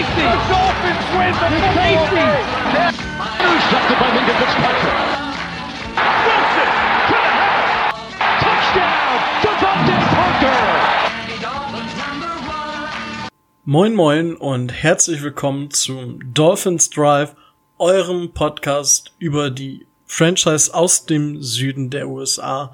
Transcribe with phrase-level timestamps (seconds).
[0.00, 0.22] safety.
[0.22, 2.28] The Dolphins win the safety.
[3.44, 4.96] Intercepted by Minka Fitzpatrick.
[6.24, 6.68] Wilson
[7.08, 7.68] to the house.
[8.40, 10.56] Touchdown, Devontae Parker.
[13.66, 17.34] Moin Moin und herzlich willkommen zum Dolphins Drive,
[17.78, 22.72] eurem Podcast über die Franchise aus dem Süden der USA,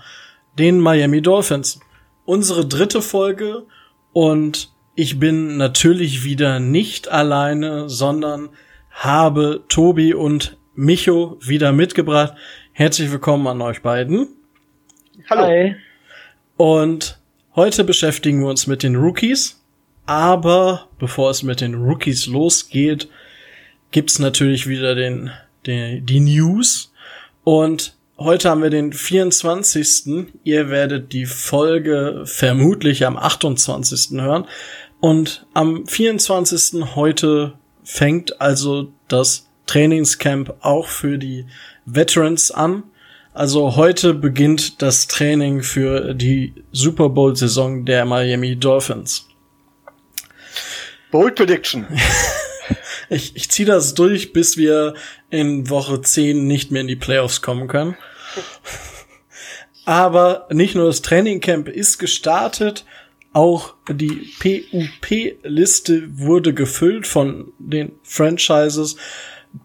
[0.59, 1.81] den Miami Dolphins.
[2.25, 3.67] Unsere dritte Folge
[4.13, 8.49] und ich bin natürlich wieder nicht alleine, sondern
[8.91, 12.33] habe Tobi und Micho wieder mitgebracht.
[12.73, 14.27] Herzlich willkommen an euch beiden.
[15.29, 15.43] Hallo.
[15.43, 15.77] Hi.
[16.57, 17.19] Und
[17.55, 19.63] heute beschäftigen wir uns mit den Rookies.
[20.07, 23.09] Aber bevor es mit den Rookies losgeht,
[23.91, 25.31] gibt's natürlich wieder den,
[25.67, 26.93] den, die News.
[27.45, 30.29] Und heute haben wir den 24.
[30.45, 34.23] Ihr werdet die Folge vermutlich am 28.
[34.23, 34.47] hören.
[35.07, 36.97] Und am 24.
[36.97, 41.47] heute fängt also das Trainingscamp auch für die
[41.85, 42.83] Veterans an.
[43.33, 49.29] Also heute beginnt das Training für die Super Bowl Saison der Miami Dolphins.
[51.13, 51.87] Bold Prediction.
[53.09, 54.95] ich ich ziehe das durch, bis wir
[55.31, 57.97] in Woche 10 nicht mehr in die Playoffs kommen können.
[59.85, 62.85] Aber nicht nur das Trainingcamp ist gestartet,
[63.37, 68.97] auch die PUP-Liste wurde gefüllt von den Franchises.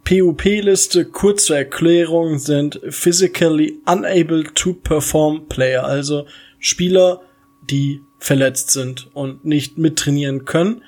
[0.04, 6.26] PUP-Liste, kurze Erklärung, sind physically unable to perform Player, also
[6.60, 7.22] Spieler,
[7.62, 10.84] die verletzt sind und nicht mittrainieren können.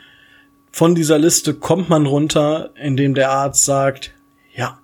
[0.70, 4.12] Von dieser Liste kommt man runter, indem der Arzt sagt,
[4.53, 4.78] ja,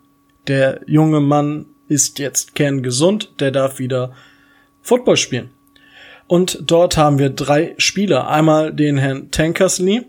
[0.48, 4.14] der junge Mann ist jetzt kerngesund, der darf wieder
[4.82, 5.50] Football spielen.
[6.30, 8.30] Und dort haben wir drei Spieler.
[8.30, 10.06] Einmal den Herrn Tankersley,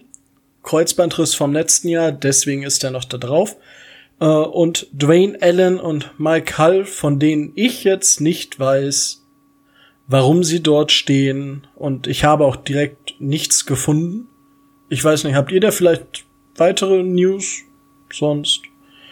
[0.63, 3.57] Kreuzbandriss vom letzten Jahr, deswegen ist er noch da drauf.
[4.21, 9.27] Äh, und Dwayne Allen und Mike Hull, von denen ich jetzt nicht weiß,
[10.09, 11.67] warum sie dort stehen.
[11.75, 14.29] Und ich habe auch direkt nichts gefunden.
[14.91, 17.63] Ich weiß nicht, habt ihr da vielleicht weitere News
[18.13, 18.61] sonst?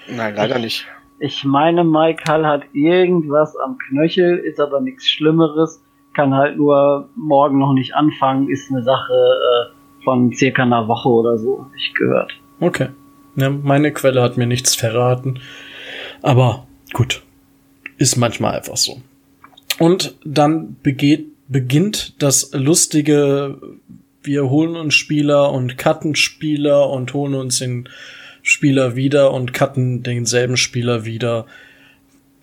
[0.09, 0.87] Nein, leider nicht.
[1.21, 5.81] Ich meine, Mike Hull hat irgendwas am Knöchel, ist aber nichts Schlimmeres
[6.19, 11.09] kann halt nur morgen noch nicht anfangen, ist eine Sache äh, von circa einer Woche
[11.09, 12.33] oder so, hab ich gehört.
[12.59, 12.89] Okay.
[13.37, 15.39] Ja, meine Quelle hat mir nichts verraten.
[16.21, 17.23] Aber gut.
[17.99, 19.01] Ist manchmal einfach so.
[19.79, 23.61] Und dann begeht, beginnt das lustige,
[24.25, 27.89] wir holen uns Spieler und cutten Spieler und holen uns den
[28.43, 31.47] Spieler wieder und cutten denselben Spieler wieder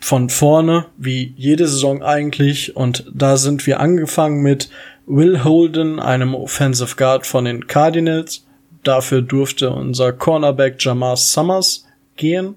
[0.05, 2.75] von vorne, wie jede Saison eigentlich.
[2.75, 4.69] Und da sind wir angefangen mit
[5.07, 8.45] Will Holden, einem Offensive Guard von den Cardinals.
[8.83, 12.53] Dafür durfte unser Cornerback Jamar Summers gehen.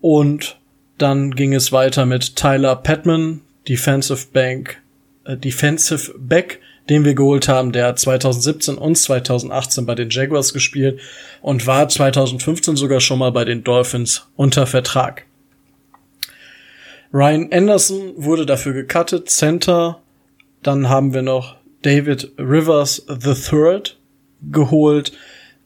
[0.00, 0.58] Und
[0.96, 4.80] dann ging es weiter mit Tyler Patman, Defensive Bank,
[5.24, 6.58] äh, Defensive Back,
[6.88, 11.00] den wir geholt haben, der 2017 und 2018 bei den Jaguars gespielt
[11.42, 15.26] und war 2015 sogar schon mal bei den Dolphins unter Vertrag.
[17.14, 20.02] Ryan Anderson wurde dafür gecuttet, Center.
[20.64, 23.82] Dann haben wir noch David Rivers III
[24.50, 25.12] geholt,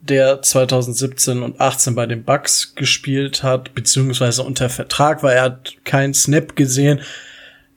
[0.02, 5.32] der 2017 und 18 bei den Bucks gespielt hat, beziehungsweise unter Vertrag war.
[5.32, 7.00] Er hat keinen Snap gesehen.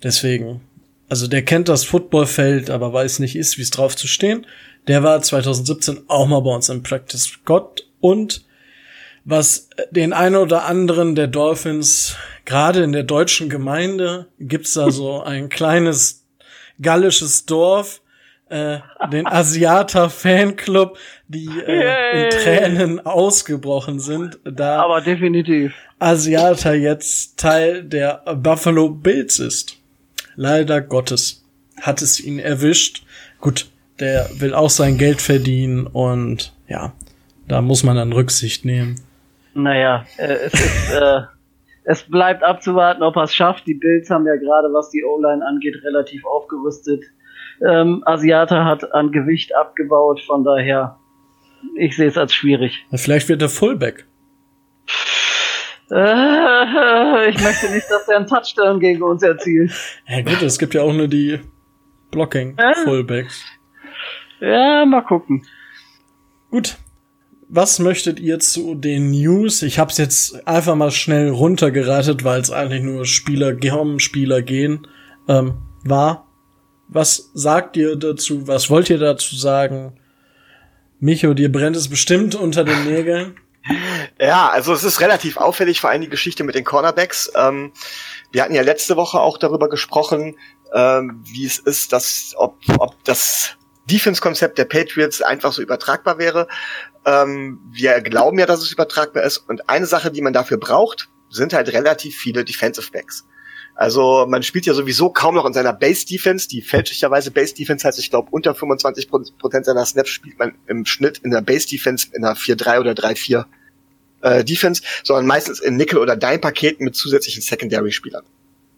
[0.04, 0.60] Deswegen,
[1.08, 4.46] also der kennt das Footballfeld, aber weiß nicht ist, wie es drauf zu stehen.
[4.90, 8.44] Der war 2017 auch mal bei uns im Practice Scott und
[9.24, 15.22] was den einen oder anderen der Dolphins, gerade in der deutschen Gemeinde, gibt's da so
[15.22, 16.25] ein kleines
[16.81, 18.02] gallisches Dorf,
[18.50, 18.79] äh,
[19.12, 20.97] den Asiata Fanclub,
[21.28, 29.40] die äh, in Tränen ausgebrochen sind, da aber definitiv Asiata jetzt Teil der Buffalo Bills
[29.40, 29.78] ist.
[30.35, 31.46] Leider Gottes
[31.80, 33.03] hat es ihn erwischt.
[33.40, 33.68] Gut,
[34.00, 36.94] der will auch sein Geld verdienen und ja,
[37.48, 39.00] da muss man dann Rücksicht nehmen.
[39.54, 41.21] Naja, äh, es ist, äh,
[41.83, 43.66] es bleibt abzuwarten, ob er es schafft.
[43.68, 47.04] Die Bills haben ja gerade, was die O-Line angeht, relativ aufgerüstet.
[47.62, 50.98] Ähm, Asiata hat an Gewicht abgebaut, von daher,
[51.75, 52.86] ich sehe es als schwierig.
[52.94, 54.06] Vielleicht wird er Fullback.
[55.92, 59.72] Äh, ich möchte nicht, dass er einen Touchdown gegen uns erzielt.
[60.07, 61.39] Ja gut, es gibt ja auch nur die
[62.12, 63.44] Blocking-Fullbacks.
[64.39, 65.45] Ja, mal gucken.
[66.50, 66.78] Gut,
[67.53, 69.62] was möchtet ihr zu den News?
[69.62, 74.42] Ich habe es jetzt einfach mal schnell runtergeratet, weil es eigentlich nur Spieler kommen, Spieler
[74.42, 74.88] gehen
[75.27, 76.27] ähm, war.
[76.88, 78.48] Was sagt ihr dazu?
[78.48, 80.00] Was wollt ihr dazu sagen?
[81.00, 83.36] Micho, dir brennt es bestimmt unter den Nägeln.
[84.19, 87.31] Ja, also es ist relativ auffällig, vor allem die Geschichte mit den Cornerbacks.
[87.36, 87.74] Ähm,
[88.31, 90.36] wir hatten ja letzte Woche auch darüber gesprochen,
[90.74, 93.56] ähm, wie es ist, dass ob, ob das
[93.86, 96.47] Defense-Konzept der Patriots einfach so übertragbar wäre.
[97.06, 99.38] Ähm, wir glauben ja, dass es übertragbar ist.
[99.38, 103.25] Und eine Sache, die man dafür braucht, sind halt relativ viele Defensive Backs.
[103.75, 107.88] Also man spielt ja sowieso kaum noch in seiner Base Defense, die fälschlicherweise Base Defense
[107.88, 111.68] heißt, ich glaube unter 25 Prozent seiner Snaps spielt man im Schnitt in der Base
[111.68, 113.45] Defense in einer 4-3 oder 3-4
[114.21, 118.24] äh, Defense, sondern meistens in Nickel oder Dime Paketen mit zusätzlichen Secondary Spielern.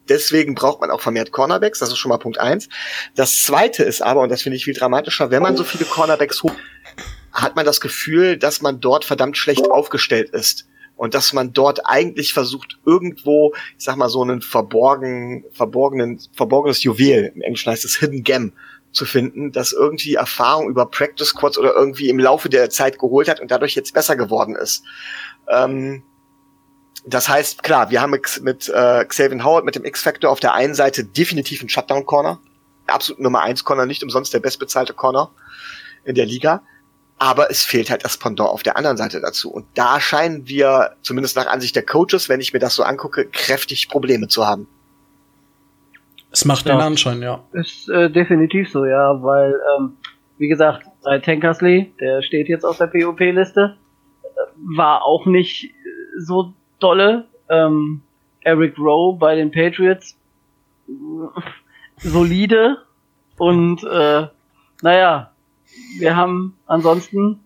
[0.10, 2.68] Deswegen braucht man auch vermehrt Cornerbacks, das ist schon mal Punkt eins.
[3.16, 6.44] Das zweite ist aber, und das finde ich viel dramatischer, wenn man so viele Cornerbacks
[6.44, 6.58] holt,
[7.34, 11.86] hat man das Gefühl, dass man dort verdammt schlecht aufgestellt ist und dass man dort
[11.86, 17.86] eigentlich versucht, irgendwo, ich sag mal, so einen verborgen, verborgenen, verborgenes Juwel, im Englischen heißt
[17.86, 18.54] es Hidden Gem,
[18.92, 23.28] zu finden, das irgendwie Erfahrung über Practice Squads oder irgendwie im Laufe der Zeit geholt
[23.28, 24.84] hat und dadurch jetzt besser geworden ist.
[25.50, 26.04] Ähm,
[27.06, 30.54] das heißt, klar, wir haben mit, mit äh, Xavier Howard mit dem X-Factor auf der
[30.54, 32.40] einen Seite definitiv einen Shutdown-Corner.
[32.86, 35.32] Absolut Nummer eins Corner, nicht umsonst der bestbezahlte Corner
[36.06, 36.62] in der Liga.
[37.24, 39.50] Aber es fehlt halt das Pendant auf der anderen Seite dazu.
[39.50, 43.26] Und da scheinen wir, zumindest nach Ansicht der Coaches, wenn ich mir das so angucke,
[43.26, 44.68] kräftig Probleme zu haben.
[46.32, 46.76] Es macht ja.
[46.76, 47.42] den Anschein, ja.
[47.54, 49.94] Ist äh, definitiv so, ja, weil, ähm,
[50.38, 53.78] wie gesagt, bei Tankersley, der steht jetzt auf der POP-Liste,
[54.24, 54.28] äh,
[54.76, 55.74] war auch nicht
[56.18, 57.30] so dolle.
[57.48, 58.02] Ähm,
[58.42, 60.18] Eric Rowe bei den Patriots,
[60.90, 60.92] äh,
[62.00, 62.80] solide
[63.38, 64.28] und äh,
[64.82, 65.33] naja,
[66.00, 67.40] wir haben ansonsten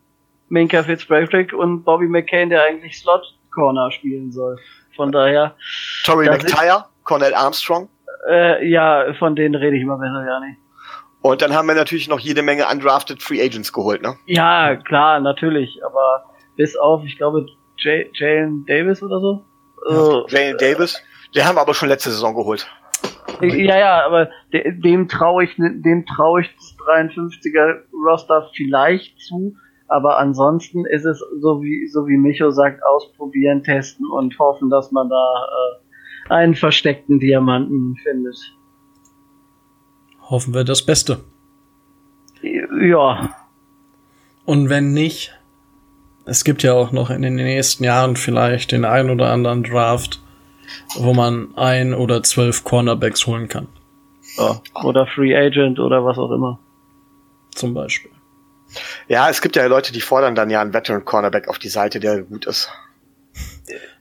[0.50, 4.58] Minka Fitzpatrick und Bobby McCain, der eigentlich Slot Corner spielen soll.
[4.96, 5.56] Von daher.
[6.04, 7.90] Tory McTire, Cornell Armstrong.
[8.30, 10.58] Äh, ja, von denen rede ich immer besser, ja nicht.
[11.22, 14.16] Und dann haben wir natürlich noch jede Menge undrafted Free Agents geholt, ne?
[14.26, 15.84] Ja, klar, natürlich.
[15.84, 16.26] Aber
[16.56, 17.46] bis auf, ich glaube,
[17.78, 19.46] Jalen Davis oder so.
[19.88, 21.02] Also, Jalen Davis.
[21.36, 22.68] Der haben wir aber schon letzte Saison geholt.
[23.42, 29.56] Ja, ja, aber dem traue ich, dem traue ich das 53er Roster vielleicht zu,
[29.88, 34.92] aber ansonsten ist es so wie, so wie Micho sagt, ausprobieren, testen und hoffen, dass
[34.92, 35.34] man da
[36.30, 38.38] äh, einen versteckten Diamanten findet.
[40.30, 41.20] Hoffen wir das Beste.
[42.42, 43.30] Ja.
[44.46, 45.34] Und wenn nicht,
[46.26, 50.22] es gibt ja auch noch in den nächsten Jahren vielleicht den ein oder anderen Draft,
[50.96, 53.68] wo man ein oder zwölf Cornerbacks holen kann.
[54.38, 56.60] Ja, oder Free Agent oder was auch immer.
[57.56, 58.12] Zum Beispiel.
[59.08, 62.00] Ja, es gibt ja Leute, die fordern dann ja einen Veteran Cornerback auf die Seite,
[62.00, 62.70] der gut ist.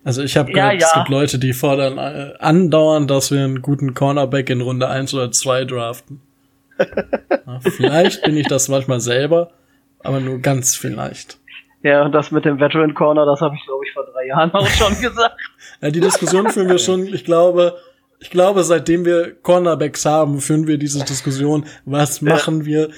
[0.04, 0.86] Also ich habe gehört, ja, ja.
[0.86, 5.12] es gibt Leute, die fordern äh, andauernd, dass wir einen guten Cornerback in Runde 1
[5.14, 6.20] oder 2 draften.
[6.78, 9.52] ja, vielleicht bin ich das manchmal selber,
[10.00, 11.38] aber nur ganz vielleicht.
[11.86, 14.50] Ja, und das mit dem Veteran Corner, das habe ich, glaube ich, vor drei Jahren
[14.50, 15.36] auch schon gesagt.
[15.80, 17.78] ja, die Diskussion führen wir schon, ich glaube,
[18.18, 22.66] ich glaube, seitdem wir Cornerbacks haben, führen wir diese Diskussion, was machen ja.
[22.66, 22.90] wir?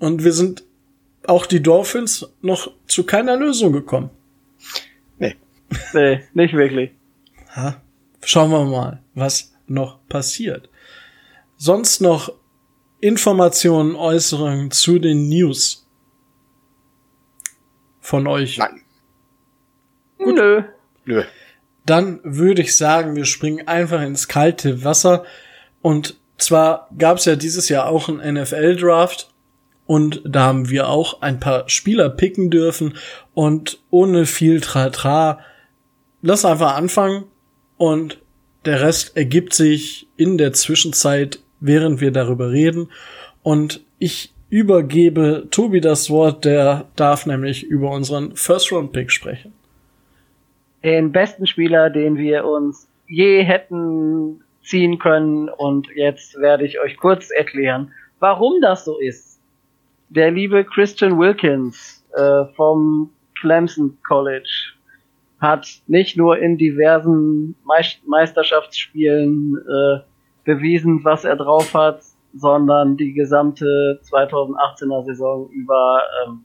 [0.00, 0.64] Und wir sind
[1.28, 4.10] auch die Dolphins noch zu keiner Lösung gekommen.
[5.20, 5.36] Nee.
[5.94, 6.90] Nee, nicht wirklich.
[7.54, 7.80] Ha,
[8.24, 10.68] schauen wir mal, was noch passiert.
[11.58, 12.32] Sonst noch
[12.98, 15.85] Informationen, Äußerungen zu den News
[18.06, 18.56] von euch?
[18.58, 18.82] Nein.
[20.18, 20.36] Gut.
[20.36, 20.62] Nö.
[21.04, 21.24] Nö.
[21.84, 25.24] Dann würde ich sagen, wir springen einfach ins kalte Wasser.
[25.82, 29.30] Und zwar gab es ja dieses Jahr auch einen NFL-Draft.
[29.86, 32.96] Und da haben wir auch ein paar Spieler picken dürfen.
[33.34, 35.40] Und ohne viel Tratra,
[36.22, 37.24] lass einfach anfangen.
[37.76, 38.18] Und
[38.64, 42.90] der Rest ergibt sich in der Zwischenzeit, während wir darüber reden.
[43.42, 49.52] Und ich übergebe Tobi das Wort, der darf nämlich über unseren First-Round-Pick sprechen.
[50.84, 56.96] Den besten Spieler, den wir uns je hätten ziehen können und jetzt werde ich euch
[56.96, 59.40] kurz erklären, warum das so ist.
[60.08, 63.10] Der liebe Christian Wilkins äh, vom
[63.40, 64.72] Clemson College
[65.40, 67.54] hat nicht nur in diversen
[68.06, 70.00] Meisterschaftsspielen äh,
[70.44, 72.00] bewiesen, was er drauf hat,
[72.38, 76.44] sondern die gesamte 2018er Saison über ähm,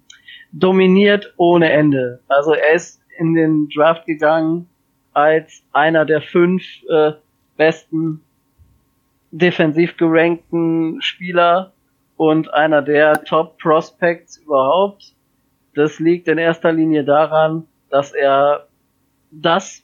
[0.51, 2.21] dominiert ohne Ende.
[2.27, 4.69] Also er ist in den Draft gegangen
[5.13, 7.13] als einer der fünf äh,
[7.57, 8.21] besten
[9.31, 11.74] defensiv gerankten Spieler
[12.17, 15.15] und einer der Top Prospects überhaupt.
[15.75, 18.67] Das liegt in erster Linie daran, dass er
[19.31, 19.83] das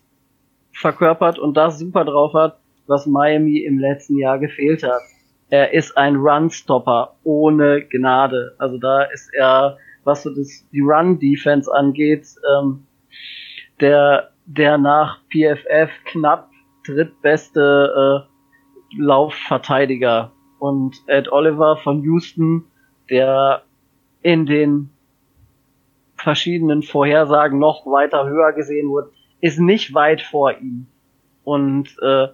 [0.74, 5.02] verkörpert und das super drauf hat, was Miami im letzten Jahr gefehlt hat
[5.50, 8.56] er ist ein Runstopper ohne Gnade.
[8.58, 9.78] Also da ist er
[10.08, 12.28] was so das, die Run-Defense angeht,
[12.58, 12.88] ähm,
[13.82, 16.50] der, der nach PFF knapp
[16.86, 20.32] drittbeste äh, Laufverteidiger.
[20.60, 22.64] Und Ed Oliver von Houston,
[23.10, 23.64] der
[24.22, 24.90] in den
[26.16, 29.12] verschiedenen Vorhersagen noch weiter höher gesehen wird,
[29.42, 30.88] ist nicht weit vor ihm.
[31.44, 32.28] Und äh,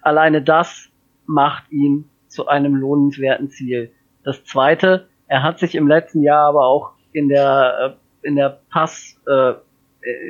[0.00, 0.88] alleine das
[1.26, 3.90] macht ihn zu einem lohnenswerten Ziel.
[4.22, 8.60] Das zweite, er hat sich im letzten Jahr aber auch in der äh, in der
[8.70, 9.54] Pass äh,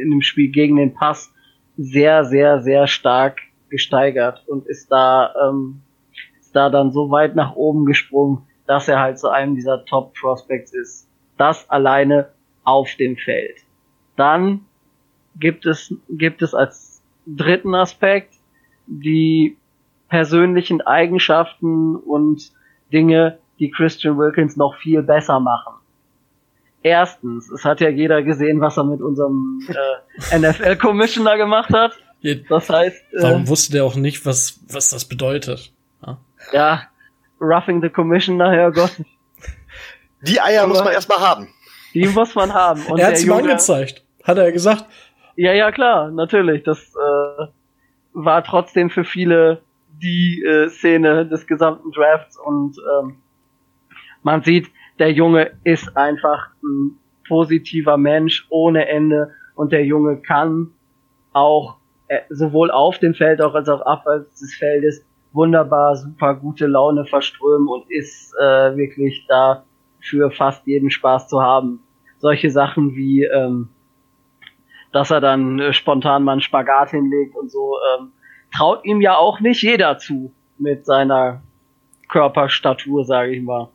[0.00, 1.34] in dem Spiel gegen den Pass
[1.76, 5.82] sehr sehr sehr stark gesteigert und ist da ähm,
[6.40, 10.14] ist da dann so weit nach oben gesprungen, dass er halt zu einem dieser Top
[10.14, 11.08] Prospects ist.
[11.36, 12.28] Das alleine
[12.64, 13.58] auf dem Feld.
[14.16, 14.64] Dann
[15.38, 18.34] gibt es gibt es als dritten Aspekt
[18.86, 19.56] die
[20.08, 22.52] persönlichen Eigenschaften und
[22.92, 25.74] Dinge, die Christian Wilkins noch viel besser machen.
[26.82, 29.60] Erstens, es hat ja jeder gesehen, was er mit unserem
[30.30, 31.92] äh, NFL-Commissioner gemacht hat.
[32.48, 33.12] Das heißt.
[33.12, 35.72] Äh, Warum wusste der auch nicht, was, was das bedeutet?
[36.06, 36.18] Ja,
[36.52, 36.82] ja
[37.40, 39.02] roughing the Commissioner, Herrgott.
[40.22, 41.48] Die Eier Aber muss man erstmal haben.
[41.92, 42.84] Die muss man haben.
[42.86, 44.04] Und er hat ihm angezeigt.
[44.24, 44.84] Hat er gesagt.
[45.36, 46.62] Ja, ja, klar, natürlich.
[46.64, 47.46] Das äh,
[48.12, 49.62] war trotzdem für viele
[50.02, 53.16] die äh, Szene des gesamten Drafts und ähm,
[54.22, 56.98] man sieht, der Junge ist einfach ein
[57.28, 60.72] positiver Mensch ohne Ende und der Junge kann
[61.32, 61.76] auch
[62.08, 67.04] äh, sowohl auf dem Feld auch als auch abseits des Feldes wunderbar super gute Laune
[67.04, 69.64] verströmen und ist äh, wirklich da
[70.00, 71.82] für fast jeden Spaß zu haben.
[72.18, 73.68] Solche Sachen wie ähm,
[74.96, 78.12] dass er dann äh, spontan mal einen Spagat hinlegt und so ähm,
[78.56, 81.42] traut ihm ja auch nicht jeder zu mit seiner
[82.08, 83.68] Körperstatur, sage ich mal.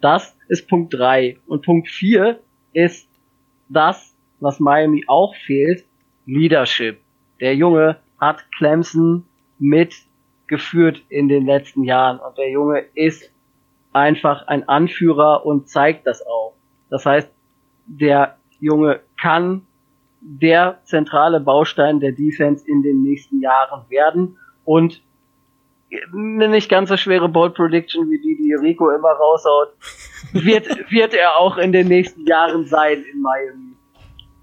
[0.00, 2.40] Das ist Punkt drei Und Punkt vier
[2.72, 3.08] ist
[3.68, 5.84] das, was Miami auch fehlt,
[6.26, 7.00] Leadership.
[7.40, 9.24] Der Junge hat Clemson
[9.58, 13.30] mitgeführt in den letzten Jahren und der Junge ist
[13.92, 16.54] einfach ein Anführer und zeigt das auch.
[16.90, 17.30] Das heißt,
[17.86, 19.66] der Junge kann
[20.22, 25.02] der zentrale Baustein der Defense in den nächsten Jahren werden und
[26.12, 29.74] eine nicht ganz so schwere Bold Prediction wie die, die Rico immer raushaut,
[30.32, 33.76] wird, wird er auch in den nächsten Jahren sein in Miami.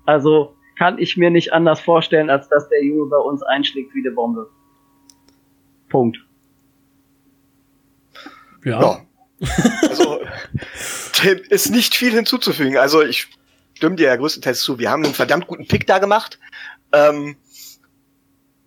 [0.06, 4.06] Also kann ich mir nicht anders vorstellen, als dass der Junge bei uns einschlägt wie
[4.06, 4.50] eine Bombe.
[5.90, 6.18] Punkt.
[8.64, 8.82] Ja.
[8.82, 9.06] ja.
[9.90, 10.20] Also,
[11.24, 12.78] dem ist nicht viel hinzuzufügen.
[12.78, 13.28] Also ich
[13.80, 14.78] stimme dir ja größtenteils zu.
[14.78, 16.38] Wir haben einen verdammt guten Pick da gemacht.
[16.92, 17.38] Ähm,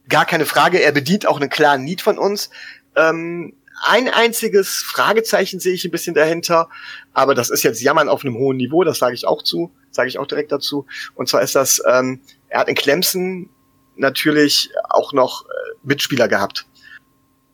[0.09, 2.49] gar keine Frage, er bedient auch einen klaren Need von uns.
[2.97, 6.71] Ähm, ein einziges Fragezeichen sehe ich ein bisschen dahinter,
[7.13, 10.09] aber das ist jetzt Jammern auf einem hohen Niveau, das sage ich auch zu, sage
[10.09, 10.87] ich auch direkt dazu.
[11.15, 13.51] Und zwar ist das, ähm, er hat in Clemson
[13.97, 16.67] natürlich auch noch äh, Mitspieler gehabt.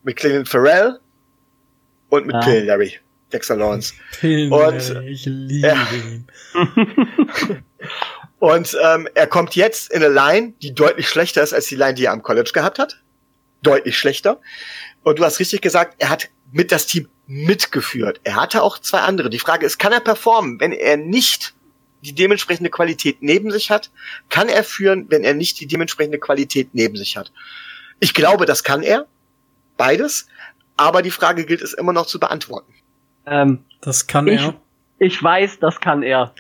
[0.05, 1.01] Mit Cleveland Farrell
[2.09, 2.39] und mit.
[2.41, 3.01] Pill Larry.
[3.33, 3.95] Dexter Lawrence.
[4.23, 5.87] Und ich liebe ja.
[5.93, 6.27] ihn.
[8.39, 11.95] und ähm, er kommt jetzt in eine Line, die deutlich schlechter ist als die Line,
[11.95, 13.03] die er am College gehabt hat.
[13.63, 14.41] Deutlich schlechter.
[15.03, 18.21] Und du hast richtig gesagt, er hat mit das Team mitgeführt.
[18.25, 19.31] Er hatte auch zwei andere.
[19.31, 21.55] Die Frage ist, kann er performen, wenn er nicht
[22.03, 23.91] die dementsprechende Qualität neben sich hat?
[24.29, 27.33] Kann er führen, wenn er nicht die dementsprechende Qualität neben sich hat?
[28.01, 29.07] Ich glaube, das kann er.
[29.77, 30.29] Beides.
[30.77, 32.73] Aber die Frage gilt es immer noch zu beantworten.
[33.29, 34.55] Ähm, das kann ich, er.
[34.99, 36.35] Ich weiß, das kann er.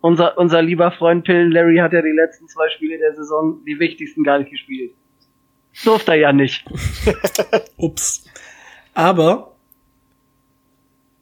[0.00, 3.78] Unser, unser lieber Freund Pillen Larry hat ja die letzten zwei Spiele der Saison die
[3.80, 4.92] wichtigsten gar nicht gespielt.
[5.84, 6.64] Durfte er ja nicht.
[7.76, 8.24] Ups.
[8.94, 9.52] Aber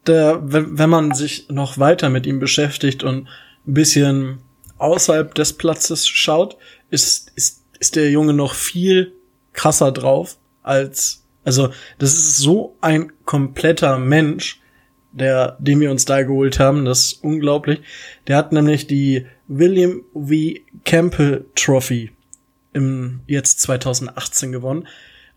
[0.05, 3.27] der, wenn, wenn man sich noch weiter mit ihm beschäftigt und
[3.67, 4.39] ein bisschen
[4.77, 6.57] außerhalb des Platzes schaut,
[6.89, 9.13] ist, ist, ist der Junge noch viel
[9.53, 14.61] krasser drauf als, also, das ist so ein kompletter Mensch,
[15.17, 16.85] der, den wir uns da geholt haben.
[16.85, 17.81] Das ist unglaublich.
[18.27, 20.59] Der hat nämlich die William V.
[20.85, 22.11] Campbell Trophy
[22.73, 24.87] im jetzt 2018 gewonnen.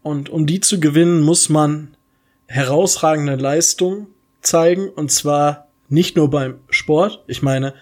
[0.03, 1.95] Und um die zu gewinnen, muss man
[2.47, 4.09] herausragende Leistung
[4.43, 4.89] zeigen.
[4.89, 7.25] Und zwar nicht nur beim Sport.
[7.27, 7.75] Ich meine,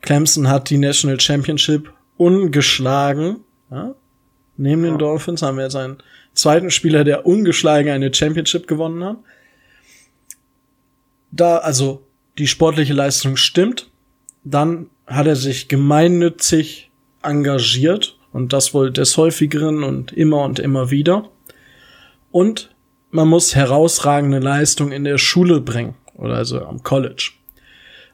[0.00, 3.38] Clemson hat die National Championship ungeschlagen.
[3.70, 3.94] Ja?
[4.56, 5.98] Neben den Dolphins haben wir jetzt einen
[6.34, 9.18] zweiten Spieler, der ungeschlagen eine Championship gewonnen hat
[11.30, 12.06] da, also
[12.38, 13.90] die sportliche Leistung stimmt,
[14.44, 16.90] dann hat er sich gemeinnützig
[17.22, 21.28] engagiert und das wohl des häufigeren und immer und immer wieder.
[22.30, 22.74] Und
[23.10, 27.32] man muss herausragende Leistung in der Schule bringen oder also am College.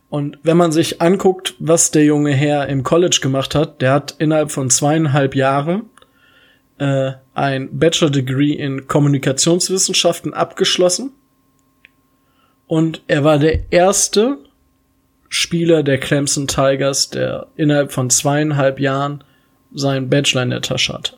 [0.09, 4.15] Und wenn man sich anguckt, was der junge Herr im College gemacht hat, der hat
[4.19, 5.91] innerhalb von zweieinhalb Jahren
[6.79, 11.13] äh, ein Bachelor Degree in Kommunikationswissenschaften abgeschlossen.
[12.67, 14.39] Und er war der erste
[15.29, 19.25] Spieler der Clemson Tigers, der innerhalb von zweieinhalb Jahren
[19.73, 21.17] seinen Bachelor in der Tasche hatte.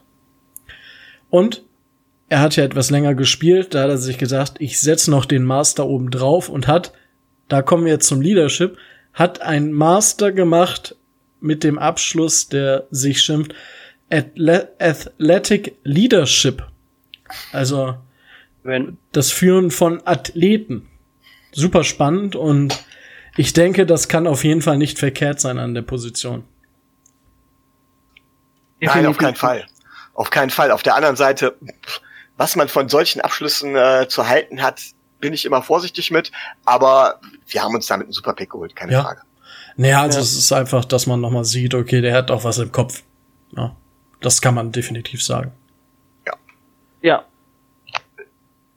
[1.31, 1.63] Und
[2.29, 5.45] er hat ja etwas länger gespielt, da hat er sich gesagt, ich setze noch den
[5.45, 6.93] Master oben drauf und hat,
[7.49, 8.79] da kommen wir jetzt zum Leadership,
[9.13, 10.97] hat ein Master gemacht
[11.41, 13.55] mit dem Abschluss, der sich schimpft
[14.11, 16.65] Athletic Leadership.
[17.53, 17.97] Also
[18.63, 20.89] Wenn, das Führen von Athleten.
[21.57, 22.85] Super spannend und
[23.39, 26.45] ich denke, das kann auf jeden Fall nicht verkehrt sein an der Position.
[28.81, 29.67] Nein, auf keinen Fall.
[30.13, 30.71] Auf keinen Fall.
[30.71, 31.57] Auf der anderen Seite,
[32.37, 34.83] was man von solchen Abschlüssen äh, zu halten hat,
[35.19, 36.31] bin ich immer vorsichtig mit.
[36.67, 39.03] Aber wir haben uns damit einen super Pick geholt, keine Ja.
[39.03, 39.23] Frage.
[39.77, 40.23] Naja, also Ja.
[40.23, 43.03] es ist einfach, dass man nochmal sieht, okay, der hat auch was im Kopf.
[43.57, 43.75] Ja,
[44.21, 45.53] das kann man definitiv sagen.
[47.03, 47.25] Ja.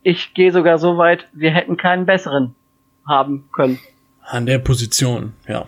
[0.04, 2.56] Ich gehe sogar so weit, wir hätten keinen besseren
[3.10, 3.80] haben können.
[4.24, 5.68] An der Position, ja.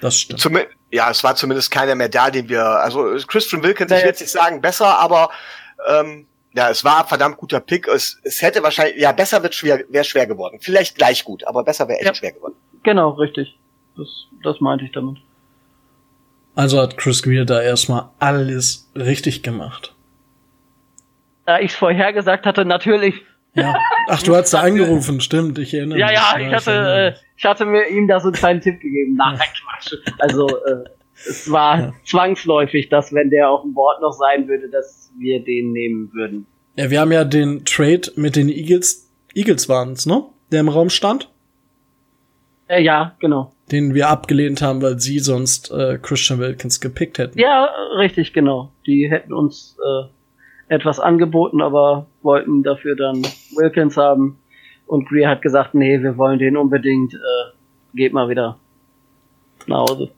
[0.00, 0.40] Das stimmt.
[0.40, 0.58] Zum,
[0.90, 4.02] ja, es war zumindest keiner mehr da, den wir, also Christian Wilkins, ich Naja.
[4.02, 5.30] will jetzt nicht sagen besser, aber
[5.88, 7.86] ähm, ja, es war ein verdammt guter Pick.
[7.86, 10.58] Es, es hätte wahrscheinlich, ja, besser wird schwer, wäre schwer geworden.
[10.60, 12.14] Vielleicht gleich gut, aber besser wäre echt Ja.
[12.14, 12.54] schwer geworden.
[12.82, 13.56] Genau, richtig.
[13.96, 14.08] Das,
[14.42, 15.18] das meinte ich damit.
[16.54, 19.94] Also hat Chris Greer da erstmal alles richtig gemacht.
[21.46, 23.14] Da ich es vorher gesagt hatte, natürlich.
[23.54, 23.74] Ja.
[24.08, 26.14] Ach, du hast da angerufen, stimmt, ich erinnere Ja, mich.
[26.16, 29.14] ja, ich hatte, äh, ich hatte mir ihm da so einen kleinen Tipp gegeben.
[29.16, 29.94] Nein, Quatsch.
[30.18, 31.92] Also, äh, es war Ja.
[32.06, 36.46] zwangsläufig, dass wenn der auf dem Board noch sein würde, dass wir den nehmen würden.
[36.76, 40.24] Ja, wir haben ja den Trade mit den Eagles, Eagles waren's, ne?
[40.50, 41.28] Der im Raum stand,
[42.68, 43.52] Äh, ja, genau.
[43.70, 47.38] den wir abgelehnt haben, weil sie sonst äh, Christian Wilkins gepickt hätten.
[47.38, 47.64] Ja,
[47.98, 48.72] richtig, genau.
[48.86, 50.08] Die hätten uns äh,
[50.72, 53.22] etwas angeboten, aber wollten dafür dann
[53.54, 54.38] Wilkins haben.
[54.86, 57.18] Und Greer hat gesagt, nee, wir wollen den unbedingt, äh,
[57.94, 58.58] geht mal wieder
[59.66, 60.10] nach Hause.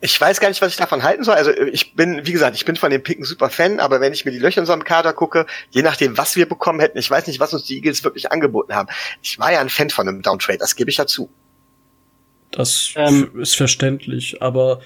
[0.00, 1.34] Ich weiß gar nicht, was ich davon halten soll.
[1.34, 4.24] Also ich bin, wie gesagt, ich bin von den Picken super Fan, aber wenn ich
[4.24, 7.26] mir die Löcher in unserem Kader gucke, je nachdem, was wir bekommen hätten, ich weiß
[7.26, 8.88] nicht, was uns die Eagles wirklich angeboten haben.
[9.22, 11.30] Ich war ja ein Fan von einem Downtrade, das gebe ich ja zu.
[12.50, 13.30] Das Ähm.
[13.38, 14.80] ist verständlich, aber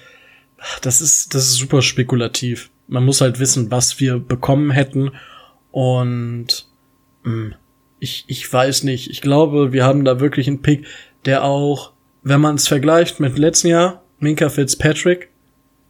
[0.81, 2.69] das ist, das ist super spekulativ.
[2.87, 5.11] Man muss halt wissen, was wir bekommen hätten
[5.71, 6.67] und
[7.23, 7.55] mh,
[7.99, 9.09] ich, ich weiß nicht.
[9.09, 10.85] Ich glaube, wir haben da wirklich einen Pick,
[11.25, 15.29] der auch, wenn man es vergleicht mit letzten Jahr, Minka Fitzpatrick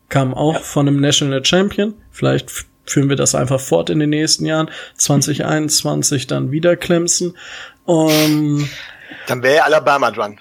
[0.10, 1.95] kam auch von einem National Champion.
[2.12, 2.51] Vielleicht
[2.86, 4.69] führen wir das einfach fort in den nächsten Jahren.
[4.97, 7.36] 2021 dann wieder Clemson.
[7.86, 8.67] Um,
[9.27, 10.39] Dann wäre ja Alabama dran.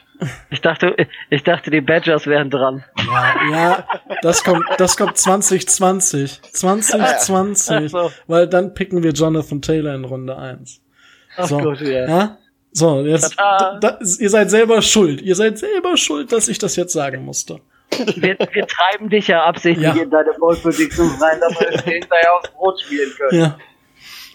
[0.51, 0.95] Ich dachte,
[1.31, 2.85] ich dachte, die Badgers wären dran.
[2.99, 3.89] Ja, ja,
[4.23, 6.41] das kommt, das kommt 2020.
[6.53, 7.77] 2020.
[7.77, 8.13] Ach so.
[8.27, 10.81] Weil dann picken wir Jonathan Taylor in Runde 1.
[11.37, 12.09] Ach So, Gott, ja.
[12.09, 12.39] ja?
[12.73, 15.21] So, jetzt, da, ihr seid selber schuld.
[15.23, 17.61] Ihr seid selber schuld, dass ich das jetzt sagen musste.
[18.17, 20.03] Wir, wir treiben dich ja absichtlich Ja.
[20.03, 23.41] in deine Ball Predictions rein, damit wir hinterher aufs Brot spielen können.
[23.41, 23.59] Ja.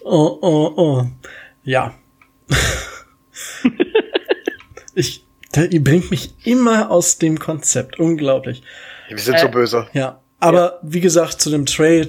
[0.04, 1.04] Oh, oh, oh.
[1.64, 1.92] Ja.
[4.94, 5.24] ich,
[5.56, 7.98] ihr bringt mich immer aus dem Konzept.
[7.98, 8.62] Unglaublich.
[9.08, 9.88] Wir sind so Äh, böse.
[9.92, 12.08] Ja, aber wie gesagt, zu dem Trade,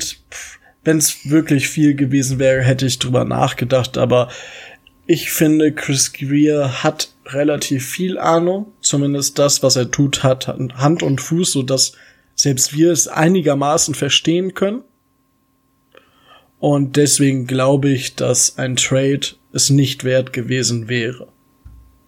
[0.84, 4.30] wenn es wirklich viel gewesen wäre, hätte ich drüber nachgedacht, aber
[5.06, 11.04] ich finde, Chris Greer hat relativ viel Ahnung, zumindest das, was er tut, hat Hand
[11.04, 11.94] und Fuß, so dass
[12.36, 14.84] selbst wir es einigermaßen verstehen können.
[16.60, 21.28] Und deswegen glaube ich, dass ein Trade es nicht wert gewesen wäre.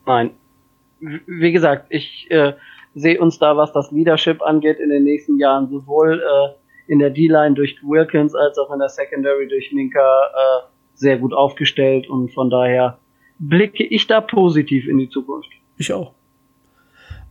[0.06, 0.32] Nein.
[1.26, 2.54] Wie gesagt, ich äh,
[2.96, 7.10] sehe uns da, was das Leadership angeht, in den nächsten Jahren sowohl äh, in der
[7.10, 12.32] D-Line durch Wilkins als auch in der Secondary durch Minka äh, sehr gut aufgestellt und
[12.34, 13.00] von daher
[13.40, 15.50] blicke ich da positiv in die Zukunft.
[15.78, 16.14] Ich auch.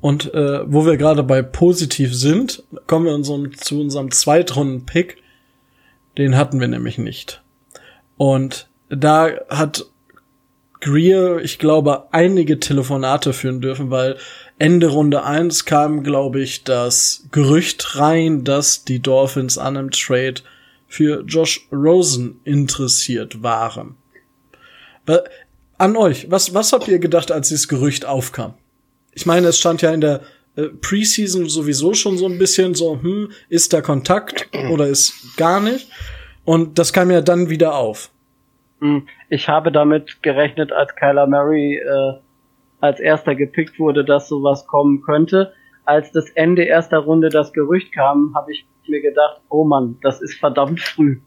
[0.01, 5.23] Und äh, wo wir gerade bei positiv sind, kommen wir unserem, zu unserem Zweitrunden-Pick.
[6.19, 7.43] Den hatten wir nämlich nicht.
[8.17, 9.87] Und da hat
[10.83, 14.17] Greer, ich glaube, einige Telefonate führen dürfen, weil
[14.59, 20.35] Ende Runde 1 kam, glaube ich, das Gerücht rein, dass die Dolphins an einem Trade
[20.89, 23.95] für Josh Rosen interessiert waren.
[25.07, 25.23] Wa-
[25.79, 28.55] An euch, was, was habt ihr gedacht, als dieses Gerücht aufkam?
[29.13, 30.21] Ich meine, es stand ja in der
[30.57, 35.61] äh, Preseason sowieso schon so ein bisschen so, hm, ist da Kontakt oder ist gar
[35.61, 35.89] nicht?
[36.45, 38.11] Und das kam ja dann wieder auf.
[39.33, 42.21] Ich habe damit gerechnet, als Kyler Murray äh,
[42.81, 45.55] als erster gepickt wurde, dass sowas kommen könnte.
[45.87, 50.21] als das Ende erster Runde das Gerücht kam, habe ich mir gedacht, oh Mann, das
[50.21, 51.21] ist verdammt früh.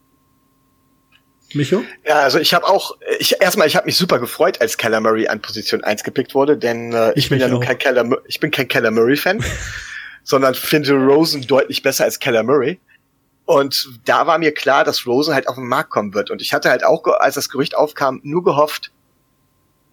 [1.56, 1.84] Micho?
[2.08, 5.28] Ja, also ich habe auch, ich erstmal, ich habe mich super gefreut, als Keller Murray
[5.28, 8.40] an Position 1 gepickt wurde, denn äh, ich, ich bin ja nur kein Keller, ich
[8.40, 9.44] bin kein Keller Murray Fan,
[10.24, 12.80] sondern finde Rosen deutlich besser als Keller Murray.
[13.46, 16.32] Und da war mir klar, dass Rosen halt auf den Markt kommen wird.
[16.32, 18.92] Und ich hatte halt auch, als das Gerücht aufkam, nur gehofft,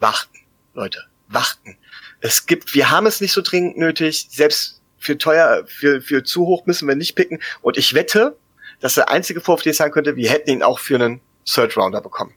[0.01, 0.39] warten,
[0.75, 1.77] Leute, warten.
[2.21, 6.47] Es gibt, wir haben es nicht so dringend nötig, selbst für teuer, für, für zu
[6.47, 7.41] hoch müssen wir nicht picken.
[7.61, 8.37] Und ich wette,
[8.81, 12.01] dass der einzige Vorwurf, den sein könnte, wir hätten ihn auch für einen Third Rounder
[12.01, 12.35] bekommen.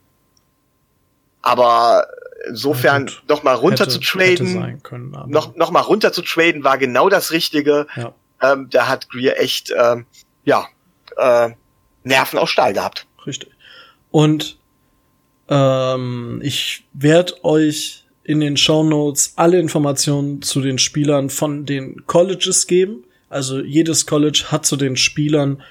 [1.41, 2.07] Aber
[2.47, 6.63] insofern ja, noch mal runter hätte, zu traden, können, noch, noch mal runter zu traden
[6.63, 7.87] war genau das Richtige.
[7.95, 8.13] Ja.
[8.41, 10.05] Ähm, da hat Greer echt, ähm,
[10.43, 10.67] ja,
[11.17, 11.49] äh,
[12.03, 13.05] Nerven aus Stahl gehabt.
[13.25, 13.49] Richtig.
[14.11, 14.57] Und
[15.49, 22.05] ähm, ich werde euch in den Show Notes alle Informationen zu den Spielern von den
[22.07, 23.03] Colleges geben.
[23.29, 25.61] Also jedes College hat zu den Spielern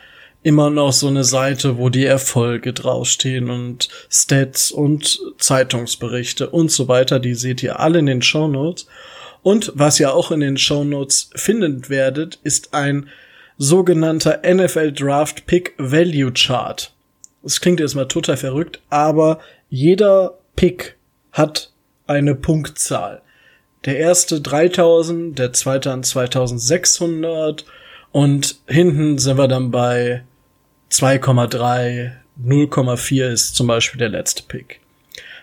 [0.45, 6.87] immer noch so eine Seite, wo die Erfolge draufstehen und Stats und Zeitungsberichte und so
[6.87, 7.19] weiter.
[7.19, 8.87] Die seht ihr alle in den Show Notes.
[9.43, 13.09] Und was ihr auch in den Show Notes finden werdet, ist ein
[13.59, 16.93] sogenannter NFL Draft Pick Value Chart.
[17.43, 20.97] Das klingt jetzt mal total verrückt, aber jeder Pick
[21.33, 21.71] hat
[22.07, 23.23] eine Punktzahl.
[23.85, 27.65] Der erste 3000, der zweite an 2600
[28.13, 30.25] und hinten sind wir dann bei
[30.91, 32.13] 2,3,
[32.43, 34.81] 0,4 ist zum Beispiel der letzte Pick.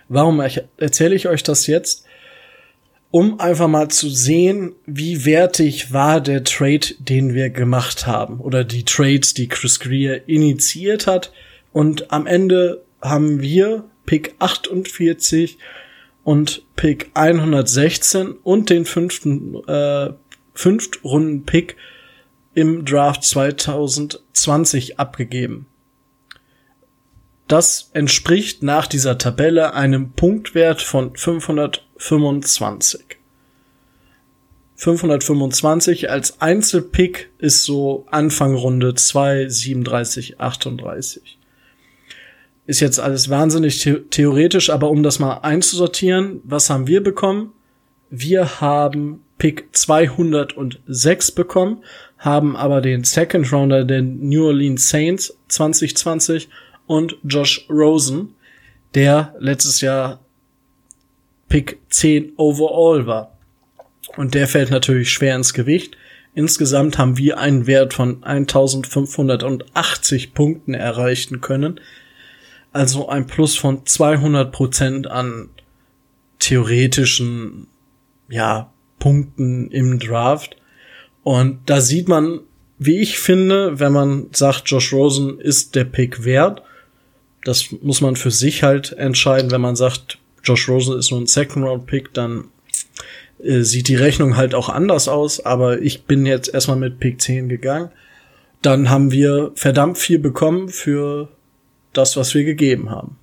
[0.08, 0.42] Warum
[0.78, 2.06] erzähle ich euch das jetzt?
[3.12, 8.40] Um einfach mal zu sehen, wie wertig war der Trade, den wir gemacht haben.
[8.40, 11.34] Oder die Trades, die Chris Greer initiiert hat.
[11.74, 15.58] Und am Ende haben wir Pick 48
[16.24, 20.12] und Pick 116 und den fünften, äh,
[20.54, 21.78] Fünftrunden Pick
[22.54, 25.68] im Draft 2020 abgegeben.
[27.48, 31.18] Das entspricht nach dieser Tabelle einem Punktwert von
[32.02, 33.20] 525.
[34.76, 41.38] 525 als Einzelpick ist so Anfang Runde 2, 37, 38.
[42.66, 47.54] Ist jetzt alles wahnsinnig the theoretisch, aber um das mal einzusortieren, was haben wir bekommen?
[48.10, 51.84] Wir haben Pick 206 bekommen,
[52.18, 56.50] haben aber den Second Rounder der New Orleans Saints 2020
[56.88, 58.34] und Josh Rosen,
[58.96, 60.20] der letztes Jahr
[61.52, 63.38] Pick 10 overall war.
[64.16, 65.98] Und der fällt natürlich schwer ins Gewicht.
[66.34, 71.82] Insgesamt haben wir einen Wert von 1580 Punkten erreichen können.
[72.72, 75.50] Also ein Plus von 200 Prozent an
[76.40, 77.68] theoretischen,
[78.30, 80.56] ja, Punkten im Draft.
[81.24, 82.40] Und da sieht man,
[82.80, 86.64] wie ich finde, wenn man sagt, Josh Rosen ist der Pick wert.
[87.44, 89.52] Das muss man für sich halt entscheiden.
[89.52, 92.46] Wenn man sagt, Josh Rosen ist nur ein Second Round Pick, dann
[93.44, 95.44] äh, sieht die Rechnung halt auch anders aus.
[95.46, 97.92] Aber ich bin jetzt erstmal mit Pick 10 gegangen.
[98.62, 101.30] Dann haben wir verdammt viel bekommen für
[101.94, 103.18] das, was wir gegeben haben.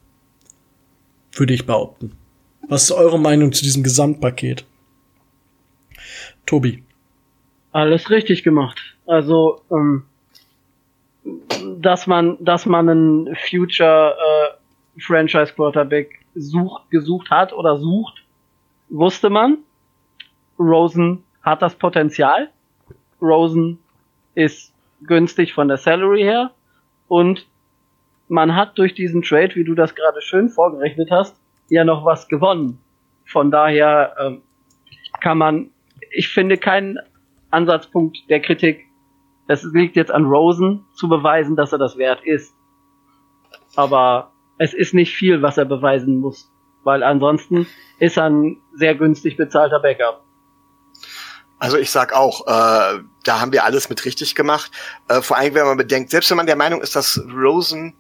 [1.33, 2.13] Würde ich behaupten.
[2.69, 4.65] Was ist eure Meinung zu diesem Gesamtpaket?
[6.45, 6.83] Tobi.
[7.73, 8.81] Alles richtig gemacht.
[9.07, 10.05] Also, ähm,
[11.81, 18.24] dass man, dass man einen Future äh, Franchise Quarterback sucht, gesucht hat oder sucht,
[18.88, 19.59] wusste man.
[20.59, 22.51] Rosen hat das Potenzial.
[23.20, 23.79] Rosen
[24.35, 24.72] ist
[25.03, 26.51] günstig von der Salary her
[27.07, 27.46] und
[28.29, 32.29] man hat durch diesen Trade, wie du das gerade schön vorgerechnet hast, ja noch was
[32.29, 32.81] gewonnen.
[33.24, 34.42] Von daher ähm,
[35.20, 35.70] kann man
[36.11, 36.98] ich finde keinen
[37.51, 38.85] Ansatzpunkt der Kritik.
[39.46, 42.55] Es liegt jetzt an Rosen zu beweisen, dass er das wert ist.
[43.77, 46.51] Aber es ist nicht viel, was er beweisen muss,
[46.85, 47.66] weil ansonsten
[47.99, 50.25] ist er ein sehr günstig bezahlter Backup.
[51.61, 54.71] Also ich sag auch, äh, da haben wir alles mit richtig gemacht.
[55.09, 57.94] Äh, vor allem, wenn man bedenkt, selbst wenn man der Meinung ist, dass Rosen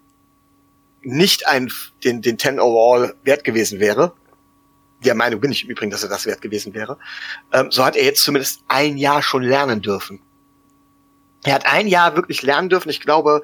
[1.02, 1.70] nicht ein,
[2.04, 4.12] den, den 10 Overall wert gewesen wäre,
[5.04, 6.98] der Meinung bin ich im Übrigen, dass er das wert gewesen wäre,
[7.52, 10.20] ähm, so hat er jetzt zumindest ein Jahr schon lernen dürfen.
[11.44, 12.90] Er hat ein Jahr wirklich lernen dürfen.
[12.90, 13.42] Ich glaube,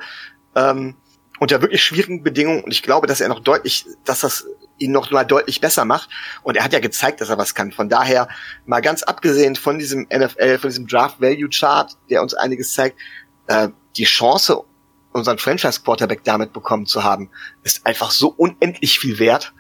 [0.57, 0.96] ähm,
[1.40, 4.47] unter wirklich schwierigen Bedingungen und ich glaube, dass er noch deutlich, dass das
[4.79, 6.09] ihn noch mal deutlich besser macht.
[6.42, 7.73] Und er hat ja gezeigt, dass er was kann.
[7.73, 8.29] Von daher,
[8.66, 12.99] mal ganz abgesehen von diesem NFL, von diesem Draft Value Chart, der uns einiges zeigt,
[13.47, 14.64] äh, die Chance,
[15.12, 17.31] unseren Franchise Quarterback damit bekommen zu haben,
[17.62, 19.53] ist einfach so unendlich viel wert.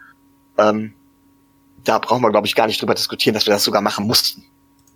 [0.58, 0.94] Ähm,
[1.84, 4.44] da brauchen wir, glaube ich, gar nicht drüber diskutieren, dass wir das sogar machen mussten.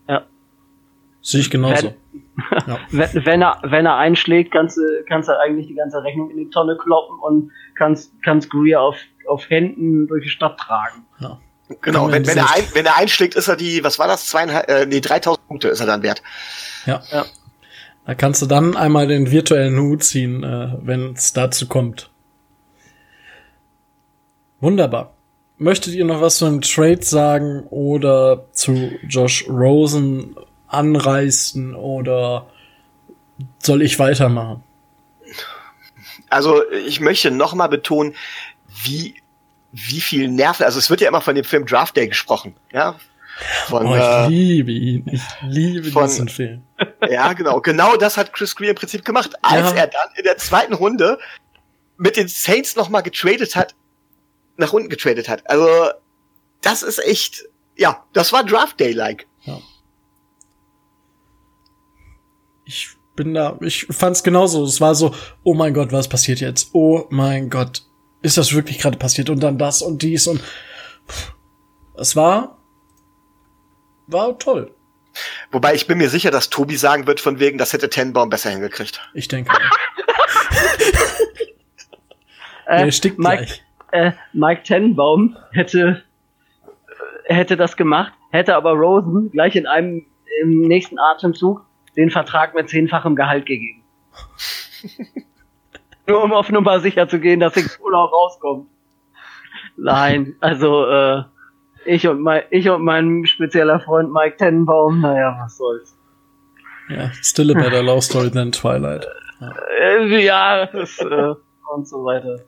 [0.09, 0.27] Ja.
[1.23, 1.95] Sehe ich genauso.
[2.12, 2.25] Wenn,
[2.66, 2.79] ja.
[2.90, 6.37] wenn, wenn, er, wenn er einschlägt, kannst du, kannst du eigentlich die ganze Rechnung in
[6.37, 8.96] die Tonne kloppen und kannst, kannst Greer auf,
[9.27, 11.05] auf Händen durch die Stadt tragen.
[11.20, 11.38] Ja.
[11.83, 14.70] Genau, wenn, wenn, er ein, wenn er einschlägt, ist er die, was war das, zweieinhalb,
[14.70, 16.22] äh, nee, 3000 Punkte ist er dann wert.
[16.87, 17.03] Ja.
[17.11, 17.27] ja.
[18.07, 22.11] Da kannst du dann einmal den virtuellen Hut ziehen, äh, wenn es dazu kommt.
[24.61, 25.12] Wunderbar.
[25.59, 30.37] Möchtet ihr noch was zu dem Trade sagen oder zu Josh Rosen
[30.69, 32.47] anreißen oder
[33.59, 34.63] soll ich weitermachen?
[36.31, 38.15] Also ich möchte noch mal betonen,
[38.85, 39.15] wie
[39.73, 42.99] wie viel Nerven, also es wird ja immer von dem Film Draft Day gesprochen, ja.
[43.67, 46.63] Von, oh, ich äh, liebe ihn, ich liebe von, diesen Film.
[47.09, 49.77] Ja, genau, genau das hat Chris Greer im Prinzip gemacht, als ja.
[49.77, 51.19] er dann in der zweiten Runde
[51.97, 53.75] mit den Saints noch mal getradet hat,
[54.57, 55.49] nach unten getradet hat.
[55.49, 55.69] Also
[56.61, 57.45] das ist echt,
[57.77, 59.27] ja, das war Draft Day like.
[59.43, 59.61] Ja.
[62.69, 64.63] Ich bin da, ich fand's genauso.
[64.63, 66.69] Es war so, oh mein Gott, was passiert jetzt?
[66.75, 67.83] Oh mein Gott,
[68.21, 69.31] ist das wirklich gerade passiert?
[69.31, 70.43] Und dann das und dies und
[71.97, 72.59] es war,
[74.07, 74.75] war toll.
[75.51, 78.51] Wobei ich bin mir sicher, dass Tobi sagen wird von wegen, das hätte Tenbaum besser
[78.51, 79.01] hingekriegt.
[79.15, 79.51] Ich denke.
[82.67, 83.63] äh, Der stickt Mike, gleich.
[83.93, 86.03] Äh, Mike Tenbaum hätte
[87.25, 90.05] hätte das gemacht, hätte aber Rosen gleich in einem
[90.43, 91.65] im nächsten Atemzug
[91.99, 93.83] den Vertrag mit zehnfachem Gehalt gegeben.
[96.07, 98.69] Nur um auf Nummer sicher zu gehen, dass Kohle auch rauskommt.
[99.77, 101.25] Nein, also äh,
[101.85, 105.99] ich und mein ich und mein spezieller Freund Mike Tenenbaum, naja, was soll's.
[106.89, 109.07] Ja, still a better love story than Twilight.
[109.41, 111.35] Ja, äh, ja das, äh,
[111.75, 112.45] und so weiter.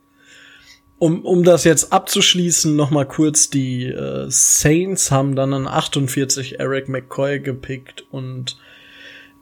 [0.99, 6.61] Um, um das jetzt abzuschließen, noch mal kurz, die äh, Saints haben dann an 48
[6.61, 8.59] Eric McCoy gepickt und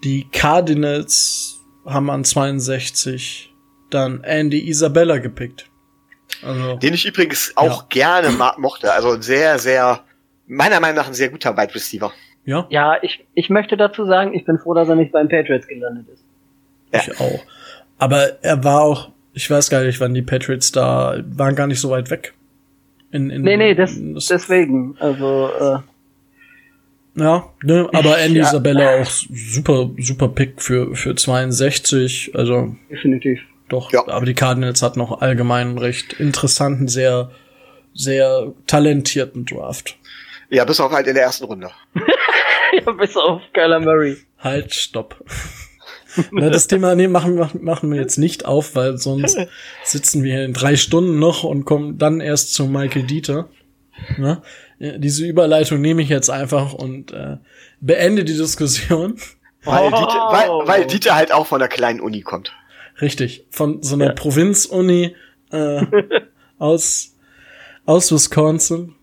[0.04, 3.54] die Cardinals haben an 62
[3.90, 5.70] dann Andy Isabella gepickt.
[6.42, 7.86] Also, Den ich übrigens auch ja.
[7.88, 8.92] gerne mochte.
[8.92, 10.00] Also sehr, sehr,
[10.46, 12.12] meiner Meinung nach ein sehr guter Wide Receiver.
[12.44, 12.66] Ja.
[12.70, 16.06] Ja, ich, ich möchte dazu sagen, ich bin froh, dass er nicht beim Patriots gelandet
[16.08, 16.24] ist.
[16.92, 17.00] Ja.
[17.00, 17.40] Ich auch.
[17.98, 21.80] Aber er war auch, ich weiß gar nicht, wann die Patriots da waren gar nicht
[21.80, 22.34] so weit weg.
[23.10, 24.96] In, in, nee, nee, das, das deswegen.
[24.98, 25.78] Also, äh,
[27.18, 28.46] ja, ne, aber Andy ja.
[28.46, 32.76] Isabella auch super, super Pick für, für 62, also.
[32.90, 33.40] Definitiv.
[33.68, 34.06] Doch, ja.
[34.08, 37.30] aber die Cardinals hatten noch allgemein einen recht interessanten, sehr,
[37.94, 39.98] sehr talentierten Draft.
[40.50, 41.70] Ja, bis auf halt in der ersten Runde.
[42.72, 44.16] ja, bis auf Kyler Murray.
[44.38, 45.22] Halt, stopp.
[46.30, 49.38] Na, das Thema nee, machen, machen, machen wir jetzt nicht auf, weil sonst
[49.84, 53.48] sitzen wir in drei Stunden noch und kommen dann erst zu Michael Dieter.
[54.16, 54.42] Ne?
[54.78, 57.38] Diese Überleitung nehme ich jetzt einfach und äh,
[57.80, 59.18] beende die Diskussion.
[59.64, 59.96] Weil, oh.
[59.98, 62.52] Dieter, weil, weil Dieter halt auch von einer kleinen Uni kommt.
[63.02, 64.12] Richtig, von so einer ja.
[64.12, 65.16] Provinzuni
[65.50, 65.84] äh,
[66.58, 67.16] aus,
[67.84, 68.94] aus Wisconsin.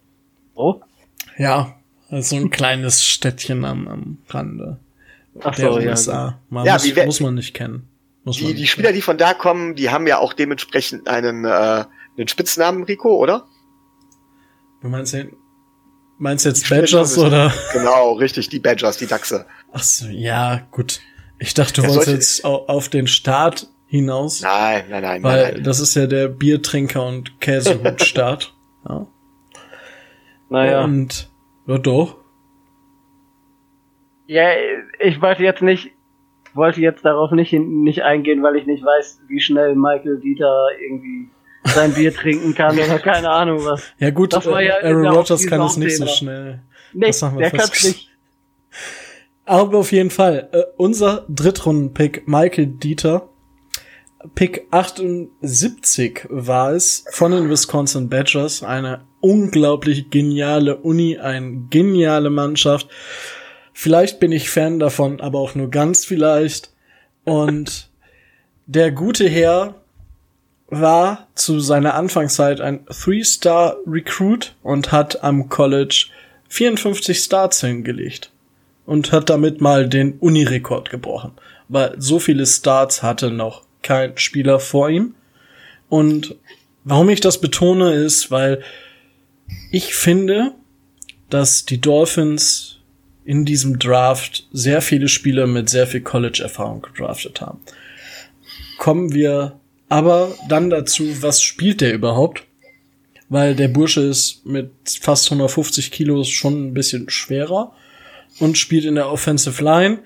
[0.56, 0.80] Oh.
[1.38, 1.76] Ja,
[2.10, 4.80] also ein kleines Städtchen am, am Rande
[5.44, 6.40] Ach der so, USA.
[6.50, 7.90] Man ja, muss, muss man nicht kennen.
[8.24, 8.96] Muss die, die Spieler, kennen.
[8.96, 11.84] die von da kommen, die haben ja auch dementsprechend einen, äh,
[12.18, 13.46] einen Spitznamen, Rico, oder?
[14.82, 15.36] Du meinst den
[16.18, 17.54] Meinst du jetzt Badgers oder?
[17.74, 19.46] Genau, richtig, die Badgers, die Dachse.
[19.74, 21.02] Ach so, ja, gut.
[21.40, 24.42] Ich dachte, du wolltest jetzt auf den Start hinaus.
[24.42, 25.24] Nein, nein, nein.
[25.24, 25.64] Weil nein, nein.
[25.64, 28.54] das ist ja der Biertrinker und Käsehut-Start.
[28.90, 29.08] ja.
[30.50, 30.84] Naja.
[30.84, 31.30] Und,
[31.68, 32.18] ja doch.
[34.28, 34.50] Ja,
[35.00, 35.92] ich wollte jetzt nicht,
[36.54, 41.30] wollte jetzt darauf nicht, nicht eingehen, weil ich nicht weiß, wie schnell Michael Dieter irgendwie
[41.66, 43.82] sein Bier trinken kann oder keine Ahnung was.
[44.00, 46.62] Ja gut, das war ja Aaron Rodgers kann es nicht so schnell.
[46.94, 48.10] Nee, das haben wir der kann nicht.
[49.46, 53.30] Aber auf jeden Fall, äh, unser Drittrunden-Pick, Michael Dieter,
[54.34, 62.88] Pick 78 war es von den Wisconsin Badgers, eine unglaublich geniale Uni, eine geniale Mannschaft.
[63.72, 66.72] Vielleicht bin ich Fan davon, aber auch nur ganz vielleicht.
[67.24, 67.92] Und
[68.66, 69.76] der gute Herr
[70.68, 76.08] war zu seiner Anfangszeit ein Three-Star-Recruit und hat am College
[76.50, 78.32] 54 Starts hingelegt
[78.86, 81.34] und hat damit mal den Uni-Rekord gebrochen.
[81.68, 85.16] Weil so viele Starts hatte noch kein Spieler vor ihm.
[85.90, 86.36] Und
[86.84, 88.64] warum ich das betone, ist, weil
[89.72, 90.54] ich finde,
[91.30, 92.80] dass die Dolphins
[93.24, 97.60] in diesem Draft sehr viele Spieler mit sehr viel College-Erfahrung gedraftet haben.
[98.78, 102.44] Kommen wir aber dann dazu, was spielt der überhaupt?
[103.30, 104.72] Weil der Bursche ist mit
[105.02, 107.74] fast 150 Kilos schon ein bisschen schwerer
[108.40, 110.00] und spielt in der Offensive Line.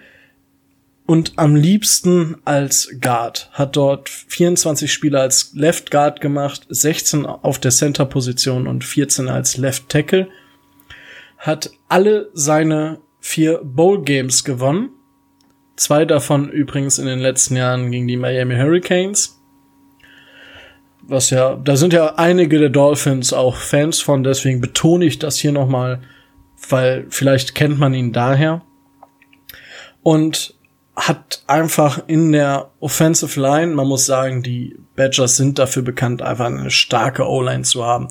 [1.05, 3.49] und am liebsten als Guard.
[3.53, 9.57] Hat dort 24 Spiele als Left Guard gemacht, 16 auf der Center-Position und 14 als
[9.57, 10.27] Left Tackle.
[11.39, 14.91] Hat alle seine vier Bowl Games gewonnen.
[15.77, 19.38] Zwei davon übrigens in den letzten Jahren gegen die Miami Hurricanes.
[21.09, 25.37] Was ja, da sind ja einige der Dolphins auch Fans von, deswegen betone ich das
[25.37, 26.01] hier nochmal,
[26.69, 28.61] weil vielleicht kennt man ihn daher.
[30.03, 30.53] Und
[30.95, 36.45] hat einfach in der Offensive Line, man muss sagen, die Badgers sind dafür bekannt, einfach
[36.45, 38.09] eine starke O-Line zu haben.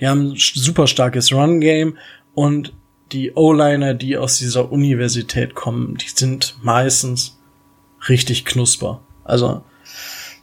[0.00, 1.98] Die haben ein super starkes Run-Game
[2.34, 2.72] und
[3.12, 7.38] die O-Liner, die aus dieser Universität kommen, die sind meistens
[8.08, 9.02] richtig knusper.
[9.24, 9.62] Also,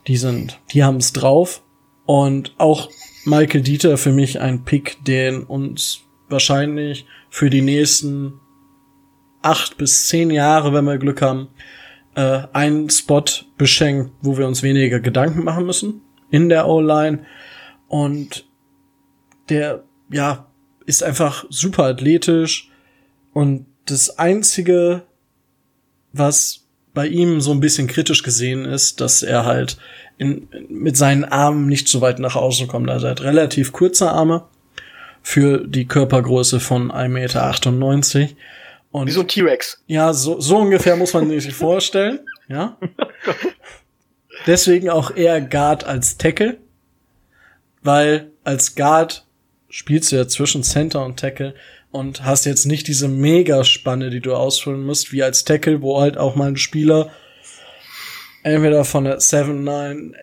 [0.06, 1.62] die sind, die haben es drauf.
[2.08, 2.88] Und auch
[3.26, 8.40] Michael Dieter für mich ein Pick, den uns wahrscheinlich für die nächsten
[9.42, 11.48] acht bis zehn Jahre, wenn wir Glück haben,
[12.14, 13.24] äh, einen Spot
[13.58, 17.26] beschenkt, wo wir uns weniger Gedanken machen müssen in der O-Line.
[17.88, 18.48] Und
[19.50, 20.46] der, ja,
[20.86, 22.70] ist einfach super athletisch.
[23.34, 25.02] Und das einzige,
[26.14, 26.57] was
[26.98, 29.76] bei ihm so ein bisschen kritisch gesehen ist, dass er halt
[30.16, 32.90] in, mit seinen Armen nicht so weit nach außen kommt.
[32.90, 34.42] Also er hat relativ kurze Arme
[35.22, 38.36] für die Körpergröße von 1,98 Meter.
[38.90, 39.80] Und Wie so ein T-Rex.
[39.86, 42.18] Ja, so, so ungefähr muss man sich vorstellen.
[42.48, 42.76] Ja.
[44.48, 46.58] Deswegen auch eher Guard als Tackle.
[47.80, 49.24] Weil als Guard
[49.68, 51.54] spielst du ja zwischen Center und Tackle
[51.90, 56.18] und hast jetzt nicht diese Megaspanne, die du ausfüllen musst, wie als Tackle, wo halt
[56.18, 57.10] auch mal ein Spieler
[58.42, 60.14] entweder von der 7-9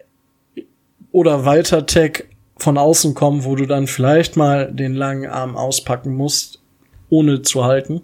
[1.11, 2.25] oder weiter Tech
[2.57, 6.61] von außen kommen, wo du dann vielleicht mal den langen Arm auspacken musst,
[7.09, 8.01] ohne zu halten.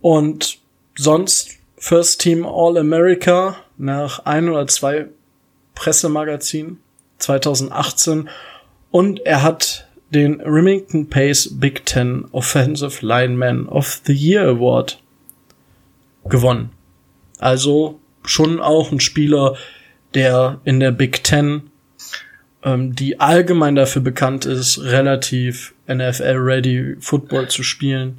[0.00, 0.58] Und
[0.96, 5.08] sonst First Team All America nach ein oder zwei
[5.74, 6.80] Pressemagazinen
[7.18, 8.28] 2018
[8.90, 15.00] und er hat den Remington Pace Big Ten Offensive Lineman of the Year Award
[16.24, 16.70] gewonnen.
[17.38, 19.56] Also schon auch ein Spieler,
[20.14, 21.70] der in der Big Ten,
[22.62, 28.18] ähm, die allgemein dafür bekannt ist, relativ NFL-ready Football zu spielen,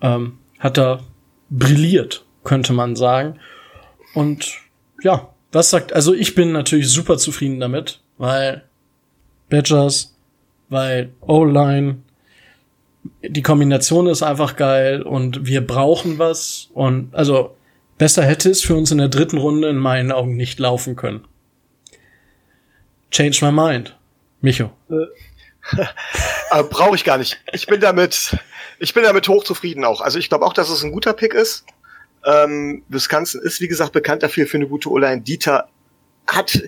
[0.00, 1.04] ähm, hat er
[1.50, 3.38] brilliert, könnte man sagen.
[4.14, 4.58] Und
[5.02, 8.62] ja, was sagt, also ich bin natürlich super zufrieden damit, weil
[9.48, 10.14] Badgers,
[10.68, 11.98] weil O-Line,
[13.22, 17.56] die Kombination ist einfach geil und wir brauchen was und also
[17.96, 21.24] besser hätte es für uns in der dritten Runde in meinen Augen nicht laufen können.
[23.10, 23.96] Change my mind.
[24.40, 24.70] Micho.
[24.90, 27.40] äh, Brauche ich gar nicht.
[27.52, 28.38] Ich bin damit
[28.78, 30.00] ich bin damit hochzufrieden auch.
[30.00, 31.64] Also ich glaube auch, dass es ein guter Pick ist.
[32.24, 35.22] Ähm, Wisconsin ist, wie gesagt, bekannt dafür für eine gute O-Line.
[35.22, 35.68] Dieter
[36.26, 36.62] hat,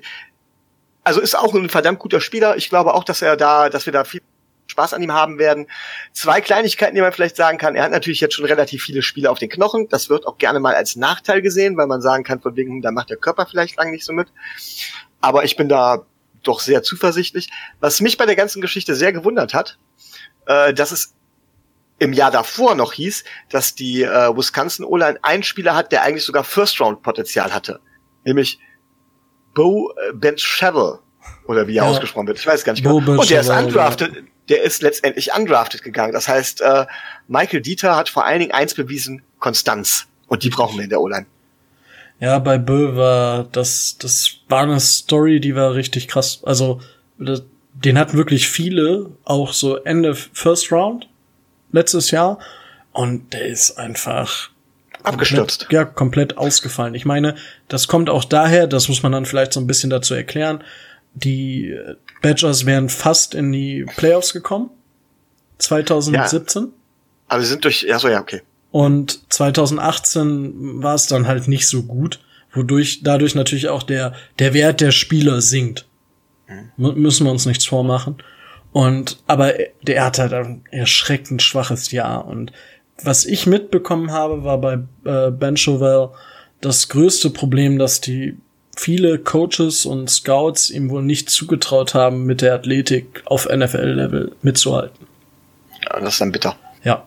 [1.05, 2.57] also ist auch ein verdammt guter Spieler.
[2.57, 4.23] Ich glaube auch, dass er da, dass wir da viel
[4.67, 5.67] Spaß an ihm haben werden.
[6.13, 7.75] Zwei Kleinigkeiten, die man vielleicht sagen kann.
[7.75, 9.89] Er hat natürlich jetzt schon relativ viele Spiele auf den Knochen.
[9.89, 12.93] Das wird auch gerne mal als Nachteil gesehen, weil man sagen kann, von wegen, da
[12.93, 14.29] macht der Körper vielleicht lang nicht so mit.
[15.21, 16.07] Aber ich bin da
[16.43, 17.51] doch sehr zuversichtlich.
[17.81, 19.79] Was mich bei der ganzen Geschichte sehr gewundert hat,
[20.47, 21.15] äh, dass es
[21.99, 26.25] im Jahr davor noch hieß, dass die äh, Wisconsin O-Line einen Spieler hat, der eigentlich
[26.25, 27.81] sogar First-Round-Potenzial hatte.
[28.25, 28.59] Nämlich
[29.55, 30.99] Bo äh, Benchavel
[31.47, 31.91] oder wie er ja.
[31.91, 32.39] ausgesprochen wird.
[32.39, 32.97] Ich weiß gar nicht genau.
[32.97, 34.21] Und der ist undrafted, ja.
[34.49, 36.13] der ist letztendlich undrafted gegangen.
[36.13, 36.87] Das heißt, äh,
[37.29, 40.07] Michael Dieter hat vor allen Dingen eins bewiesen, Konstanz.
[40.29, 41.27] Und die brauchen wir in der O-Line.
[42.21, 46.41] Ja, bei Bö war das, das war eine Story, die war richtig krass.
[46.45, 46.81] Also,
[47.19, 51.09] das, den hatten wirklich viele, auch so Ende First Round
[51.73, 52.39] letztes Jahr
[52.93, 54.50] und der ist einfach
[55.03, 55.61] abgestürzt.
[55.61, 56.95] Komplett, ja, komplett ausgefallen.
[56.95, 57.35] Ich meine,
[57.69, 60.63] das kommt auch daher, das muss man dann vielleicht so ein bisschen dazu erklären.
[61.15, 61.77] Die
[62.23, 64.71] Badgers wären fast in die Playoffs gekommen.
[65.59, 66.63] 2017.
[66.63, 66.69] Ja,
[67.29, 68.43] aber sie sind durch, ja, so, ja, okay.
[68.71, 72.21] Und 2018 war es dann halt nicht so gut,
[72.53, 75.87] wodurch dadurch natürlich auch der, der Wert der Spieler sinkt.
[76.77, 76.95] Mhm.
[76.95, 78.17] Müssen wir uns nichts vormachen.
[78.73, 82.27] Und, aber der hat halt ein erschreckend schwaches Jahr.
[82.27, 82.53] Und
[83.03, 86.11] was ich mitbekommen habe, war bei äh, Ben Chauvel
[86.61, 88.37] das größte Problem, dass die
[88.77, 95.07] viele Coaches und Scouts ihm wohl nicht zugetraut haben, mit der Athletik auf NFL-Level mitzuhalten.
[95.85, 96.57] Ja, das ist dann bitter.
[96.83, 97.07] Ja.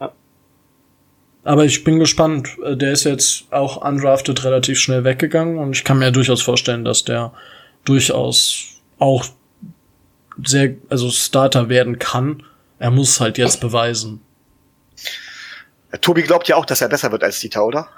[0.00, 0.12] ja.
[1.42, 2.48] Aber ich bin gespannt.
[2.64, 6.84] Äh, der ist jetzt auch undrafted relativ schnell weggegangen und ich kann mir durchaus vorstellen,
[6.84, 7.32] dass der
[7.84, 9.26] durchaus auch
[10.42, 12.42] sehr, also Starter werden kann.
[12.78, 14.20] Er muss halt jetzt beweisen.
[16.00, 17.88] Tobi glaubt ja auch, dass er besser wird als Dieter, oder?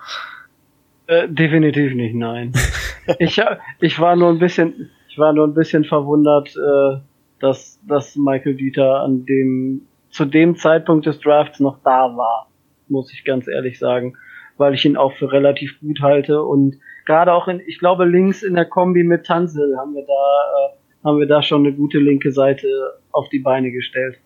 [1.07, 2.53] Äh, definitiv nicht, nein.
[3.19, 3.41] ich,
[3.81, 7.01] ich war nur ein bisschen, ich war nur ein bisschen verwundert, äh,
[7.41, 12.51] dass, dass Michael Dieter an dem, zu dem Zeitpunkt des Drafts noch da war,
[12.89, 14.17] muss ich ganz ehrlich sagen,
[14.57, 18.43] weil ich ihn auch für relativ gut halte und gerade auch in, ich glaube, links
[18.43, 21.99] in der Kombi mit Tansel haben wir da, äh, haben wir da schon eine gute
[21.99, 22.67] linke Seite
[23.13, 24.19] auf die Beine gestellt.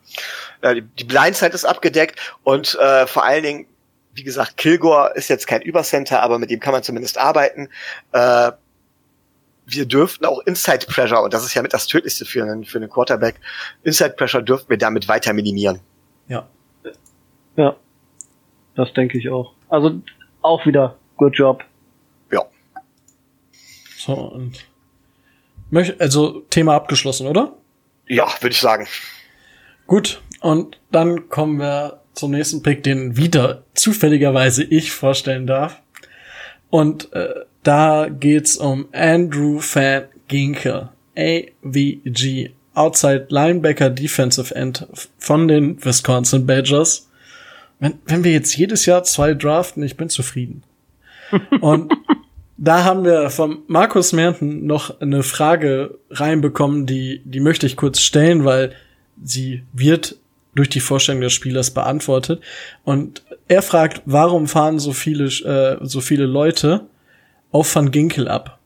[0.63, 3.67] Ja, die, Blindside ist abgedeckt und äh, vor allen Dingen,
[4.15, 7.69] wie gesagt, Kilgore ist jetzt kein Übercenter, aber mit dem kann man zumindest arbeiten.
[8.13, 8.53] Äh,
[9.67, 12.79] wir dürften auch Inside Pressure, und das ist ja mit das Tödlichste für einen, für
[12.79, 13.37] einen Quarterback,
[13.85, 15.81] Inside Pressure dürften wir damit weiter minimieren.
[16.29, 16.49] Ja.
[17.57, 17.77] Ja.
[18.75, 19.55] Das denke ich auch.
[19.69, 20.01] Also
[20.43, 21.65] auch wieder good job.
[22.33, 22.45] Ja.
[23.97, 24.65] So, und
[25.99, 27.53] also Thema abgeschlossen, oder?
[28.09, 28.87] Ja, würde ich sagen.
[29.87, 35.80] Gut, und dann kommen wir zum nächsten Pick, den wieder zufälligerweise ich vorstellen darf.
[36.70, 44.86] Und äh, da geht's um Andrew Van Ginkel, AVG, Outside Linebacker Defensive End
[45.18, 47.09] von den Wisconsin Badgers.
[47.80, 50.62] Wenn, wenn wir jetzt jedes Jahr zwei draften, ich bin zufrieden.
[51.61, 51.93] Und
[52.57, 58.01] da haben wir vom Markus Merten noch eine Frage reinbekommen, die, die möchte ich kurz
[58.01, 58.72] stellen, weil
[59.22, 60.16] sie wird
[60.55, 62.43] durch die Vorstellung des Spielers beantwortet.
[62.85, 66.87] Und er fragt, warum fahren so viele, äh, so viele Leute
[67.53, 68.59] auf Van Ginkel ab?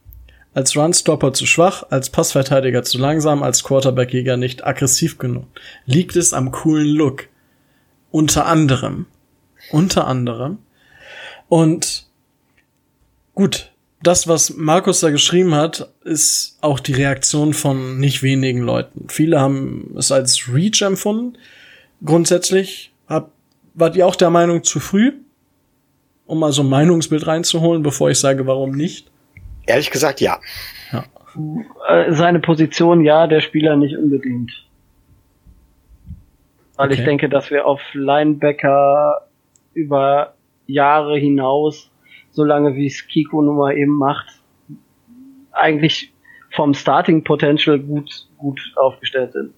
[0.54, 5.46] Als Runstopper zu schwach, als Passverteidiger zu langsam, als Quarterbackjäger nicht aggressiv genug.
[5.84, 7.26] Liegt es am coolen Look?
[8.12, 9.06] Unter anderem.
[9.72, 10.58] Unter anderem.
[11.48, 12.06] Und
[13.34, 13.72] gut,
[14.04, 19.06] das, was Markus da geschrieben hat, ist auch die Reaktion von nicht wenigen Leuten.
[19.08, 21.38] Viele haben es als Reach empfunden.
[22.04, 23.30] Grundsätzlich hab,
[23.74, 25.12] wart ihr auch der Meinung zu früh,
[26.26, 29.10] um mal so ein Meinungsbild reinzuholen, bevor ich sage, warum nicht?
[29.66, 30.38] Ehrlich gesagt, ja.
[30.92, 31.04] Ja.
[31.88, 34.52] Äh, Seine Position ja, der Spieler nicht unbedingt.
[36.76, 36.98] Weil Okay.
[36.98, 39.28] ich denke, dass wir auf Linebacker
[39.74, 40.34] über
[40.66, 41.90] Jahre hinaus,
[42.32, 44.26] solange wie es Kiko nun mal eben macht,
[45.52, 46.12] eigentlich
[46.50, 49.54] vom Starting Potential gut, gut aufgestellt sind.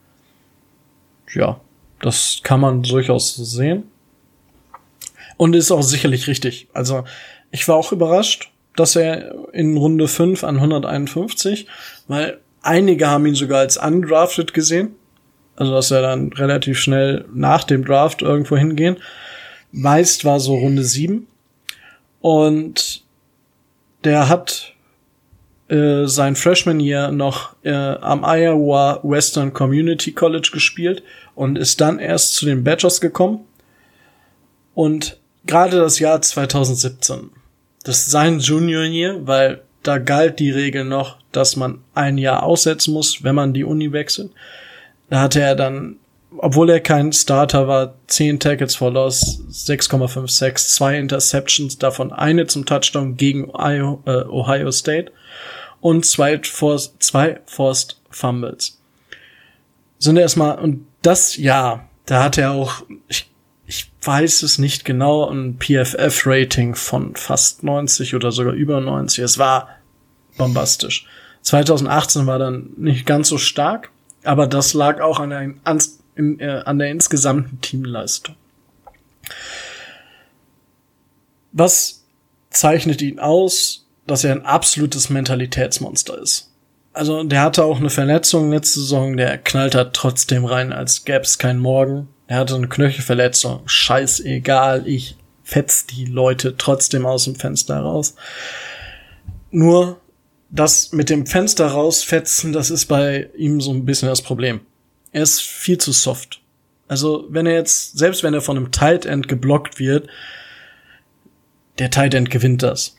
[1.34, 1.60] Ja,
[2.00, 3.84] das kann man durchaus so sehen.
[5.36, 6.68] Und ist auch sicherlich richtig.
[6.72, 7.04] Also,
[7.50, 11.66] ich war auch überrascht, dass er in Runde 5 an 151,
[12.08, 14.94] weil einige haben ihn sogar als undrafted gesehen.
[15.56, 18.98] Also, dass er dann relativ schnell nach dem Draft irgendwo hingehen.
[19.72, 21.26] Meist war so Runde 7.
[22.20, 23.04] Und
[24.04, 24.75] der hat
[25.68, 31.02] äh, sein Freshman Year noch äh, am Iowa Western Community College gespielt
[31.34, 33.40] und ist dann erst zu den Badgers gekommen.
[34.74, 37.30] Und gerade das Jahr 2017,
[37.84, 42.42] das ist sein Junior Year, weil da galt die Regel noch, dass man ein Jahr
[42.42, 44.30] aussetzen muss, wenn man die Uni wechselt.
[45.10, 45.96] Da hatte er dann,
[46.38, 52.66] obwohl er kein Starter war, 10 Tackles for Loss, 6,56, zwei Interceptions, davon eine zum
[52.66, 55.12] Touchdown gegen Ohio, äh, Ohio State
[55.80, 58.80] und zwei Forced, zwei Forced Fumbles.
[59.98, 63.30] Sind erstmal, und das Jahr, da hat er auch, ich,
[63.66, 69.22] ich weiß es nicht genau, ein PFF-Rating von fast 90 oder sogar über 90.
[69.24, 69.68] Es war
[70.36, 71.06] bombastisch.
[71.42, 73.90] 2018 war dann nicht ganz so stark,
[74.24, 75.80] aber das lag auch an der, an,
[76.16, 78.34] in, äh, an der insgesamten Teamleistung.
[81.52, 82.04] Was
[82.50, 86.50] zeichnet ihn aus, dass er ein absolutes Mentalitätsmonster ist?
[86.92, 91.38] Also der hatte auch eine Verletzung letzte Saison, der knallt hat trotzdem rein, als gäb's
[91.38, 92.08] kein Morgen.
[92.26, 98.16] Er hatte eine Knöchelverletzung, scheißegal, ich fetz die Leute trotzdem aus dem Fenster raus.
[99.50, 100.00] Nur
[100.50, 104.60] das mit dem Fenster rausfetzen, das ist bei ihm so ein bisschen das Problem.
[105.16, 106.42] Er ist viel zu soft.
[106.88, 110.08] Also, wenn er jetzt, selbst wenn er von einem Tight End geblockt wird,
[111.78, 112.96] der Tight End gewinnt das.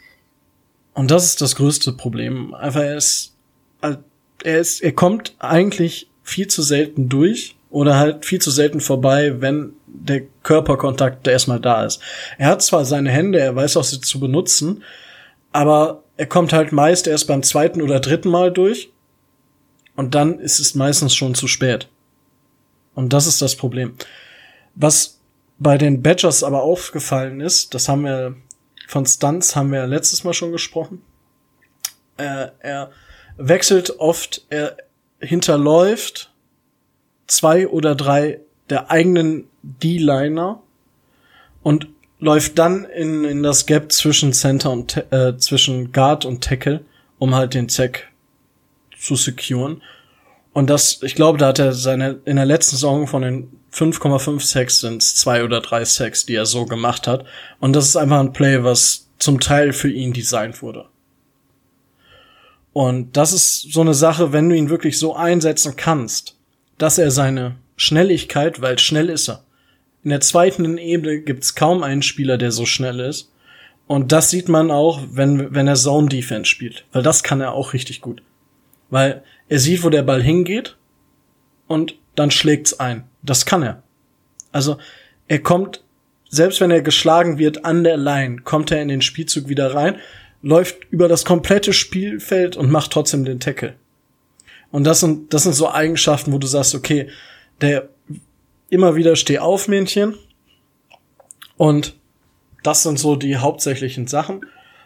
[0.95, 2.55] Und das ist das größte Problem.
[2.55, 3.35] Einfach er ist,
[3.81, 9.39] er ist, er kommt eigentlich viel zu selten durch oder halt viel zu selten vorbei,
[9.39, 12.01] wenn der Körperkontakt erstmal da ist.
[12.39, 14.81] Er hat zwar seine Hände, er weiß auch sie zu benutzen,
[15.51, 18.89] aber er kommt halt meist erst beim zweiten oder dritten Mal durch
[19.95, 21.87] und dann ist es meistens schon zu spät.
[22.97, 23.93] Und das ist das Problem.
[24.73, 25.19] Was
[25.59, 28.35] bei den Badgers aber aufgefallen ist, das haben wir
[28.87, 31.03] von Stunts haben wir letztes Mal schon gesprochen.
[32.17, 32.89] Äh, er
[33.37, 34.77] wechselt oft, er
[35.19, 36.31] hinterläuft
[37.27, 38.39] zwei oder drei
[38.71, 40.63] der eigenen D-Liner
[41.61, 41.87] und
[42.17, 46.83] läuft dann in, in das Gap zwischen Center und äh, zwischen Guard und Tackle,
[47.19, 48.07] um halt den Zack
[48.99, 49.83] zu securen.
[50.57, 54.41] Und das, ich glaube, da hat er seine in der letzten Saison von den 5,5
[54.41, 57.25] Sacks sind zwei oder drei Sacks, die er so gemacht hat.
[57.59, 60.85] Und das ist einfach ein Play, was zum Teil für ihn designt wurde.
[62.73, 66.35] Und das ist so eine Sache, wenn du ihn wirklich so einsetzen kannst,
[66.79, 69.43] dass er seine Schnelligkeit, weil schnell ist er.
[70.03, 73.31] In der zweiten Ebene gibt's kaum einen Spieler, der so schnell ist.
[73.85, 76.83] Und das sieht man auch, wenn, wenn er Zone Defense spielt.
[76.93, 78.23] Weil das kann er auch richtig gut.
[78.89, 80.77] Weil er sieht, wo der Ball hingeht
[81.67, 83.03] und dann schlägt's ein.
[83.23, 83.83] Das kann er.
[84.51, 84.77] Also
[85.27, 85.83] er kommt,
[86.29, 89.97] selbst wenn er geschlagen wird an der Line, kommt er in den Spielzug wieder rein,
[90.41, 93.75] läuft über das komplette Spielfeld und macht trotzdem den Tackle.
[94.71, 97.09] Und das sind, das sind so Eigenschaften, wo du sagst, okay,
[97.61, 97.89] der
[98.69, 100.15] immer wieder steh auf Männchen.
[101.55, 101.95] Und
[102.63, 104.45] das sind so die hauptsächlichen Sachen.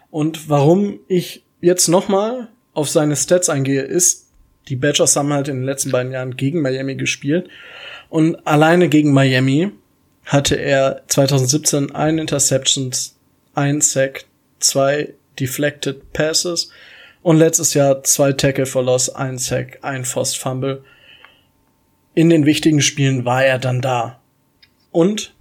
[0.09, 4.30] Und warum ich jetzt nochmal auf seine Stats eingehe, ist,
[4.71, 7.49] die Badgers haben halt in den letzten beiden Jahren gegen Miami gespielt.
[8.09, 9.71] Und alleine gegen Miami
[10.23, 13.17] hatte er 2017 ein Interceptions,
[13.53, 14.23] ein Sack,
[14.59, 16.71] zwei Deflected Passes
[17.21, 20.85] und letztes Jahr zwei Tackle for Loss, ein Sack, ein Forced Fumble.
[22.13, 24.21] In den wichtigen Spielen war er dann da.
[24.91, 25.35] Und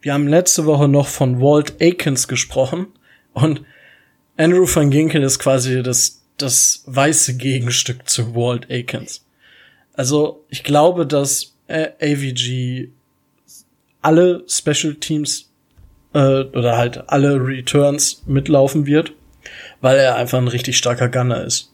[0.00, 2.86] wir haben letzte Woche noch von Walt Aikens gesprochen
[3.34, 3.66] und
[4.38, 9.24] Andrew van Ginkel ist quasi das, das weiße Gegenstück zu Walt Aikens.
[9.94, 12.88] Also ich glaube, dass AVG
[14.00, 15.50] alle Special Teams
[16.12, 19.12] äh, oder halt alle Returns mitlaufen wird,
[19.80, 21.72] weil er einfach ein richtig starker Gunner ist.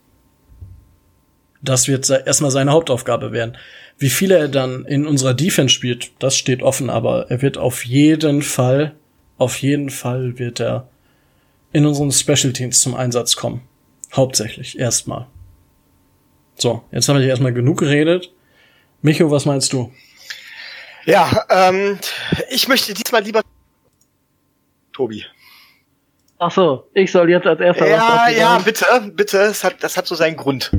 [1.62, 3.56] Das wird erstmal seine Hauptaufgabe werden.
[3.98, 7.84] Wie viel er dann in unserer Defense spielt, das steht offen, aber er wird auf
[7.84, 8.94] jeden Fall,
[9.38, 10.88] auf jeden Fall wird er
[11.72, 13.62] in unseren Special Teams zum Einsatz kommen.
[14.14, 15.26] Hauptsächlich, erstmal.
[16.54, 18.32] So, jetzt habe ich erstmal genug geredet.
[19.02, 19.92] Micho, was meinst du?
[21.04, 21.98] Ja, ähm,
[22.50, 23.42] ich möchte diesmal lieber
[24.92, 25.24] Tobi.
[26.38, 28.84] Ach so, ich soll jetzt als erster Ja, was ja, bitte,
[29.14, 29.38] bitte.
[29.38, 30.70] Das hat, das hat so seinen Grund.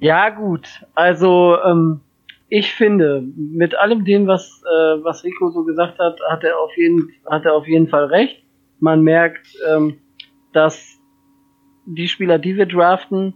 [0.00, 0.68] ja, gut.
[0.94, 2.00] Also, ähm,
[2.48, 6.76] ich finde, mit allem dem, was, äh, was Rico so gesagt hat, hat er auf
[6.76, 8.42] jeden, hat er auf jeden Fall recht.
[8.80, 9.98] Man merkt, ähm,
[10.52, 10.98] dass
[11.84, 13.34] die Spieler, die wir draften,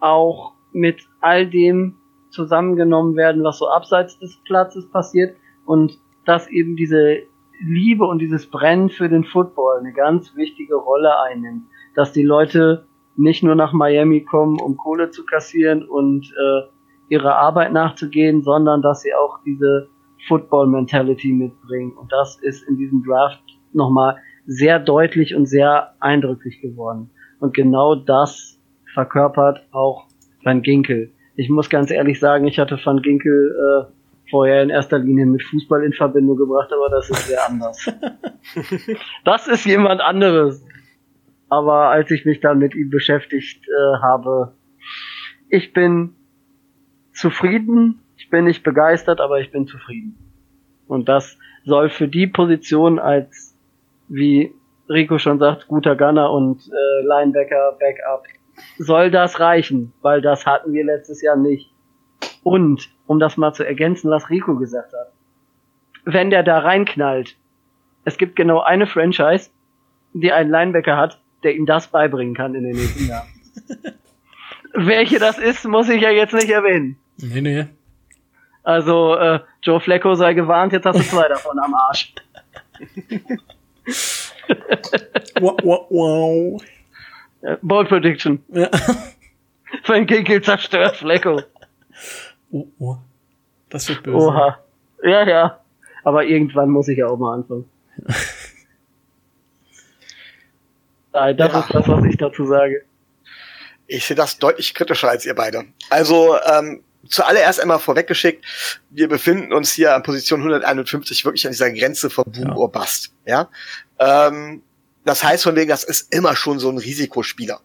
[0.00, 1.96] auch mit all dem
[2.30, 5.36] zusammengenommen werden, was so abseits des Platzes passiert
[5.66, 7.18] und dass eben diese
[7.60, 11.64] Liebe und dieses Brennen für den Football eine ganz wichtige Rolle einnimmt.
[11.94, 12.86] Dass die Leute
[13.16, 16.62] nicht nur nach Miami kommen, um Kohle zu kassieren und äh,
[17.08, 19.88] ihrer Arbeit nachzugehen, sondern dass sie auch diese
[20.26, 21.92] Football-Mentality mitbringen.
[21.92, 24.16] Und das ist in diesem Draft nochmal
[24.46, 27.10] sehr deutlich und sehr eindrücklich geworden.
[27.42, 28.56] Und genau das
[28.94, 30.06] verkörpert auch
[30.44, 31.10] Van Ginkel.
[31.34, 35.42] Ich muss ganz ehrlich sagen, ich hatte Van Ginkel äh, vorher in erster Linie mit
[35.42, 37.92] Fußball in Verbindung gebracht, aber das ist sehr anders.
[39.24, 40.64] das ist jemand anderes.
[41.48, 44.52] Aber als ich mich dann mit ihm beschäftigt äh, habe,
[45.48, 46.14] ich bin
[47.12, 50.16] zufrieden, ich bin nicht begeistert, aber ich bin zufrieden.
[50.86, 53.58] Und das soll für die Position als,
[54.06, 54.54] wie
[54.92, 58.24] Rico schon sagt, guter Gunner und äh, Linebacker, Backup,
[58.78, 61.70] soll das reichen, weil das hatten wir letztes Jahr nicht.
[62.42, 65.12] Und, um das mal zu ergänzen, was Rico gesagt hat,
[66.04, 67.36] wenn der da reinknallt,
[68.04, 69.50] es gibt genau eine Franchise,
[70.12, 73.28] die einen Linebacker hat, der ihm das beibringen kann in den nächsten Jahren.
[74.74, 76.96] Welche das ist, muss ich ja jetzt nicht erwähnen.
[77.18, 77.66] Nee, nee.
[78.62, 82.14] Also, äh, Joe Flecko sei gewarnt, jetzt hast du zwei davon am Arsch.
[85.40, 86.62] wow, wow, wow.
[87.62, 88.42] Ball Prediction.
[88.48, 88.70] Ja.
[89.86, 91.42] Wenn Kinkel zerstört Flecko.
[92.50, 92.96] Oh, oh.
[93.70, 94.16] Das wird böse.
[94.16, 94.58] Oha.
[95.02, 95.60] Ja, ja.
[96.04, 97.68] Aber irgendwann muss ich ja auch mal anfangen.
[101.12, 101.60] Nein, das ja.
[101.60, 102.84] ist das, was ich dazu sage.
[103.86, 105.64] Ich sehe das deutlich kritischer als ihr beide.
[105.90, 108.44] Also, ähm, zuallererst einmal vorweggeschickt,
[108.90, 112.54] wir befinden uns hier an Position 151 wirklich an dieser Grenze von Boom ja.
[112.54, 113.12] or Bust.
[113.26, 113.48] Ja?
[114.02, 114.62] Ähm,
[115.04, 117.60] das heißt von wegen, das ist immer schon so ein Risikospieler.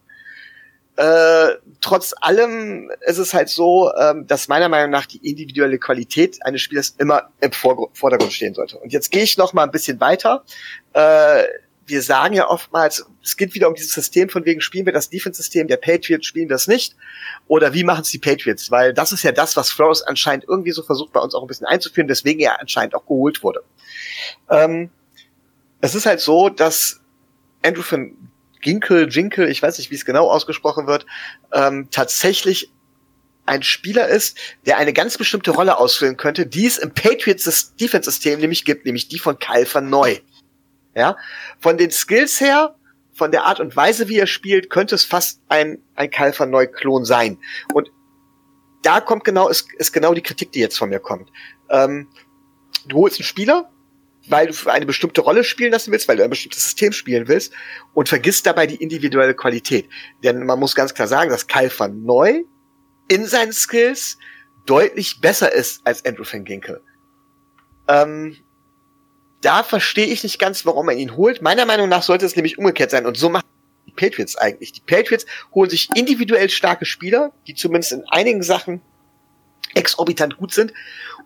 [0.95, 6.43] Äh, trotz allem ist es halt so, ähm, dass meiner Meinung nach die individuelle Qualität
[6.43, 8.77] eines Spielers immer im Vorgrund, Vordergrund stehen sollte.
[8.79, 10.43] Und jetzt gehe ich noch mal ein bisschen weiter.
[10.93, 11.43] Äh,
[11.85, 15.09] wir sagen ja oftmals, es geht wieder um dieses System von wegen, spielen wir das
[15.09, 16.95] Defense-System der Patriots, spielen das nicht?
[17.47, 18.71] Oder wie machen es die Patriots?
[18.71, 21.47] Weil das ist ja das, was Flores anscheinend irgendwie so versucht, bei uns auch ein
[21.47, 23.63] bisschen einzuführen, deswegen er anscheinend auch geholt wurde.
[24.49, 24.89] Ähm,
[25.81, 27.01] es ist halt so, dass
[27.63, 28.15] Andrew von
[28.61, 31.05] Ginkel, Jinkel, ich weiß nicht, wie es genau ausgesprochen wird,
[31.53, 32.71] ähm, tatsächlich
[33.45, 38.39] ein Spieler ist, der eine ganz bestimmte Rolle ausfüllen könnte, die es im Patriots Defense-System
[38.39, 40.17] nämlich gibt, nämlich die von Kyle van Neu.
[40.95, 41.15] Ja,
[41.59, 42.75] von den Skills her,
[43.13, 46.49] von der Art und Weise, wie er spielt, könnte es fast ein, ein Kyle van
[46.49, 47.37] Neu-Klon sein.
[47.73, 47.91] Und
[48.81, 51.29] da kommt genau, ist, ist genau die Kritik, die jetzt von mir kommt.
[51.69, 52.09] Ähm,
[52.87, 53.69] du holst einen Spieler,
[54.29, 57.27] weil du für eine bestimmte Rolle spielen lassen willst, weil du ein bestimmtes System spielen
[57.27, 57.53] willst
[57.93, 59.89] und vergisst dabei die individuelle Qualität.
[60.23, 62.43] Denn man muss ganz klar sagen, dass Kyle van Neu
[63.07, 64.17] in seinen Skills
[64.65, 66.81] deutlich besser ist als Andrew van Ginkel.
[67.87, 68.35] Ähm,
[69.41, 71.41] da verstehe ich nicht ganz, warum man ihn holt.
[71.41, 73.05] Meiner Meinung nach sollte es nämlich umgekehrt sein.
[73.05, 73.45] Und so macht
[73.85, 74.73] die Patriots eigentlich.
[74.73, 78.81] Die Patriots holen sich individuell starke Spieler, die zumindest in einigen Sachen
[79.75, 80.73] exorbitant gut sind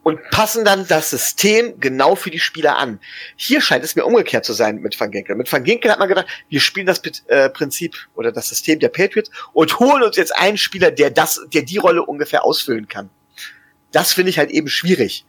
[0.03, 2.99] und passen dann das System genau für die Spieler an.
[3.35, 5.35] Hier scheint es mir umgekehrt zu sein mit Van Ginkel.
[5.35, 8.89] Mit Van Ginkel hat man gedacht, wir spielen das äh, Prinzip oder das System der
[8.89, 13.09] Patriots und holen uns jetzt einen Spieler, der das, der die Rolle ungefähr ausfüllen kann.
[13.91, 15.25] Das finde ich halt eben schwierig.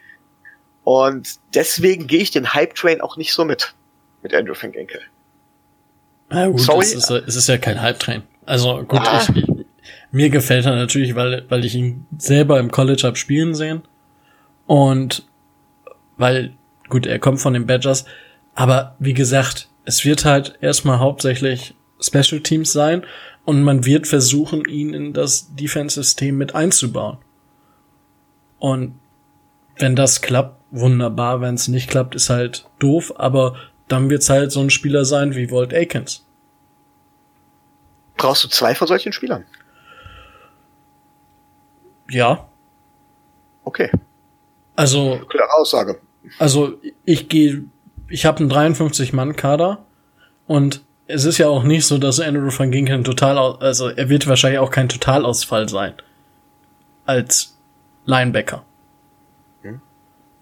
[0.84, 3.74] Und deswegen gehe ich den Hype-Train auch nicht so mit,
[4.22, 5.00] mit Andrew Van Ginkel.
[6.30, 6.84] Na gut, Sorry.
[6.84, 8.22] Es, ist, es ist ja kein Hype-Train.
[8.46, 9.24] Also gut, ah.
[9.36, 9.44] ich,
[10.10, 13.82] mir gefällt er natürlich, weil, weil ich ihn selber im College hab spielen sehen.
[14.66, 15.26] Und
[16.16, 16.54] weil,
[16.88, 18.04] gut, er kommt von den Badgers,
[18.54, 23.04] aber wie gesagt, es wird halt erstmal hauptsächlich Special Teams sein
[23.44, 27.18] und man wird versuchen, ihn in das Defense-System mit einzubauen.
[28.58, 28.98] Und
[29.78, 31.40] wenn das klappt, wunderbar.
[31.40, 33.56] Wenn es nicht klappt, ist halt doof, aber
[33.88, 36.24] dann wird's halt so ein Spieler sein wie Walt Akins.
[38.16, 39.44] Brauchst du zwei von solchen Spielern?
[42.08, 42.48] Ja.
[43.64, 43.90] Okay.
[44.76, 45.20] Also.
[45.28, 46.00] Klare Aussage.
[46.38, 47.64] Also ich gehe,
[48.08, 49.84] ich habe einen 53-Mann-Kader
[50.46, 54.26] und es ist ja auch nicht so, dass Andrew van Ginkel total, also er wird
[54.26, 55.94] wahrscheinlich auch kein Totalausfall sein
[57.04, 57.58] als
[58.04, 58.64] Linebacker.
[59.62, 59.80] Hm.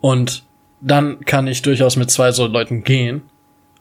[0.01, 0.45] Und
[0.81, 3.23] dann kann ich durchaus mit zwei so Leuten gehen.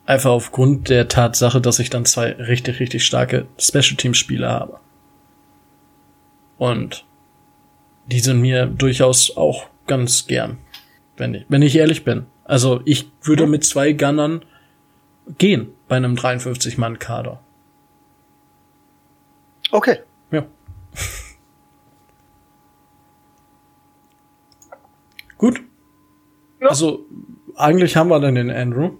[0.05, 4.79] Einfach aufgrund der Tatsache, dass ich dann zwei richtig, richtig starke Special Team Spieler habe.
[6.57, 7.05] Und
[8.07, 10.59] die sind mir durchaus auch ganz gern.
[11.17, 12.27] Wenn ich, wenn ich ehrlich bin.
[12.45, 14.45] Also ich würde mit zwei Gunnern
[15.37, 17.41] gehen bei einem 53-Mann-Kader.
[19.71, 19.99] Okay.
[20.31, 20.45] Ja.
[25.37, 25.61] Gut.
[26.61, 26.69] Ja.
[26.69, 27.05] Also
[27.55, 28.91] eigentlich haben wir dann den Andrew.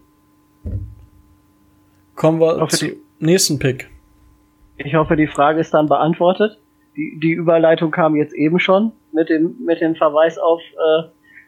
[2.16, 3.90] Kommen wir zum nächsten Pick.
[4.78, 6.60] Ich hoffe, die Frage ist dann beantwortet.
[6.96, 11.04] Die, die Überleitung kam jetzt eben schon mit dem, mit dem Verweis auf äh,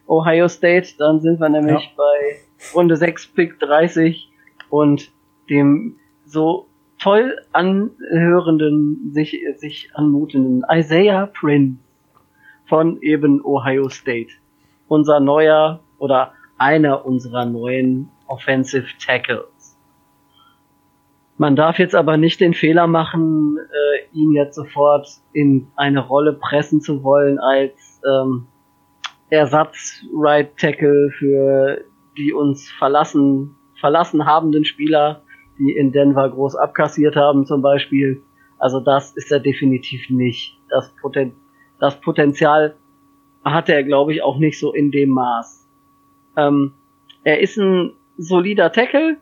[0.07, 0.89] Ohio State.
[0.97, 1.91] Dann sind wir nämlich ja.
[1.97, 2.37] bei
[2.73, 4.29] Runde 6, Pick 30
[4.69, 5.11] und
[5.49, 6.67] dem so
[6.99, 11.79] toll anhörenden, sich, sich anmutenden Isaiah Prince
[12.67, 14.31] von eben Ohio State.
[14.87, 19.50] Unser neuer oder einer unserer neuen Offensive Tackles.
[21.41, 26.33] Man darf jetzt aber nicht den Fehler machen, äh, ihn jetzt sofort in eine Rolle
[26.33, 28.45] pressen zu wollen als ähm,
[29.31, 31.81] Ersatz Right Tackle für
[32.15, 35.23] die uns verlassen verlassen habenden Spieler,
[35.57, 38.21] die in Denver groß abkassiert haben zum Beispiel.
[38.59, 40.59] Also das ist er definitiv nicht.
[40.69, 41.33] Das, Poten
[41.79, 42.75] das Potenzial
[43.43, 45.67] hatte er, glaube ich, auch nicht so in dem Maß.
[46.37, 46.73] Ähm,
[47.23, 49.17] er ist ein solider Tackle,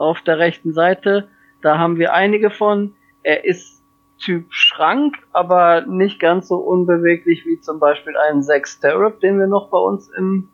[0.00, 1.28] auf der rechten Seite.
[1.62, 2.94] Da haben wir einige von.
[3.22, 3.80] Er ist
[4.18, 9.46] Typ Schrank, aber nicht ganz so unbeweglich wie zum Beispiel ein Zack Stirrup, den wir
[9.46, 10.48] noch bei uns im,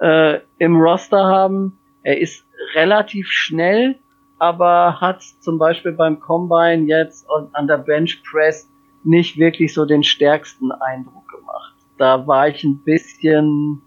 [0.00, 1.78] äh, im Roster haben.
[2.02, 3.98] Er ist relativ schnell,
[4.38, 8.68] aber hat zum Beispiel beim Combine jetzt an der Bench Press
[9.04, 11.74] nicht wirklich so den stärksten Eindruck gemacht.
[11.98, 13.82] Da war ich ein bisschen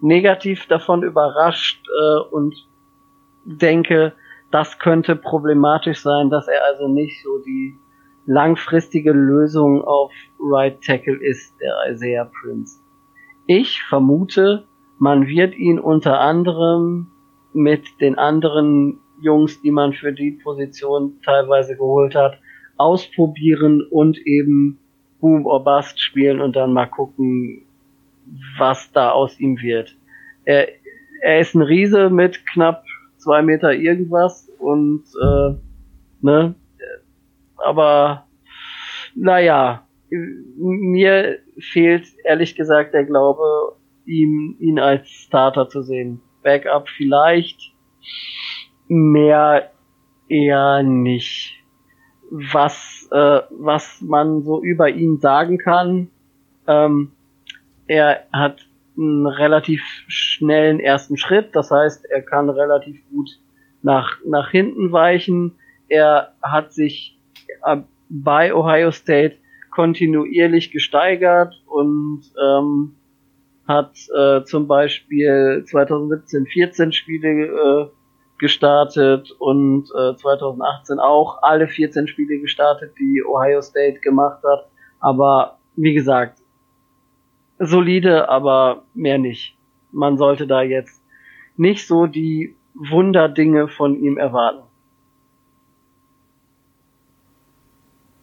[0.00, 2.66] negativ davon überrascht äh, und
[3.44, 4.12] denke,
[4.50, 7.74] das könnte problematisch sein, dass er also nicht so die
[8.26, 12.78] langfristige Lösung auf Right Tackle ist, der Isaiah Prince.
[13.46, 14.64] Ich vermute,
[14.98, 17.08] man wird ihn unter anderem
[17.52, 22.38] mit den anderen Jungs, die man für die Position teilweise geholt hat,
[22.76, 24.78] ausprobieren und eben
[25.20, 27.66] Boom or Bust spielen und dann mal gucken,
[28.58, 29.96] was da aus ihm wird.
[30.44, 30.68] Er,
[31.22, 32.84] er ist ein Riese mit knapp
[33.18, 35.54] zwei Meter irgendwas und äh,
[36.20, 36.54] ne,
[37.56, 38.26] aber
[39.14, 46.20] naja, mir fehlt ehrlich gesagt der Glaube, ihm, ihn als Starter zu sehen.
[46.42, 47.74] Backup vielleicht,
[48.88, 49.70] mehr
[50.28, 51.54] eher nicht.
[52.30, 56.10] Was, äh, was man so über ihn sagen kann,
[56.66, 57.12] ähm,
[57.86, 58.67] er hat
[58.98, 63.30] einen relativ schnellen ersten Schritt, das heißt, er kann relativ gut
[63.82, 65.54] nach, nach hinten weichen.
[65.88, 67.18] Er hat sich
[67.64, 67.78] äh,
[68.08, 69.36] bei Ohio State
[69.70, 72.96] kontinuierlich gesteigert und ähm,
[73.66, 77.86] hat äh, zum Beispiel 2017 14 Spiele äh,
[78.38, 84.68] gestartet und äh, 2018 auch alle 14 Spiele gestartet, die Ohio State gemacht hat.
[85.00, 86.37] Aber wie gesagt,
[87.58, 89.56] solide, aber mehr nicht.
[89.92, 91.02] Man sollte da jetzt
[91.56, 94.62] nicht so die Wunderdinge von ihm erwarten.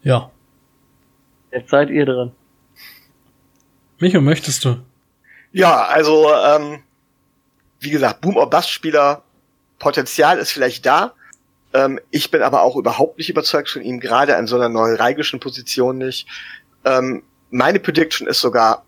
[0.01, 0.31] Ja.
[1.51, 2.31] Jetzt seid ihr drin.
[3.99, 4.77] Micho, möchtest du?
[5.51, 6.83] Ja, also, ähm,
[7.79, 9.23] wie gesagt, Boom- or Bust-Spieler,
[9.79, 11.13] Potenzial ist vielleicht da.
[11.73, 15.39] Ähm, ich bin aber auch überhaupt nicht überzeugt von ihm, gerade an so einer neuralgischen
[15.39, 16.27] Position nicht.
[16.85, 18.84] Ähm, meine Prediction ist sogar,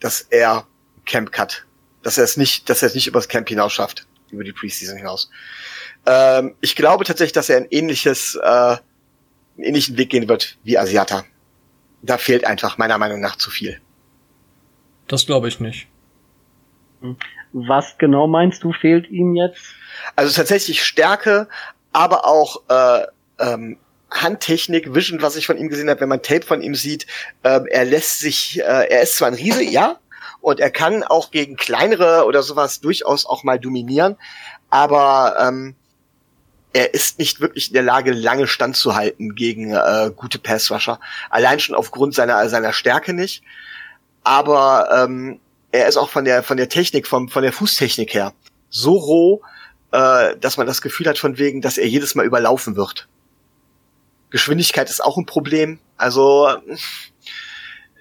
[0.00, 0.66] dass er
[1.06, 1.66] Camp Cut,
[2.02, 4.96] dass er es nicht, dass er es nicht übers Camp hinaus schafft, über die Preseason
[4.96, 5.30] hinaus.
[6.06, 8.80] Ähm, ich glaube tatsächlich, dass er ein ähnliches, äh, einen
[9.56, 11.24] ähnlichen Weg gehen wird wie Asiata.
[12.02, 13.80] Da fehlt einfach meiner Meinung nach zu viel.
[15.08, 15.88] Das glaube ich nicht.
[17.52, 19.74] Was genau meinst du fehlt ihm jetzt?
[20.16, 21.48] Also tatsächlich Stärke,
[21.92, 23.06] aber auch äh,
[23.38, 23.78] ähm,
[24.10, 27.06] Handtechnik, Vision, was ich von ihm gesehen habe, wenn man Tape von ihm sieht,
[27.44, 29.98] ähm, er lässt sich, äh, er ist zwar ein Riese, ja,
[30.40, 34.16] und er kann auch gegen kleinere oder sowas durchaus auch mal dominieren,
[34.70, 35.74] aber ähm,
[36.72, 41.00] er ist nicht wirklich in der Lage, lange standzuhalten gegen äh, gute Passrusher.
[41.30, 43.42] Allein schon aufgrund seiner seiner Stärke nicht.
[44.22, 45.40] Aber ähm,
[45.72, 48.34] er ist auch von der von der Technik, vom, von der Fußtechnik her
[48.70, 49.42] so roh,
[49.92, 53.08] äh, dass man das Gefühl hat von wegen, dass er jedes Mal überlaufen wird.
[54.30, 55.78] Geschwindigkeit ist auch ein Problem.
[55.96, 56.48] Also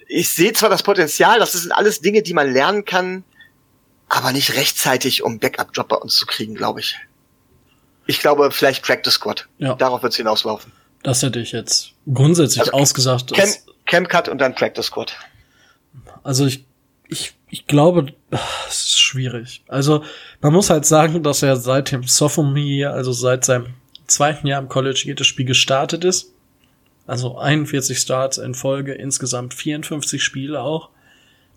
[0.07, 3.23] ich sehe zwar das Potenzial, das sind alles Dinge, die man lernen kann,
[4.09, 6.95] aber nicht rechtzeitig, um Backup-Job bei uns zu kriegen, glaube ich.
[8.05, 9.47] Ich glaube, vielleicht Practice Squad.
[9.57, 9.75] Ja.
[9.75, 10.71] Darauf wird es hinauslaufen.
[11.03, 13.34] Das hätte ich jetzt grundsätzlich Also, ausgesagt.
[13.34, 15.15] Camp, dass- Camp Cut und dann Practice Squad.
[16.23, 16.65] Also ich,
[17.07, 18.13] ich, ich glaube,
[18.69, 19.63] es ist schwierig.
[19.67, 20.03] Also
[20.41, 23.73] man muss halt sagen, dass er seit dem Sophomore Year, also seit seinem
[24.08, 26.34] zweiten Jahr im College, jedes Spiel gestartet ist.
[27.05, 30.89] Also 41 Starts in Folge, insgesamt 54 Spiele auch.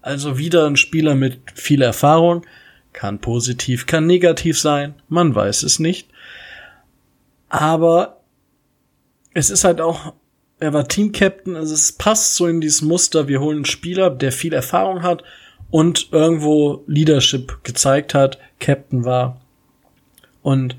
[0.02, 2.46] Also wieder ein Spieler mit viel Erfahrung.
[2.92, 4.94] Kann positiv, kann negativ sein.
[5.08, 6.08] Man weiß es nicht.
[7.48, 8.20] Aber
[9.34, 10.12] es ist halt auch
[10.60, 14.30] er war Team-Captain, also es passt so in dieses Muster, wir holen einen Spieler, der
[14.30, 15.24] viel Erfahrung hat
[15.70, 19.40] und irgendwo Leadership gezeigt hat, Captain war
[20.42, 20.76] und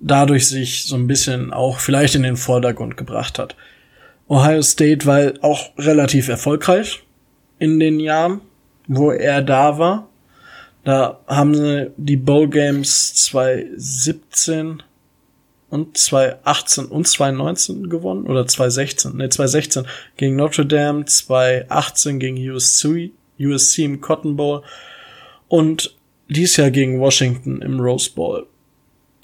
[0.00, 3.54] dadurch sich so ein bisschen auch vielleicht in den Vordergrund gebracht hat.
[4.28, 7.02] Ohio State war auch relativ erfolgreich
[7.58, 8.40] in den Jahren,
[8.88, 10.08] wo er da war.
[10.84, 14.82] Da haben sie die Bowl Games 2017
[15.68, 19.86] und 2018 und 2019 gewonnen oder 2016, ne 2016
[20.16, 24.62] gegen Notre Dame, 2018 gegen USC, USC im Cotton Bowl
[25.48, 25.94] und
[26.28, 28.46] dies Jahr gegen Washington im Rose Bowl.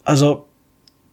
[0.05, 0.47] Also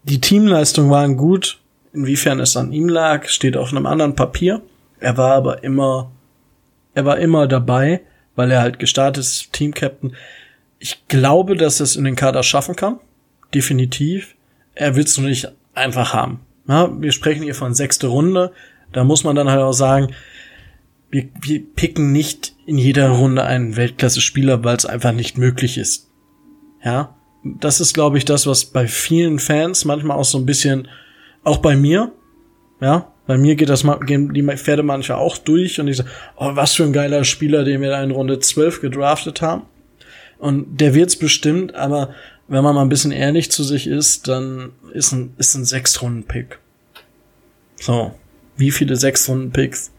[0.03, 1.59] die Teamleistung waren gut,
[1.93, 4.61] inwiefern es an ihm lag, steht auf einem anderen Papier.
[4.99, 6.11] Er war aber immer
[6.95, 8.01] er war immer dabei,
[8.35, 10.15] weil er halt gestartet ist, Team Captain.
[10.77, 12.99] Ich glaube, dass er es in den Kader schaffen kann.
[13.53, 14.35] Definitiv
[14.75, 16.41] er will's nur nicht einfach haben.
[16.67, 18.51] Ja, wir sprechen hier von sechste Runde.
[18.91, 20.13] Da muss man dann halt auch sagen,
[21.09, 26.09] wir, wir picken nicht in jeder Runde einen Weltklasse-Spieler, weil es einfach nicht möglich ist.
[26.83, 30.87] Ja, das ist, glaube ich, das, was bei vielen Fans manchmal auch so ein bisschen,
[31.43, 32.11] auch bei mir,
[32.79, 36.03] ja, bei mir geht das, gehen die Pferde manchmal auch durch und ich so,
[36.35, 39.63] oh, was für ein geiler Spieler, den wir da in Runde 12 gedraftet haben.
[40.39, 42.13] Und der wird's bestimmt, aber
[42.47, 46.59] wenn man mal ein bisschen ehrlich zu sich ist, dann ist ein, ist ein Sechstrunden-Pick.
[47.79, 48.13] So.
[48.57, 49.91] Wie viele Sechstrunden-Picks,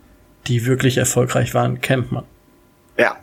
[0.47, 2.25] die wirklich erfolgreich waren, kennt man.
[2.99, 3.17] Ja.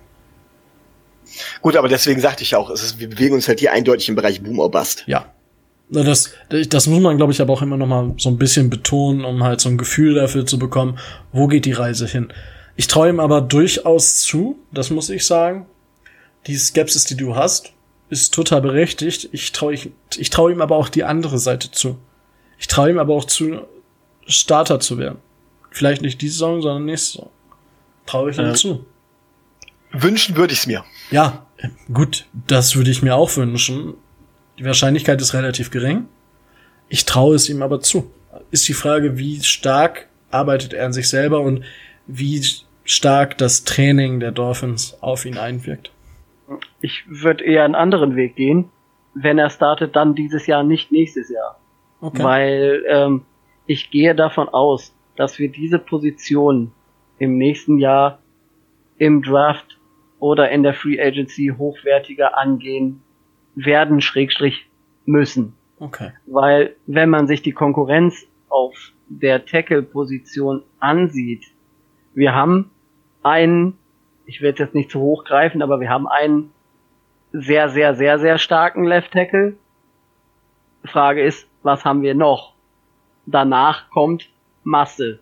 [1.61, 4.15] Gut, aber deswegen sagte ich auch, es ist, wir bewegen uns halt hier eindeutig im
[4.15, 5.03] Bereich Boom or Bust.
[5.07, 5.25] Ja.
[5.89, 8.69] Na, Das, das muss man, glaube ich, aber auch immer noch mal so ein bisschen
[8.69, 10.97] betonen, um halt so ein Gefühl dafür zu bekommen,
[11.31, 12.31] wo geht die Reise hin.
[12.75, 15.65] Ich traue ihm aber durchaus zu, das muss ich sagen.
[16.47, 17.73] Die Skepsis, die du hast,
[18.09, 19.29] ist total berechtigt.
[19.31, 21.97] Ich traue ich, ich trau ihm aber auch die andere Seite zu.
[22.57, 23.61] Ich traue ihm aber auch zu,
[24.27, 25.19] Starter zu werden.
[25.71, 27.29] Vielleicht nicht diese Saison, sondern nächste Saison.
[28.05, 28.53] Traue ich ihm ja.
[28.53, 28.85] zu.
[29.91, 30.83] Wünschen würde ich es mir.
[31.09, 31.45] Ja,
[31.93, 33.95] gut, das würde ich mir auch wünschen.
[34.57, 36.07] Die Wahrscheinlichkeit ist relativ gering.
[36.89, 38.11] Ich traue es ihm aber zu.
[38.51, 41.63] Ist die Frage, wie stark arbeitet er an sich selber und
[42.07, 42.41] wie
[42.83, 45.91] stark das Training der Dolphins auf ihn einwirkt.
[46.81, 48.69] Ich würde eher einen anderen Weg gehen.
[49.13, 51.59] Wenn er startet, dann dieses Jahr, nicht nächstes Jahr.
[51.99, 52.23] Okay.
[52.23, 53.25] Weil ähm,
[53.65, 56.71] ich gehe davon aus, dass wir diese Position
[57.19, 58.19] im nächsten Jahr
[58.97, 59.77] im Draft
[60.21, 63.01] oder in der Free Agency hochwertiger angehen
[63.55, 64.69] werden, Schrägstrich
[65.05, 65.55] müssen.
[65.79, 66.11] Okay.
[66.27, 68.75] Weil wenn man sich die Konkurrenz auf
[69.09, 71.47] der Tackle-Position ansieht,
[72.13, 72.69] wir haben
[73.23, 73.79] einen,
[74.25, 76.51] ich werde jetzt nicht zu hoch greifen, aber wir haben einen
[77.33, 79.55] sehr, sehr, sehr, sehr starken Left Tackle.
[80.85, 82.53] Frage ist, was haben wir noch?
[83.25, 84.29] Danach kommt
[84.63, 85.19] Masse.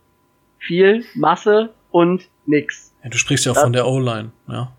[0.58, 2.94] Viel Masse und nix.
[3.02, 4.74] Ja, du sprichst ja auch das, von der O-Line, ja.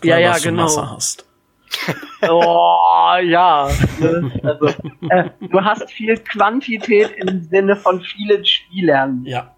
[0.00, 0.64] Klar, ja, ja, genau.
[0.90, 1.26] Hast.
[2.28, 3.68] oh, ja.
[3.98, 4.40] Ne?
[4.42, 4.66] Also,
[5.10, 9.22] äh, du hast viel Quantität im Sinne von vielen Spielern.
[9.24, 9.54] Ja.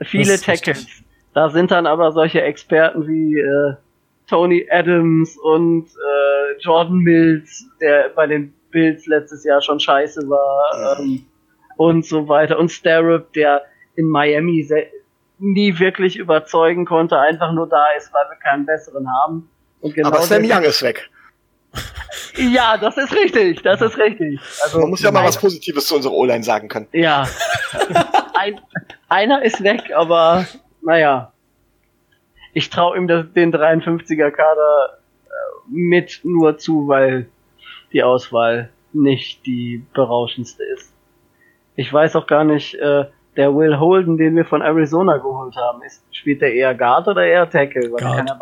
[0.00, 0.86] Viele Tackles.
[1.34, 3.74] Da sind dann aber solche Experten wie äh,
[4.28, 10.98] Tony Adams und äh, Jordan Mills, der bei den Bills letztes Jahr schon scheiße war,
[11.00, 11.24] ähm,
[11.76, 12.58] und so weiter.
[12.58, 13.62] Und Starrup, der
[13.96, 14.62] in Miami
[15.38, 19.48] nie wirklich überzeugen konnte, einfach nur da ist, weil wir keinen besseren haben.
[19.82, 21.08] Genau aber Sam Young ist weg.
[22.36, 24.38] Ja, das ist richtig, das ist richtig.
[24.62, 26.86] Also, Man muss ja mal was Positives zu unserer O-Line sagen können.
[26.92, 27.26] Ja.
[28.34, 28.60] Ein,
[29.08, 30.46] einer ist weg, aber
[30.82, 31.32] naja.
[32.54, 35.30] Ich traue ihm das, den 53er Kader äh,
[35.68, 37.28] mit nur zu, weil
[37.92, 40.92] die Auswahl nicht die berauschendste ist.
[41.76, 43.06] Ich weiß auch gar nicht, äh,
[43.38, 47.24] der Will Holden, den wir von Arizona geholt haben, ist, spielt der eher Guard oder
[47.24, 47.90] eher Tackle?
[47.92, 48.26] Weil Guard.
[48.26, 48.38] Kann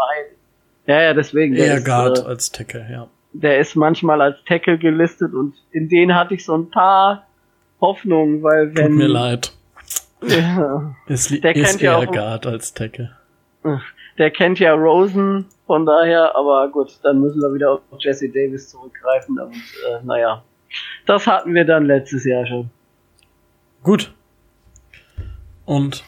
[0.86, 1.54] ja, ja, deswegen.
[1.54, 3.06] Eher Guard äh, als Tackle, ja.
[3.32, 7.26] Der ist manchmal als Tackle gelistet und in den hatte ich so ein paar
[7.80, 8.86] Hoffnungen, weil wenn.
[8.86, 9.52] Tut mir leid.
[10.22, 13.10] Ja, ist, der ist kennt eher ja Guard als Tackle.
[14.16, 18.70] Der kennt ja Rosen, von daher, aber gut, dann müssen wir wieder auf Jesse Davis
[18.70, 20.42] zurückgreifen und äh, naja.
[21.04, 22.70] Das hatten wir dann letztes Jahr schon.
[23.82, 24.15] Gut.
[25.66, 26.04] Und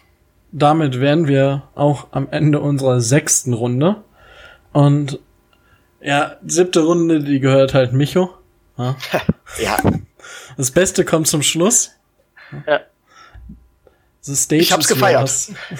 [0.51, 4.03] damit wären wir auch am Ende unserer sechsten Runde.
[4.73, 5.19] Und
[6.01, 8.35] ja, siebte Runde, die gehört halt Micho.
[8.79, 8.97] Ja.
[9.61, 9.77] ja.
[10.57, 11.91] Das Beste kommt zum Schluss.
[12.67, 12.81] Ja.
[14.51, 15.31] ich hab's gefeiert.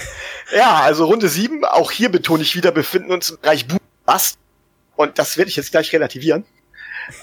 [0.55, 3.65] ja, also Runde sieben, auch hier betone ich wieder, befinden uns im Bereich
[4.05, 4.37] Bust.
[4.95, 6.45] Und das werde ich jetzt gleich relativieren.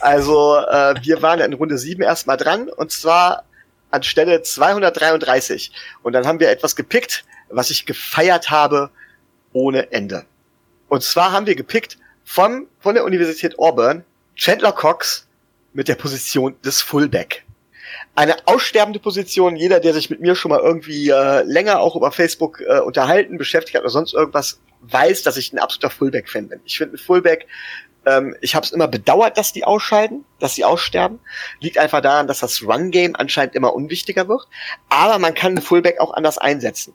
[0.00, 2.68] Also, äh, wir waren in Runde sieben erstmal dran.
[2.68, 3.44] Und zwar
[3.90, 5.72] an Stelle 233.
[6.02, 8.90] Und dann haben wir etwas gepickt, was ich gefeiert habe
[9.52, 10.24] ohne Ende.
[10.88, 15.26] Und zwar haben wir gepickt von, von der Universität Auburn Chandler Cox
[15.72, 17.44] mit der Position des Fullback.
[18.14, 19.56] Eine aussterbende Position.
[19.56, 23.38] Jeder, der sich mit mir schon mal irgendwie äh, länger auch über Facebook äh, unterhalten,
[23.38, 26.60] beschäftigt hat oder sonst irgendwas, weiß, dass ich ein absoluter Fullback-Fan bin.
[26.64, 27.46] Ich finde ein Fullback
[28.06, 31.18] ähm, ich habe es immer bedauert, dass die ausscheiden, dass sie aussterben.
[31.60, 34.46] Liegt einfach daran, dass das Run-Game anscheinend immer unwichtiger wird.
[34.88, 36.94] Aber man kann den Fullback auch anders einsetzen.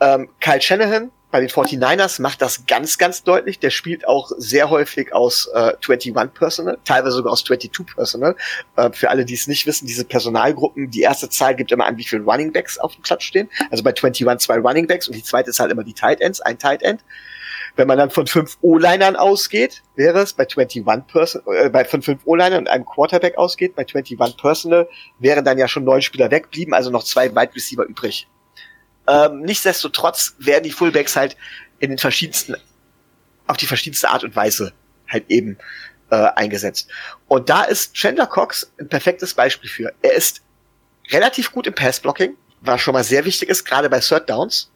[0.00, 3.58] Ähm, Kyle Shanahan bei den 49ers macht das ganz, ganz deutlich.
[3.58, 8.36] Der spielt auch sehr häufig aus äh, 21 Personal, teilweise sogar aus 22 Personal.
[8.76, 11.96] Äh, für alle, die es nicht wissen, diese Personalgruppen, die erste Zahl gibt immer an,
[11.96, 13.48] wie viele Running Backs auf dem Platz stehen.
[13.70, 16.40] Also bei 21 zwei Running Backs und die zweite ist halt immer die Tight Ends,
[16.40, 17.00] ein Tight End.
[17.74, 22.02] Wenn man dann von fünf O-Linern ausgeht, wäre es bei 21 Person, äh, bei von
[22.02, 26.30] fünf O-Linern und einem Quarterback ausgeht, bei 21 Personal, wären dann ja schon neun Spieler
[26.30, 28.28] weg, blieben also noch zwei Wide Receiver übrig.
[29.08, 31.36] Ähm, nichtsdestotrotz werden die Fullbacks halt
[31.78, 32.56] in den verschiedensten,
[33.46, 34.72] auf die verschiedenste Art und Weise
[35.08, 35.58] halt eben
[36.10, 36.88] äh, eingesetzt.
[37.26, 39.92] Und da ist Chandler Cox ein perfektes Beispiel für.
[40.02, 40.42] Er ist
[41.10, 44.70] relativ gut im Passblocking, was schon mal sehr wichtig ist, gerade bei Third Downs.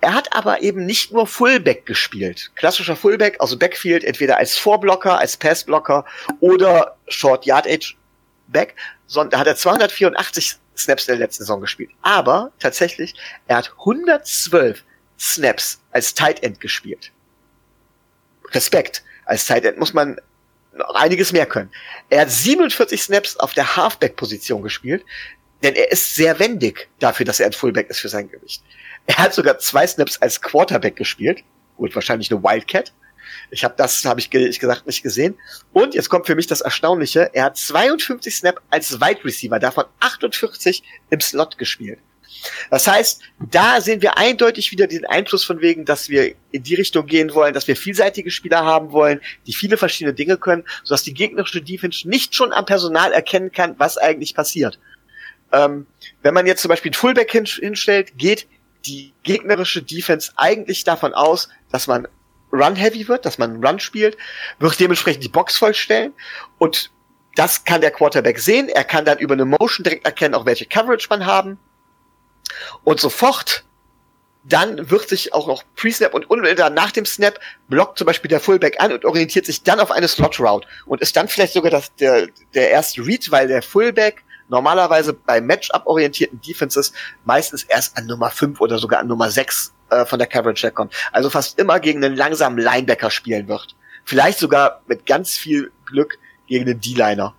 [0.00, 2.52] Er hat aber eben nicht nur Fullback gespielt.
[2.54, 6.04] Klassischer Fullback, also Backfield, entweder als Vorblocker, als Passblocker
[6.40, 7.96] oder Short Yard Age
[8.48, 8.76] Back,
[9.06, 11.90] sondern da hat er 284 Snaps in der letzten Saison gespielt.
[12.02, 13.14] Aber tatsächlich,
[13.46, 14.84] er hat 112
[15.18, 17.12] Snaps als Tight End gespielt.
[18.52, 19.02] Respekt.
[19.24, 20.20] Als Tight End muss man
[20.72, 21.70] noch einiges mehr können.
[22.10, 25.04] Er hat 47 Snaps auf der Halfback-Position gespielt,
[25.62, 28.62] denn er ist sehr wendig dafür, dass er ein Fullback ist für sein Gewicht.
[29.06, 31.42] Er hat sogar zwei Snaps als Quarterback gespielt.
[31.76, 32.92] Gut, wahrscheinlich eine Wildcat.
[33.50, 35.36] Ich habe das, habe ich, ich gesagt, nicht gesehen.
[35.72, 37.30] Und jetzt kommt für mich das Erstaunliche.
[37.32, 41.98] Er hat 52 Snap als Wide Receiver, davon 48 im Slot gespielt.
[42.70, 46.74] Das heißt, da sehen wir eindeutig wieder den Einfluss von wegen, dass wir in die
[46.74, 51.02] Richtung gehen wollen, dass wir vielseitige Spieler haben wollen, die viele verschiedene Dinge können, sodass
[51.02, 54.78] die gegnerische Defense nicht schon am Personal erkennen kann, was eigentlich passiert.
[55.52, 55.86] Ähm,
[56.22, 58.46] wenn man jetzt zum Beispiel einen Fullback hinstellt, geht
[58.84, 62.06] die gegnerische Defense eigentlich davon aus, dass man
[62.52, 64.16] Run-heavy wird, dass man Run spielt,
[64.58, 66.12] wird dementsprechend die Box vollstellen
[66.58, 66.90] und
[67.34, 68.68] das kann der Quarterback sehen.
[68.68, 71.58] Er kann dann über eine Motion direkt erkennen, auch welche Coverage man haben.
[72.82, 73.64] Und sofort
[74.48, 78.40] dann wird sich auch noch Pre-Snap und unmittelbar nach dem Snap blockt zum Beispiel der
[78.40, 81.94] Fullback an und orientiert sich dann auf eine Slot-Route und ist dann vielleicht sogar das,
[81.96, 86.92] der, der erste Read, weil der Fullback normalerweise bei Matchup-orientierten Defenses
[87.24, 90.94] meistens erst an Nummer 5 oder sogar an Nummer 6 äh, von der Coverage herkommt.
[91.12, 93.76] Also fast immer gegen einen langsamen Linebacker spielen wird.
[94.04, 97.34] Vielleicht sogar mit ganz viel Glück gegen den D-Liner.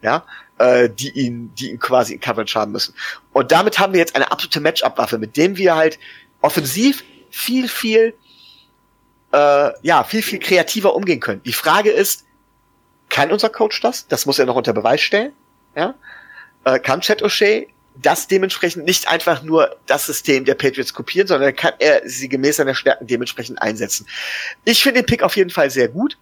[0.00, 0.24] Ja,
[0.58, 2.94] äh, die ihn, die ihn quasi in Coverage haben müssen.
[3.32, 5.98] Und damit haben wir jetzt eine absolute Matchup-Waffe, mit dem wir halt
[6.40, 8.14] offensiv viel, viel,
[9.32, 11.42] äh, ja, viel, viel kreativer umgehen können.
[11.42, 12.26] Die Frage ist,
[13.08, 14.06] kann unser Coach das?
[14.06, 15.32] Das muss er noch unter Beweis stellen.
[15.74, 15.94] Ja?
[16.64, 17.66] Äh, kann Chet O'Shea
[18.00, 22.56] das dementsprechend nicht einfach nur das System der Patriots kopieren, sondern kann er sie gemäß
[22.56, 24.06] seiner Stärken dementsprechend einsetzen.
[24.64, 26.16] Ich finde den Pick auf jeden Fall sehr gut.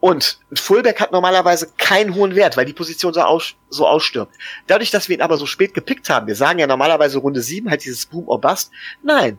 [0.00, 4.34] Und ein Fullback hat normalerweise keinen hohen Wert, weil die Position so, aus, so ausstirbt.
[4.66, 7.70] Dadurch, dass wir ihn aber so spät gepickt haben, wir sagen ja normalerweise Runde 7
[7.70, 8.70] halt dieses Boom or Bust.
[9.02, 9.38] Nein,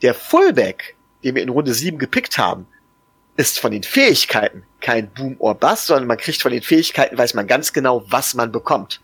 [0.00, 2.66] der Fullback, den wir in Runde 7 gepickt haben,
[3.36, 7.34] ist von den Fähigkeiten kein Boom or Bust, sondern man kriegt von den Fähigkeiten, weiß
[7.34, 9.02] man ganz genau, was man bekommt.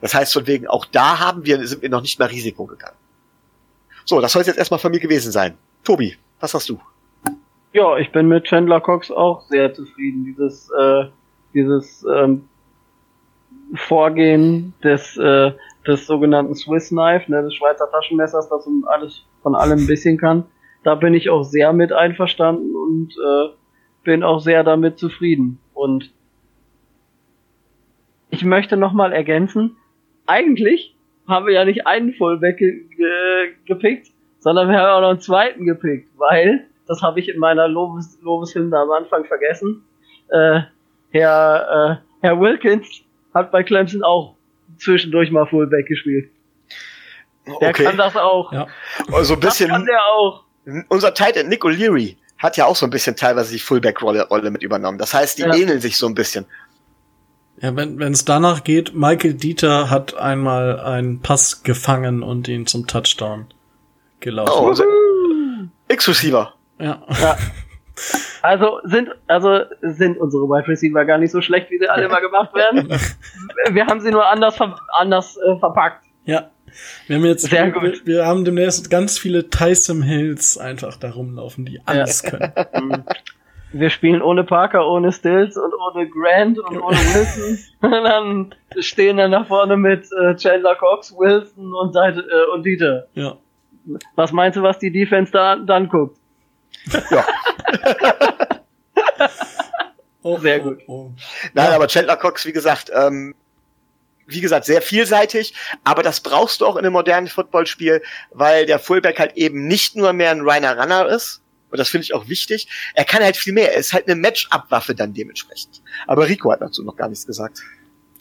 [0.00, 2.96] Das heißt von wegen, auch da haben wir, sind wir noch nicht mal Risiko gegangen.
[4.04, 5.56] So, das soll jetzt erstmal von mir gewesen sein.
[5.82, 6.78] Tobi, was hast du?
[7.72, 10.24] Ja, ich bin mit Chandler Cox auch sehr zufrieden.
[10.24, 11.06] Dieses, äh,
[11.54, 12.48] dieses ähm,
[13.74, 15.52] Vorgehen des, äh,
[15.86, 20.18] des sogenannten Swiss Knife, ne, des Schweizer Taschenmessers, das um alles von allem ein bisschen
[20.18, 20.44] kann.
[20.84, 23.48] Da bin ich auch sehr mit einverstanden und äh,
[24.04, 25.58] bin auch sehr damit zufrieden.
[25.72, 26.12] Und
[28.34, 29.76] ich möchte nochmal ergänzen,
[30.26, 30.96] eigentlich
[31.28, 34.08] haben wir ja nicht einen Fullback ge ge gepickt,
[34.40, 38.18] sondern wir haben auch noch einen zweiten gepickt, weil das habe ich in meiner Lobes
[38.22, 39.84] Lobeshymne am Anfang vergessen.
[40.28, 40.60] Äh,
[41.10, 44.34] Herr, äh, Herr Wilkins hat bei Clemson auch
[44.78, 46.30] zwischendurch mal Fullback gespielt.
[47.60, 47.84] Der okay.
[47.84, 48.52] kann das auch.
[48.52, 48.66] Ja.
[49.12, 49.68] Also ein bisschen.
[49.68, 50.44] Das kann der auch.
[50.88, 54.62] Unser Titan Nick O'Leary hat ja auch so ein bisschen teilweise die Fullback-Rolle Rolle mit
[54.62, 54.98] übernommen.
[54.98, 55.54] Das heißt, die ja.
[55.54, 56.46] ähneln sich so ein bisschen.
[57.60, 62.86] Ja, wenn es danach geht, Michael Dieter hat einmal einen Pass gefangen und ihn zum
[62.86, 63.46] Touchdown
[64.20, 64.52] gelaufen.
[64.54, 64.84] Oh, also
[65.88, 66.52] X-Receiver.
[66.78, 67.02] Ja.
[67.20, 67.36] ja.
[68.42, 72.20] Also sind, also sind unsere Wide Receiver gar nicht so schlecht, wie sie alle immer
[72.20, 72.88] gemacht werden.
[73.70, 76.04] Wir haben sie nur anders, ver anders äh, verpackt.
[76.24, 76.50] Ja.
[77.06, 77.82] Wir haben jetzt, Sehr gut.
[77.82, 82.30] Wir, wir, haben demnächst ganz viele Tyson Hills einfach da rumlaufen, die alles ja.
[82.30, 83.04] können.
[83.76, 87.58] Wir spielen ohne Parker, ohne Stills und ohne Grant und ohne Wilson.
[87.80, 92.20] und dann stehen dann nach vorne mit äh, Chandler Cox, Wilson und, äh,
[92.52, 93.08] und Dieter.
[93.14, 93.36] Ja.
[94.14, 96.16] Was meinst du, was die Defense da dann guckt?
[97.10, 97.26] Ja.
[100.22, 100.78] oh, Sehr gut.
[100.86, 101.12] Oh, oh.
[101.52, 103.34] Nein, aber Chandler Cox, wie gesagt, ähm,
[104.28, 105.52] wie gesagt, sehr vielseitig,
[105.82, 109.96] aber das brauchst du auch in einem modernen Footballspiel, weil der Fullback halt eben nicht
[109.96, 111.42] nur mehr ein reiner Runner ist,
[111.74, 114.14] und das finde ich auch wichtig, er kann halt viel mehr, er ist halt eine
[114.14, 115.82] Match-Up-Waffe dann dementsprechend.
[116.06, 117.62] Aber Rico hat dazu noch gar nichts gesagt.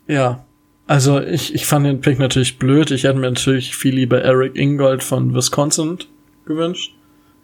[0.08, 0.44] Ja,
[0.88, 4.56] also ich, ich fand den Pick natürlich blöd, ich hätte mir natürlich viel lieber Eric
[4.56, 6.00] Ingold von Wisconsin
[6.48, 6.96] gewünscht.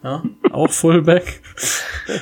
[0.04, 1.44] Ja, auch Fullback.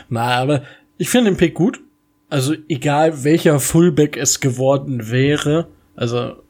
[0.10, 0.64] Na, aber
[0.98, 1.80] ich finde den Pick gut.
[2.28, 5.70] Also egal welcher Fullback es geworden wäre.
[5.96, 6.44] Also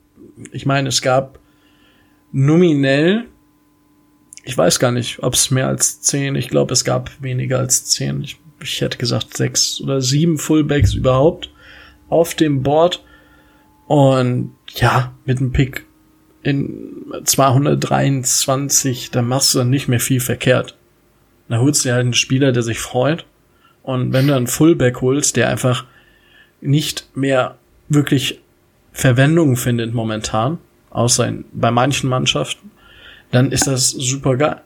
[0.52, 1.38] ich meine, es gab
[2.32, 3.28] nominell,
[4.48, 7.84] ich weiß gar nicht, ob es mehr als zehn, ich glaube, es gab weniger als
[7.84, 8.24] zehn.
[8.24, 11.52] Ich, ich hätte gesagt sechs oder sieben Fullbacks überhaupt
[12.08, 13.04] auf dem Board.
[13.88, 15.86] Und ja, mit dem Pick
[16.44, 20.78] in 223, da machst du nicht mehr viel verkehrt.
[21.50, 23.26] Da holst du halt einen Spieler, der sich freut.
[23.84, 25.84] Und wenn du einen Fullback holst, der einfach
[26.62, 27.58] nicht mehr
[27.90, 28.40] wirklich
[28.94, 30.58] Verwendung findet momentan,
[30.90, 32.72] außer in, bei manchen Mannschaften,
[33.32, 34.62] dann ist das super geil.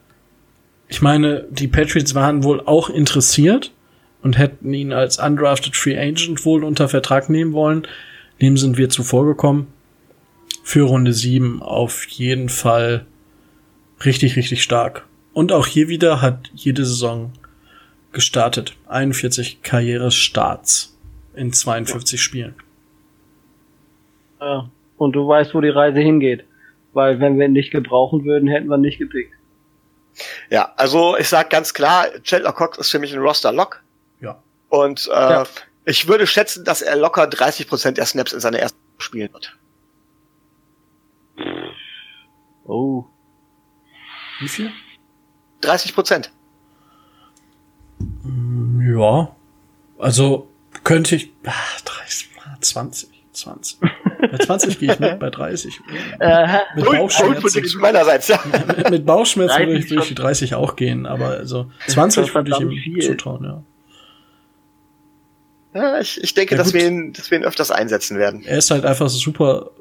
[0.87, 3.71] Ich meine, die Patriots waren wohl auch interessiert
[4.21, 7.87] und hätten ihn als undrafted Free Agent wohl unter Vertrag nehmen wollen.
[8.41, 9.67] Dem sind wir zuvor gekommen.
[10.63, 13.05] Für Runde 7 auf jeden Fall
[14.05, 15.05] richtig, richtig stark.
[15.33, 17.31] Und auch hier wieder hat jede Saison
[18.11, 18.75] gestartet.
[18.87, 20.97] 41 Karrierestarts
[21.35, 22.23] in 52 ja.
[22.23, 22.55] Spielen.
[24.39, 24.69] Ja.
[24.97, 26.43] Und du weißt, wo die Reise hingeht.
[26.93, 29.33] Weil wenn wir ihn nicht gebrauchen würden, hätten wir ihn nicht gepickt.
[30.49, 33.81] Ja, also ich sag ganz klar, Chandler Cox ist für mich ein Roster-Lock.
[34.19, 34.41] Ja.
[34.69, 35.43] Und äh, ja.
[35.85, 39.57] ich würde schätzen, dass er locker 30% der Snaps in seiner ersten spielen wird.
[42.65, 43.05] Oh.
[44.39, 44.71] Wie viel?
[45.61, 46.31] 30 Prozent.
[48.23, 49.35] Mm, ja.
[49.97, 50.49] Also
[50.83, 51.31] könnte ich.
[51.45, 52.29] Ach, 30,
[52.61, 53.79] 20, 20.
[54.21, 55.81] Bei 20 gehe ich mit, bei 30.
[56.75, 57.79] mit Bauchschmerzen.
[57.79, 58.39] meinerseits, ja.
[58.89, 62.71] mit, Bauchschmerzen würde ich durch die 30 auch gehen, aber also 20 würde ich ihm
[62.71, 63.01] viel.
[63.01, 63.63] zutrauen, ja.
[65.73, 68.43] Ja, ich, ich denke, ja, dass, wir ihn, dass wir ihn öfters einsetzen werden.
[68.43, 69.71] Er ist halt einfach super.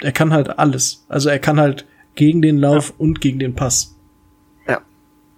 [0.00, 1.06] Er kann halt alles.
[1.08, 2.94] Also er kann halt gegen den Lauf ja.
[2.98, 3.96] und gegen den Pass.
[4.68, 4.82] Ja.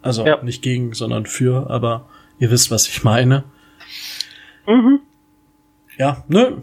[0.02, 3.44] Also nicht gegen, sondern für, aber ihr wisst, was ich meine.
[4.66, 5.00] Mhm.
[5.98, 6.62] Ja, ne,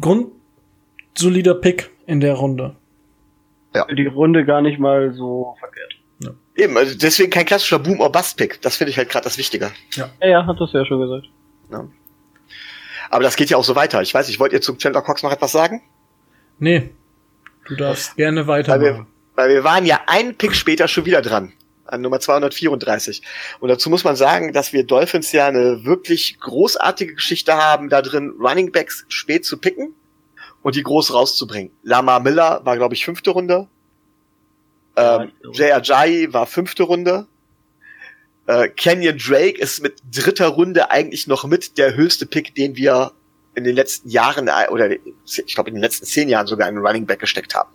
[0.00, 0.28] Grund
[1.16, 2.76] solider Pick in der Runde.
[3.74, 3.86] Ja.
[3.86, 5.94] Die Runde gar nicht mal so verkehrt.
[6.22, 6.30] Ja.
[6.56, 8.60] Eben, also deswegen kein klassischer Boom or Bust Pick.
[8.62, 9.70] Das finde ich halt gerade das Wichtige.
[9.92, 10.10] Ja.
[10.20, 11.26] ja, ja, hat das ja schon gesagt.
[11.70, 11.88] Ja.
[13.10, 14.02] Aber das geht ja auch so weiter.
[14.02, 15.82] Ich weiß nicht, wollt ihr zu Chandler Cox noch etwas sagen?
[16.58, 16.90] Nee.
[17.66, 18.82] Du darfst gerne weitermachen.
[18.82, 21.52] Weil wir, weil wir waren ja einen Pick später schon wieder dran.
[21.84, 23.22] An Nummer 234.
[23.58, 28.00] Und dazu muss man sagen, dass wir Dolphins ja eine wirklich großartige Geschichte haben, da
[28.00, 29.94] drin Running Backs spät zu picken
[30.62, 31.72] und die groß rauszubringen.
[31.82, 33.68] Lama Miller war, glaube ich, fünfte Runde.
[34.96, 37.26] Ähm, Jay Ajayi war fünfte Runde.
[38.46, 43.12] Äh, Kenyon Drake ist mit dritter Runde eigentlich noch mit der höchste Pick, den wir
[43.54, 46.78] in den letzten Jahren äh, oder ich glaube in den letzten zehn Jahren sogar in
[46.78, 47.70] Running Back gesteckt haben.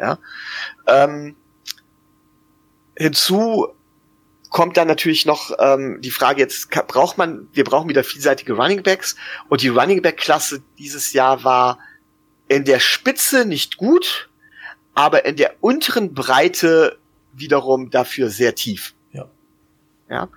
[0.00, 0.18] Ja.
[0.86, 1.36] Ähm,
[2.96, 3.68] hinzu
[4.50, 8.82] kommt dann natürlich noch ähm, die Frage jetzt braucht man wir brauchen wieder vielseitige Running
[8.82, 9.16] Backs
[9.48, 11.78] und die Running Back Klasse dieses Jahr war
[12.48, 14.28] in der Spitze nicht gut,
[14.94, 16.98] aber in der unteren Breite
[17.32, 18.94] wiederum dafür sehr tief.
[20.10, 20.28] Ja,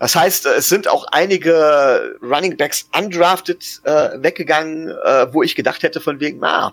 [0.00, 5.82] das heißt, es sind auch einige Running Backs undrafted äh, weggegangen, äh, wo ich gedacht
[5.82, 6.72] hätte von wegen, na,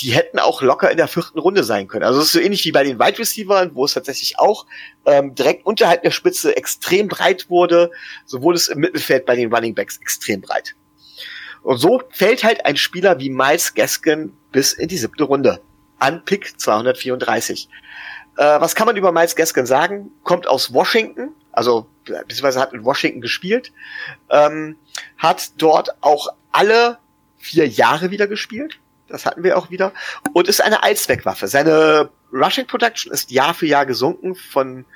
[0.00, 2.04] die hätten auch locker in der vierten Runde sein können.
[2.04, 4.66] Also es ist so ähnlich wie bei den Wide Receivers, wo es tatsächlich auch
[5.06, 7.90] ähm, direkt unterhalb der Spitze extrem breit wurde,
[8.26, 10.76] so wurde es im Mittelfeld bei den Running Backs extrem breit.
[11.62, 15.60] Und so fällt halt ein Spieler wie Miles Gaskin bis in die siebte Runde
[15.98, 17.68] an Pick 234.
[18.36, 20.10] Äh, was kann man über Miles Gaskin sagen?
[20.24, 23.72] Kommt aus Washington, also beziehungsweise hat in Washington gespielt,
[24.30, 24.76] ähm,
[25.18, 26.98] hat dort auch alle
[27.38, 28.78] vier Jahre wieder gespielt.
[29.08, 29.92] Das hatten wir auch wieder.
[30.32, 31.46] Und ist eine Allzweckwaffe.
[31.46, 34.86] Seine Rushing Production ist Jahr für Jahr gesunken von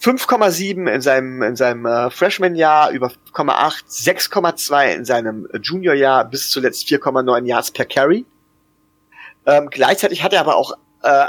[0.00, 6.86] 5,7 in seinem, in seinem äh, Freshman-Jahr über 5,8, 6,2 in seinem Junior-Jahr bis zuletzt
[6.86, 8.24] 4,9 Yards per Carry.
[9.46, 11.26] Ähm, gleichzeitig hat er aber auch äh,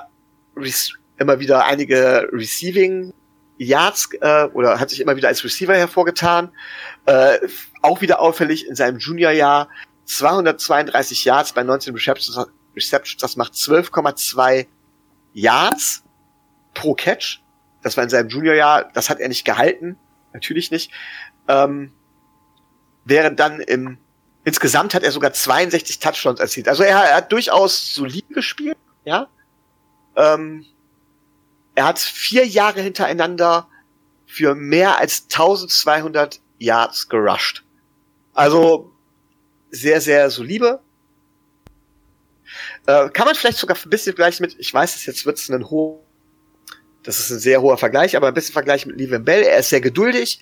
[1.18, 3.14] immer wieder einige Receiving
[3.58, 6.50] Yards äh, oder hat sich immer wieder als Receiver hervorgetan.
[7.06, 7.40] Äh,
[7.82, 9.70] auch wieder auffällig in seinem Juniorjahr
[10.06, 14.66] 232 Yards bei 19 Receptions, Receptions das macht 12,2
[15.34, 16.04] Yards
[16.74, 17.42] pro Catch.
[17.82, 19.98] Das war in seinem Juniorjahr, das hat er nicht gehalten,
[20.34, 20.92] natürlich nicht.
[21.48, 21.94] Ähm,
[23.06, 23.98] während dann im
[24.44, 26.68] insgesamt hat er sogar 62 Touchdowns erzielt.
[26.68, 29.28] Also er, er hat durchaus solide gespielt, ja.
[30.16, 30.66] Ähm,
[31.76, 33.68] er hat vier Jahre hintereinander
[34.26, 37.64] für mehr als 1200 Yards gerusht.
[38.34, 38.92] Also
[39.72, 40.82] sehr, sehr solide.
[42.86, 45.70] Äh, kann man vielleicht sogar ein bisschen vergleichen mit, ich weiß, jetzt wird es ein
[45.70, 46.02] hoher,
[47.10, 49.42] das ist ein sehr hoher Vergleich, aber ein bisschen Vergleich mit Levan Bell.
[49.42, 50.40] Er ist sehr geduldig.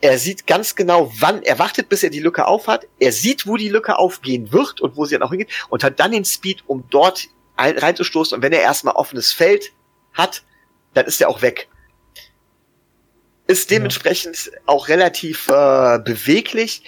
[0.00, 2.86] Er sieht ganz genau, wann, er wartet, bis er die Lücke aufhat.
[3.00, 5.98] Er sieht, wo die Lücke aufgehen wird und wo sie dann auch hingeht und hat
[5.98, 7.26] dann den Speed, um dort
[7.58, 8.36] reinzustoßen.
[8.36, 9.72] Und wenn er erstmal offenes Feld
[10.12, 10.44] hat,
[10.92, 11.68] dann ist er auch weg.
[13.48, 14.52] Ist dementsprechend ja.
[14.66, 16.84] auch relativ äh, beweglich,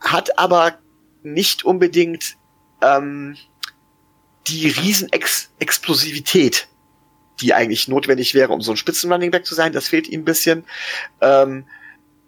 [0.00, 0.78] hat aber
[1.22, 2.36] nicht unbedingt
[2.82, 3.38] ähm,
[4.48, 6.68] die Riesenexplosivität,
[7.40, 9.72] die eigentlich notwendig wäre, um so ein Spitzenrunningback zu sein.
[9.72, 10.64] Das fehlt ihm ein bisschen.
[11.20, 11.64] Ähm,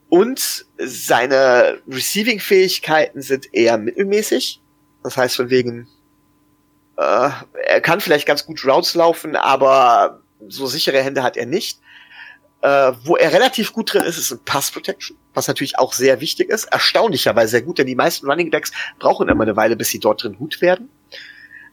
[0.09, 4.61] und seine Receiving-Fähigkeiten sind eher mittelmäßig.
[5.03, 5.89] Das heißt von wegen,
[6.97, 7.31] äh,
[7.67, 11.81] er kann vielleicht ganz gut Routes laufen, aber so sichere Hände hat er nicht.
[12.63, 16.21] Äh, wo er relativ gut drin ist, ist in Pass Protection, was natürlich auch sehr
[16.21, 16.65] wichtig ist.
[16.67, 20.23] Erstaunlicherweise sehr gut, denn die meisten Running Backs brauchen immer eine Weile, bis sie dort
[20.23, 20.91] drin gut werden.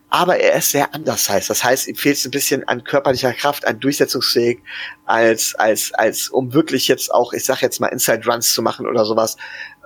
[0.09, 1.49] Aber er ist sehr undersized.
[1.49, 4.59] Das heißt, ihm fehlt es ein bisschen an körperlicher Kraft, an Durchsetzungsfähig,
[5.05, 8.87] als, als, als um wirklich jetzt auch, ich sag jetzt mal, Inside Runs zu machen
[8.87, 9.37] oder sowas.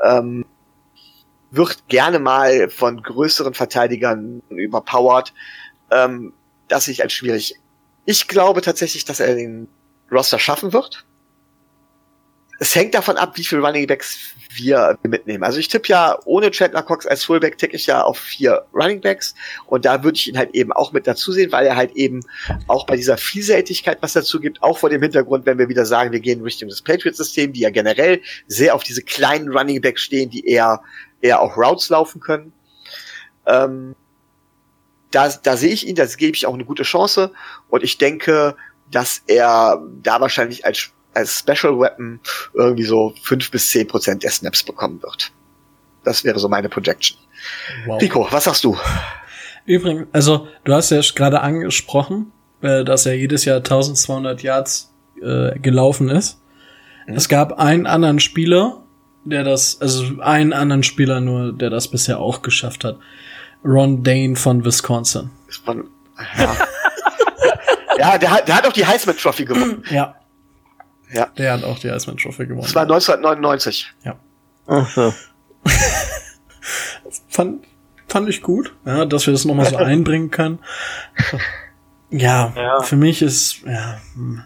[0.03, 0.45] Ähm,
[1.49, 5.33] wird gerne mal von größeren Verteidigern überpowered.
[5.89, 6.33] Ähm,
[6.67, 7.55] das sehe ich als schwierig.
[8.05, 9.67] Ich glaube tatsächlich, dass er den
[10.11, 11.05] Roster schaffen wird.
[12.63, 15.43] Es hängt davon ab, wie viel Running Backs wir mitnehmen.
[15.43, 19.01] Also ich tippe ja, ohne Chandler Cox als Fullback tippe ich ja auf vier Running
[19.01, 19.33] Backs
[19.65, 22.21] und da würde ich ihn halt eben auch mit dazu sehen, weil er halt eben
[22.67, 26.11] auch bei dieser Vielseitigkeit was dazu gibt, auch vor dem Hintergrund, wenn wir wieder sagen,
[26.11, 30.29] wir gehen Richtung des Patriots-System, die ja generell sehr auf diese kleinen Running Backs stehen,
[30.29, 30.83] die eher,
[31.19, 32.53] eher auch Routes laufen können.
[33.47, 33.95] Ähm,
[35.09, 37.31] da, da sehe ich ihn, das gebe ich auch eine gute Chance
[37.69, 38.55] und ich denke,
[38.91, 42.19] dass er da wahrscheinlich als als Special Weapon
[42.53, 45.31] irgendwie so fünf bis zehn Prozent der Snaps bekommen wird.
[46.03, 47.17] Das wäre so meine Projection.
[47.85, 48.01] Wow.
[48.01, 48.77] Rico, was sagst du?
[49.65, 52.31] Übrigens, also du hast ja gerade angesprochen,
[52.61, 56.41] äh, dass er jedes Jahr 1200 Yards äh, gelaufen ist.
[57.07, 57.15] Mhm.
[57.15, 58.83] Es gab einen anderen Spieler,
[59.23, 62.97] der das, also einen anderen Spieler nur, der das bisher auch geschafft hat.
[63.63, 65.29] Ron Dane von Wisconsin.
[65.63, 65.89] Von,
[66.37, 66.55] ja.
[67.99, 69.83] ja, der hat, der hat auch die Heisman Trophy gewonnen.
[69.91, 70.15] Ja.
[71.13, 71.27] Ja.
[71.37, 72.63] Der hat auch die Iceman Trophy gewonnen.
[72.63, 73.93] Das war 1999.
[74.03, 74.15] Ja.
[74.67, 75.13] Ach so.
[77.27, 77.65] fand,
[78.07, 80.59] fand ich gut, ja, dass wir das nochmal so einbringen können.
[82.09, 83.99] Ja, ja, für mich ist, ja,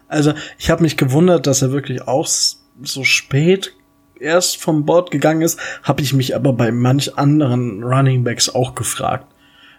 [0.08, 3.76] also ich habe mich gewundert, dass er wirklich auch so spät
[4.20, 8.76] erst vom Board gegangen ist, habe ich mich aber bei manch anderen Running Backs auch
[8.76, 9.34] gefragt.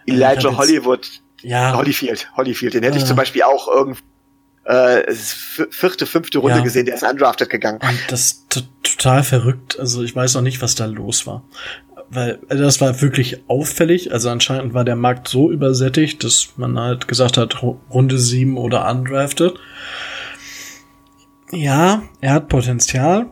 [0.05, 1.07] Elijah Hollywood,
[1.41, 4.01] ja, Holyfield, Holyfield, den hätte äh, ich zum Beispiel auch irgendwie
[4.67, 6.63] äh, vierte, fünfte Runde ja.
[6.63, 7.79] gesehen, der ist undrafted gegangen.
[7.81, 9.79] Und das total verrückt.
[9.79, 11.43] Also ich weiß auch nicht, was da los war.
[12.09, 14.11] Weil also das war wirklich auffällig.
[14.11, 18.89] Also anscheinend war der Markt so übersättigt, dass man halt gesagt hat, Runde sieben oder
[18.89, 19.57] undrafted.
[21.51, 23.31] Ja, er hat Potenzial.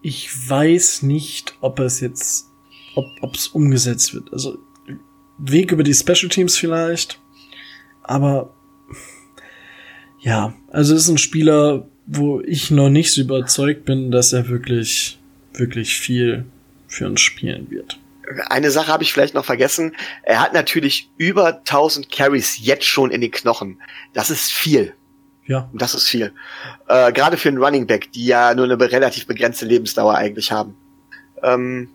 [0.00, 2.50] Ich weiß nicht, ob es jetzt,
[2.94, 4.32] ob es umgesetzt wird.
[4.32, 4.56] Also
[5.36, 7.20] Weg über die Special Teams vielleicht,
[8.02, 8.54] aber
[10.20, 15.18] ja, also ist ein Spieler, wo ich noch nicht so überzeugt bin, dass er wirklich,
[15.54, 16.44] wirklich viel
[16.86, 17.98] für uns spielen wird.
[18.50, 19.94] Eine Sache habe ich vielleicht noch vergessen.
[20.22, 23.80] Er hat natürlich über 1000 Carries jetzt schon in den Knochen.
[24.12, 24.94] Das ist viel.
[25.46, 25.70] Ja.
[25.72, 26.32] Das ist viel.
[26.88, 30.76] Äh, Gerade für einen Running Back, die ja nur eine relativ begrenzte Lebensdauer eigentlich haben.
[31.42, 31.88] Ähm,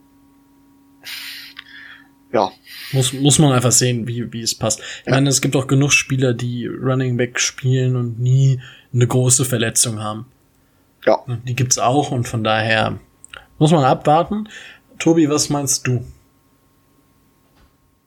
[2.32, 2.52] ja.
[2.92, 4.82] Muss, muss man einfach sehen, wie, wie es passt.
[5.02, 5.14] Ich ja.
[5.14, 8.60] meine, es gibt auch genug Spieler, die Running Back spielen und nie
[8.94, 10.28] eine große Verletzung haben.
[11.06, 11.20] Ja.
[11.48, 13.00] Die gibt's auch und von daher
[13.58, 14.48] muss man abwarten.
[15.00, 16.06] Tobi, was meinst du?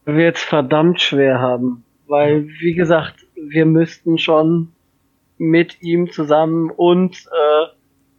[0.05, 4.73] Wir jetzt verdammt schwer haben, weil, wie gesagt, wir müssten schon
[5.37, 7.67] mit ihm zusammen und äh,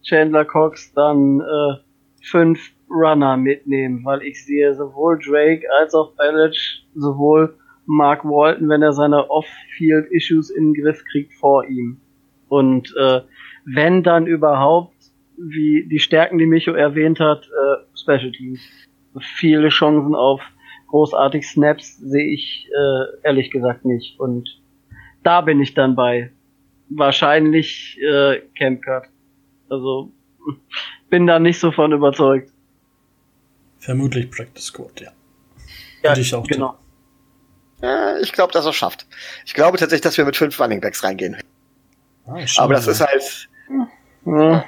[0.06, 1.76] Chandler Cox dann äh,
[2.22, 2.60] fünf
[2.90, 7.56] Runner mitnehmen, weil ich sehe sowohl Drake als auch Ballage, sowohl
[7.86, 12.00] Mark Walton, wenn er seine Off-Field-Issues in den Griff kriegt, vor ihm.
[12.48, 13.20] Und äh,
[13.64, 14.94] wenn dann überhaupt,
[15.36, 18.60] wie die Stärken, die Micho erwähnt hat, äh, Special Teams.
[19.20, 20.40] Viele Chancen auf
[20.88, 24.18] großartig Snaps sehe ich äh, ehrlich gesagt nicht.
[24.18, 24.60] Und
[25.22, 26.30] da bin ich dann bei.
[26.90, 29.04] Wahrscheinlich äh, Camp Cut.
[29.68, 30.12] Also
[31.10, 32.50] bin da nicht so von überzeugt.
[33.78, 35.12] Vermutlich Practice Squad, ja.
[36.02, 36.76] Ja, ich auch genau.
[37.82, 39.06] Ja, ich glaube, dass er schafft.
[39.46, 41.36] Ich glaube tatsächlich, dass wir mit fünf Running Backs reingehen.
[42.26, 43.48] Ah, Aber das ist halt.
[44.26, 44.64] Ja.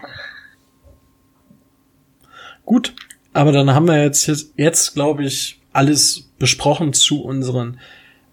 [2.65, 2.95] Gut,
[3.33, 7.81] aber dann haben wir jetzt, jetzt, jetzt glaube ich, alles besprochen zu unseren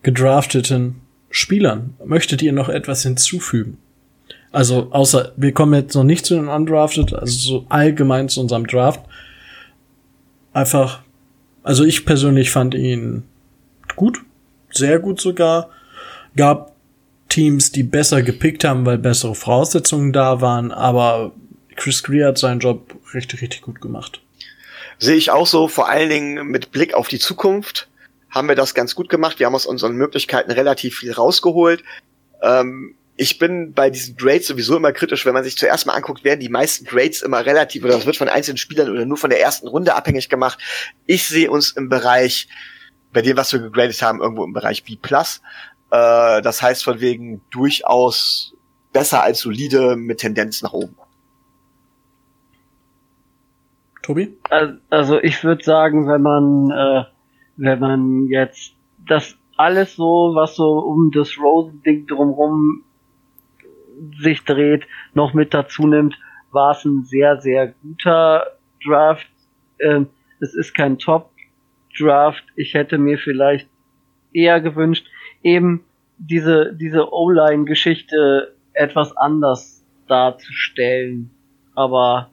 [0.03, 1.95] gedrafteten Spielern.
[2.05, 3.79] Möchtet ihr noch etwas hinzufügen?
[4.51, 8.65] Also, außer, wir kommen jetzt noch nicht zu den Undrafted, also so allgemein zu unserem
[8.65, 9.01] Draft
[10.57, 11.01] einfach,
[11.63, 13.23] also ich persönlich fand ihn
[13.95, 14.19] gut,
[14.71, 15.69] sehr gut sogar.
[16.35, 16.75] Gab
[17.29, 21.31] Teams, die besser gepickt haben, weil bessere Voraussetzungen da waren, aber
[21.75, 24.21] Chris Greer hat seinen Job richtig, richtig gut gemacht.
[24.97, 27.87] Sehe ich auch so, vor allen Dingen mit Blick auf die Zukunft
[28.29, 29.39] haben wir das ganz gut gemacht.
[29.39, 31.83] Wir haben aus unseren Möglichkeiten relativ viel rausgeholt.
[32.41, 36.23] Ähm, ich bin bei diesen Grades sowieso immer kritisch, wenn man sich zuerst mal anguckt,
[36.23, 39.31] werden die meisten Grades immer relativ, oder das wird von einzelnen Spielern oder nur von
[39.31, 40.59] der ersten Runde abhängig gemacht.
[41.07, 42.47] Ich sehe uns im Bereich,
[43.11, 44.93] bei dem, was wir gegradet haben, irgendwo im Bereich B+.
[44.93, 44.97] Äh,
[46.41, 48.53] das heißt von wegen durchaus
[48.93, 50.95] besser als solide mit Tendenz nach oben.
[54.03, 54.37] Tobi?
[54.89, 57.03] Also ich würde sagen, wenn man, äh,
[57.57, 58.73] wenn man jetzt
[59.07, 62.83] das alles so, was so um das Rosen-Ding drumherum
[64.19, 66.17] sich dreht, noch mit dazu nimmt,
[66.51, 68.45] war es ein sehr, sehr guter
[68.85, 69.27] Draft.
[69.79, 70.07] Ähm,
[70.39, 72.43] es ist kein Top-Draft.
[72.55, 73.69] Ich hätte mir vielleicht
[74.33, 75.07] eher gewünscht,
[75.43, 75.83] eben
[76.17, 81.31] diese, diese O-Line-Geschichte etwas anders darzustellen.
[81.75, 82.31] Aber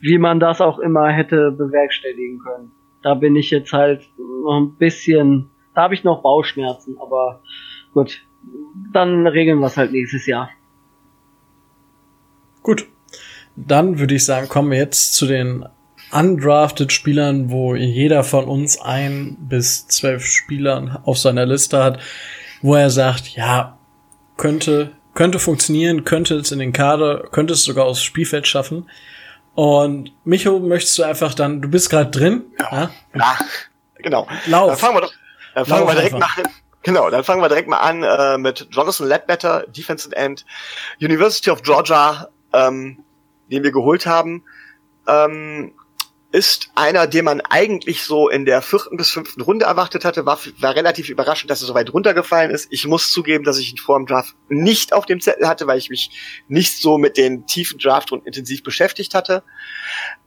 [0.00, 2.72] wie man das auch immer hätte bewerkstelligen können.
[3.02, 4.02] Da bin ich jetzt halt
[4.44, 7.42] noch ein bisschen, da habe ich noch Bauchschmerzen, aber
[7.92, 8.22] gut,
[8.92, 10.50] dann regeln wir es halt nächstes Jahr.
[12.62, 12.86] Gut,
[13.56, 15.66] dann würde ich sagen, kommen wir jetzt zu den
[16.12, 22.00] undrafted Spielern, wo jeder von uns ein bis zwölf Spielern auf seiner Liste hat,
[22.62, 23.78] wo er sagt, ja,
[24.36, 28.90] könnte, könnte funktionieren, könnte es in den Kader, könnte es sogar aufs Spielfeld schaffen.
[29.54, 32.44] Und Micho, möchtest du einfach dann, du bist gerade drin?
[32.58, 33.38] Ja, ja?
[33.96, 34.26] genau.
[34.46, 34.70] Lauf.
[34.70, 35.12] Dann fangen wir doch,
[35.54, 36.36] dann fangen wir direkt einfach.
[36.38, 36.50] nach,
[36.82, 40.46] Genau, dann fangen wir direkt mal an äh, mit Jonathan Ledbetter, Defensive End,
[40.98, 43.04] University of Georgia, ähm,
[43.50, 44.44] den wir geholt haben.
[45.06, 45.72] Ähm,
[46.32, 50.38] ist einer, den man eigentlich so in der vierten bis fünften Runde erwartet hatte, war,
[50.58, 52.68] war relativ überraschend, dass er so weit runtergefallen ist.
[52.70, 55.78] Ich muss zugeben, dass ich ihn vor dem Draft nicht auf dem Zettel hatte, weil
[55.78, 59.42] ich mich nicht so mit den tiefen Draft und intensiv beschäftigt hatte.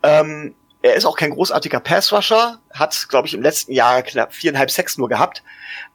[0.02, 4.72] Ähm, er ist auch kein großartiger Passrusher, hat, glaube ich, im letzten Jahr knapp viereinhalb
[4.72, 5.42] Sex nur gehabt,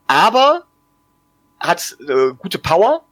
[0.06, 0.64] aber
[1.60, 3.04] hat äh, gute Power,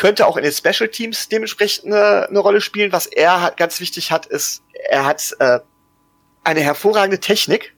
[0.00, 2.90] könnte auch in den Special Teams dementsprechend eine, eine Rolle spielen.
[2.90, 5.60] Was er hat, ganz wichtig hat, ist, er hat äh,
[6.42, 7.76] eine hervorragende Technik.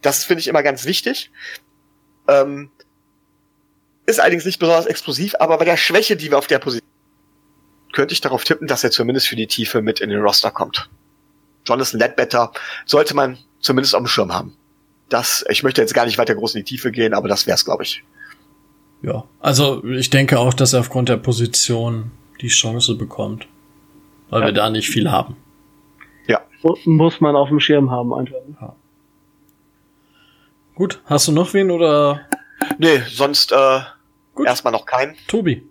[0.00, 1.32] Das finde ich immer ganz wichtig.
[2.28, 2.70] Ähm,
[4.06, 6.88] ist allerdings nicht besonders explosiv, aber bei der Schwäche, die wir auf der Position
[7.92, 10.88] könnte ich darauf tippen, dass er zumindest für die Tiefe mit in den Roster kommt.
[11.66, 12.52] Jonathan Ledbetter
[12.86, 14.56] sollte man zumindest auf dem Schirm haben.
[15.08, 17.64] Das, ich möchte jetzt gar nicht weiter groß in die Tiefe gehen, aber das wär's,
[17.64, 18.04] glaube ich.
[19.02, 23.46] Ja, also ich denke auch, dass er aufgrund der Position die Chance bekommt,
[24.30, 24.46] weil ja.
[24.46, 25.36] wir da nicht viel haben.
[26.84, 28.36] Muss man auf dem Schirm haben einfach.
[28.60, 28.76] Ja.
[30.74, 32.20] Gut, hast du noch wen oder?
[32.78, 33.80] Nee, sonst äh,
[34.34, 34.46] Gut.
[34.46, 35.16] erstmal noch keinen.
[35.26, 35.62] Tobi.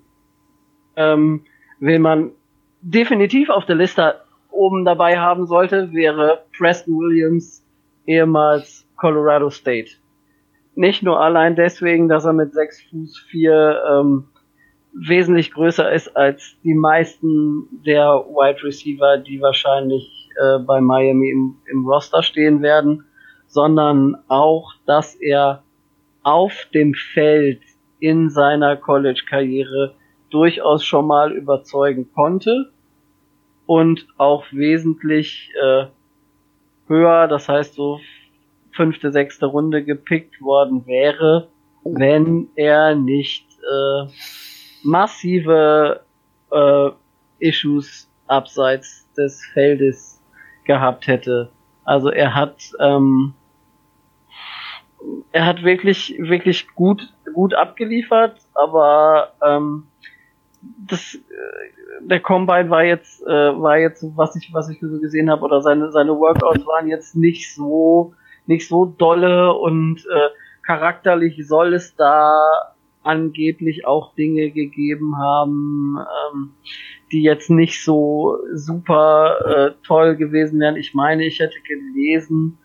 [0.95, 1.45] Ähm,
[1.79, 2.31] wen man
[2.81, 7.63] definitiv auf der Liste oben dabei haben sollte, wäre Preston Williams,
[8.05, 9.91] ehemals Colorado State.
[10.75, 14.27] Nicht nur allein deswegen, dass er mit 6 Fuß 4 ähm,
[14.93, 21.55] wesentlich größer ist als die meisten der Wide Receiver, die wahrscheinlich äh, bei Miami im,
[21.69, 23.05] im Roster stehen werden,
[23.47, 25.63] sondern auch, dass er
[26.23, 27.61] auf dem Feld
[27.99, 29.95] in seiner College-Karriere
[30.29, 32.71] durchaus schon mal überzeugen konnte
[33.65, 35.85] und auch wesentlich äh,
[36.87, 37.99] höher, das heißt so
[38.75, 41.49] fünfte, sechste Runde gepickt worden wäre,
[41.83, 44.07] wenn er nicht äh,
[44.83, 46.01] massive
[46.51, 46.89] äh,
[47.39, 50.21] Issues abseits des Feldes
[50.65, 51.51] gehabt hätte.
[51.83, 53.33] Also er hat ähm,
[55.31, 59.87] er hat wirklich wirklich gut gut abgeliefert, aber ähm,
[60.61, 61.19] das äh,
[62.01, 65.61] der Combine war jetzt äh, war jetzt was ich was ich so gesehen habe oder
[65.61, 68.13] seine seine Workouts waren jetzt nicht so
[68.45, 70.29] nicht so dolle und äh,
[70.65, 72.73] charakterlich soll es da
[73.03, 76.51] angeblich auch Dinge gegeben haben, ähm,
[77.11, 80.75] die jetzt nicht so super äh, toll gewesen wären.
[80.75, 82.57] Ich meine, ich hätte gelesen,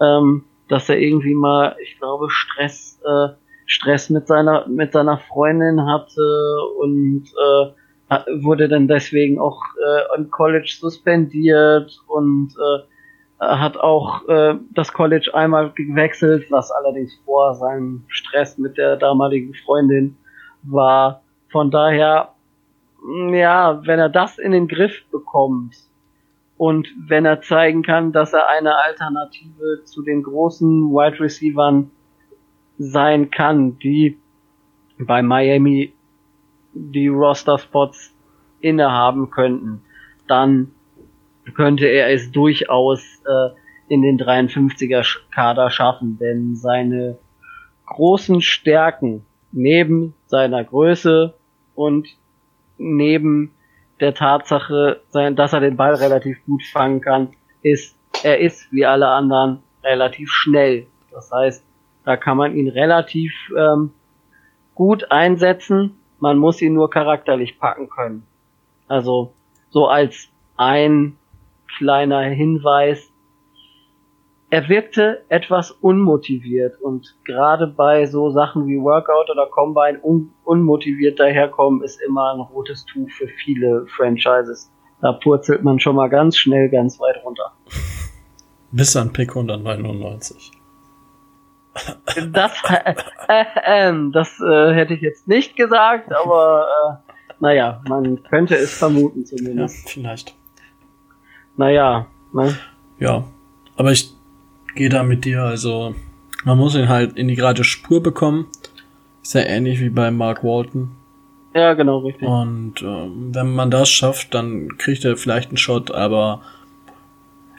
[0.00, 3.28] ähm, dass er irgendwie mal, ich glaube, Stress, äh,
[3.66, 7.72] Stress mit seiner mit seiner Freundin hatte und äh,
[8.42, 12.82] wurde dann deswegen auch äh, an College suspendiert und äh,
[13.40, 19.54] hat auch äh, das College einmal gewechselt, was allerdings vor seinem Stress mit der damaligen
[19.54, 20.16] Freundin
[20.62, 21.22] war.
[21.50, 22.34] Von daher,
[23.30, 25.76] ja, wenn er das in den Griff bekommt
[26.56, 31.90] und wenn er zeigen kann, dass er eine Alternative zu den großen Wide Receivern
[32.78, 34.18] sein kann, die
[34.98, 35.92] bei Miami
[36.74, 38.12] die Roster Spots
[38.60, 39.82] innehaben könnten,
[40.26, 40.72] dann
[41.54, 43.50] könnte er es durchaus äh,
[43.88, 47.18] in den 53er Kader schaffen, denn seine
[47.86, 51.34] großen Stärken neben seiner Größe
[51.74, 52.08] und
[52.76, 53.52] neben
[54.00, 57.30] der Tatsache, dass er den Ball relativ gut fangen kann,
[57.62, 60.86] ist, er ist wie alle anderen relativ schnell.
[61.10, 61.64] Das heißt,
[62.04, 63.92] da kann man ihn relativ ähm,
[64.74, 65.98] gut einsetzen.
[66.20, 68.24] Man muss ihn nur charakterlich packen können.
[68.86, 69.32] Also
[69.70, 71.16] so als ein
[71.76, 73.12] kleiner Hinweis.
[74.50, 81.20] er wirkte etwas unmotiviert und gerade bei so Sachen wie Workout oder Combine un unmotiviert
[81.20, 84.70] daherkommen ist immer ein rotes Tuch für viele Franchises.
[85.02, 87.52] Da purzelt man schon mal ganz schnell ganz weit runter.
[88.72, 90.52] Bis an Pick 199.
[92.32, 92.94] Das, äh,
[93.28, 96.66] äh, äh, das äh, hätte ich jetzt nicht gesagt, aber
[97.08, 99.84] äh, naja, man könnte es vermuten zumindest.
[99.84, 100.37] Ja, vielleicht.
[101.58, 102.56] Naja, ne?
[102.98, 103.24] Ja,
[103.76, 104.10] aber ich
[104.74, 105.94] gehe da mit dir, also
[106.44, 108.46] man muss ihn halt in die gerade Spur bekommen.
[109.22, 110.92] Ist ja ähnlich wie bei Mark Walton.
[111.54, 112.26] Ja, genau, richtig.
[112.28, 116.42] Und ähm, wenn man das schafft, dann kriegt er vielleicht einen Shot, aber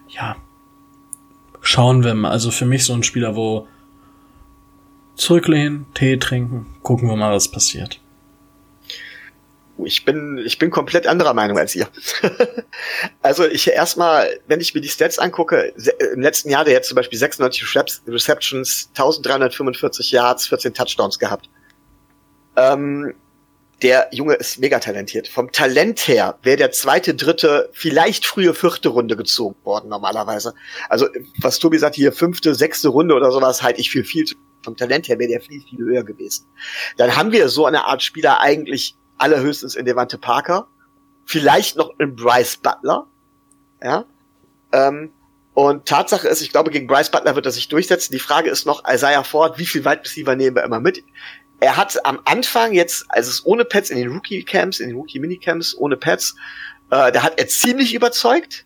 [0.08, 0.38] ja,
[1.60, 2.32] schauen wir mal.
[2.32, 3.68] Also für mich so ein Spieler, wo
[5.16, 8.00] zurücklehnen, Tee trinken, gucken wir mal, was passiert.
[9.86, 11.88] Ich bin, ich bin komplett anderer Meinung als ihr.
[13.22, 15.74] also ich erstmal, wenn ich mir die Stats angucke,
[16.14, 17.76] im letzten Jahr der jetzt zum Beispiel 96
[18.08, 21.50] Receptions, 1345 Yards, 14 Touchdowns gehabt.
[22.56, 23.14] Ähm,
[23.82, 25.28] der Junge ist mega talentiert.
[25.28, 30.54] Vom Talent her wäre der zweite, dritte, vielleicht frühe vierte Runde gezogen worden normalerweise.
[30.90, 31.08] Also
[31.42, 34.26] was Tobi sagt, hier fünfte, sechste Runde oder sowas, halte ich für viel.
[34.64, 36.46] Vom Talent her wäre der viel, viel höher gewesen.
[36.98, 40.68] Dann haben wir so eine Art Spieler eigentlich allerhöchstens in Devante Parker,
[41.26, 43.08] vielleicht noch in Bryce Butler,
[43.84, 44.06] ja.
[44.72, 45.12] Ähm,
[45.54, 48.14] und Tatsache ist, ich glaube, gegen Bryce Butler wird er sich durchsetzen.
[48.14, 51.04] Die Frage ist noch, Isaiah Ford, wie viel Receiver nehmen wir immer mit?
[51.60, 54.96] Er hat am Anfang jetzt, als es ohne Pets in den Rookie Camps, in den
[54.96, 56.36] Rookie Minicamps, ohne Pets,
[56.92, 58.66] äh, da hat er ziemlich überzeugt.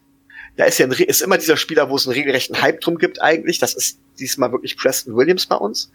[0.55, 3.21] Da ist ja ein, ist immer dieser Spieler, wo es einen regelrechten Hype drum gibt
[3.21, 3.57] eigentlich.
[3.57, 5.91] Das ist diesmal wirklich Preston Williams bei uns.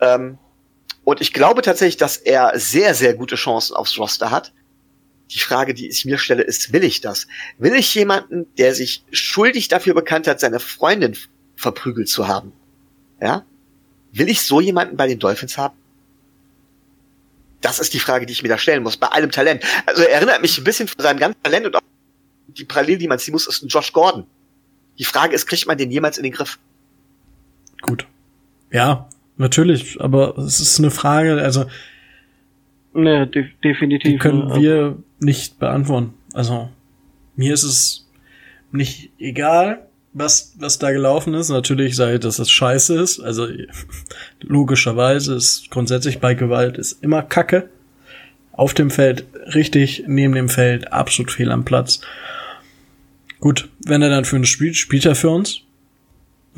[0.00, 0.38] Ähm,
[1.10, 4.52] und ich glaube tatsächlich, dass er sehr, sehr gute Chancen aufs Roster hat.
[5.30, 7.26] Die Frage, die ich mir stelle, ist, will ich das?
[7.58, 11.16] Will ich jemanden, der sich schuldig dafür bekannt hat, seine Freundin
[11.56, 12.52] verprügelt zu haben?
[13.20, 13.44] Ja?
[14.12, 15.76] Will ich so jemanden bei den Dolphins haben?
[17.60, 19.64] Das ist die Frage, die ich mir da stellen muss, bei allem Talent.
[19.86, 21.80] Also er erinnert mich ein bisschen von seinem ganzen Talent und auch
[22.46, 24.26] die Parallele, die man ziehen muss, ist ein Josh Gordon.
[24.98, 26.58] Die Frage ist, kriegt man den jemals in den Griff?
[27.82, 28.06] Gut.
[28.70, 29.08] Ja,
[29.40, 31.64] natürlich, aber es ist eine Frage, also
[32.92, 34.12] ne, de definitiv.
[34.12, 36.14] Die können wir nicht beantworten.
[36.32, 36.68] Also
[37.34, 38.08] mir ist es
[38.70, 41.48] nicht egal, was was da gelaufen ist.
[41.48, 43.20] Natürlich sei, dass es scheiße ist.
[43.20, 43.48] Also
[44.40, 47.68] logischerweise ist grundsätzlich bei Gewalt ist immer Kacke.
[48.52, 52.02] Auf dem Feld richtig, neben dem Feld absolut fehl am Platz.
[53.38, 55.62] Gut, wenn er dann für uns spielt, spielt er für uns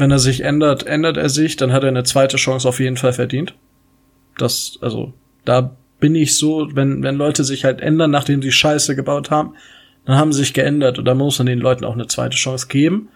[0.03, 2.97] wenn er sich ändert, ändert er sich, dann hat er eine zweite Chance auf jeden
[2.97, 3.55] Fall verdient.
[4.37, 5.12] Das, also,
[5.45, 9.55] da bin ich so, wenn, wenn Leute sich halt ändern, nachdem sie Scheiße gebaut haben,
[10.05, 12.66] dann haben sie sich geändert und da muss man den Leuten auch eine zweite Chance
[12.66, 13.11] geben.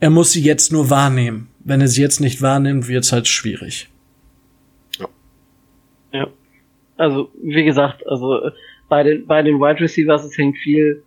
[0.00, 1.48] Er muss sie jetzt nur wahrnehmen.
[1.58, 3.90] Wenn er sie jetzt nicht wahrnimmt, wird's halt schwierig.
[4.98, 5.08] Ja.
[6.12, 6.26] Ja.
[6.96, 8.50] Also, wie gesagt, also
[8.88, 11.04] bei den, bei den Wide Receivers, es hängt viel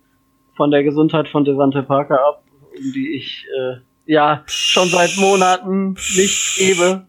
[0.56, 2.44] von der Gesundheit von Devante Parker ab,
[2.76, 7.06] um die ich äh, ja schon seit Monaten nicht gebe.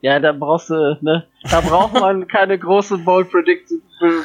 [0.00, 1.26] Ja, da brauchst du, ne?
[1.50, 3.72] Da braucht man keine große Bold Predict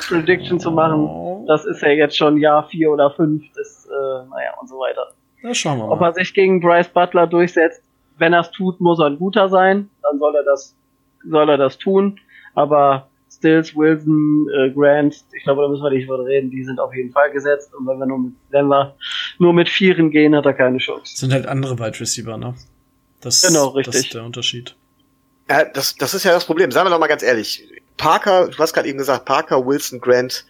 [0.08, 1.48] Prediction zu machen.
[1.48, 5.08] Das ist ja jetzt schon Jahr vier oder fünf, das, äh, naja, und so weiter.
[5.42, 5.94] Na, schauen wir mal.
[5.94, 7.82] Ob er sich gegen Bryce Butler durchsetzt,
[8.18, 10.76] wenn er es tut, muss er ein guter sein, dann soll er das,
[11.28, 12.20] soll er das tun.
[12.54, 13.08] Aber
[13.44, 16.96] Stills, Wilson, äh, Grant, ich glaube, da müssen wir nicht drüber reden, die sind auf
[16.96, 17.74] jeden Fall gesetzt.
[17.74, 18.96] Und wenn wir nur mit, wenn wir
[19.38, 21.02] nur mit Vieren gehen, hat er keine Chance.
[21.04, 22.56] Das sind halt andere Wide Receiver, ne?
[23.20, 23.96] Das, genau, richtig.
[23.96, 24.78] Das ist der Unterschied.
[25.50, 26.72] Ja, das, das ist ja das Problem.
[26.72, 27.68] Sagen wir doch mal ganz ehrlich.
[27.98, 30.46] Parker, du hast gerade eben gesagt, Parker, Wilson, Grant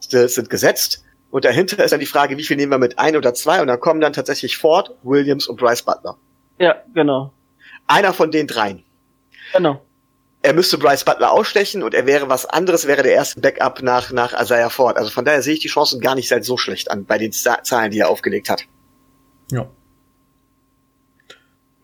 [0.00, 1.04] Stills sind gesetzt.
[1.32, 3.60] Und dahinter ist dann die Frage, wie viel nehmen wir mit ein oder zwei?
[3.60, 6.16] Und dann kommen dann tatsächlich Ford, Williams und Bryce Butler.
[6.60, 7.32] Ja, genau.
[7.88, 8.84] Einer von den dreien.
[9.52, 9.82] Genau
[10.42, 14.12] er müsste Bryce Butler ausstechen und er wäre was anderes, wäre der erste Backup nach,
[14.12, 14.96] nach Isaiah Ford.
[14.96, 17.90] Also von daher sehe ich die Chancen gar nicht so schlecht an bei den Zahlen,
[17.90, 18.64] die er aufgelegt hat.
[19.50, 19.68] Ja.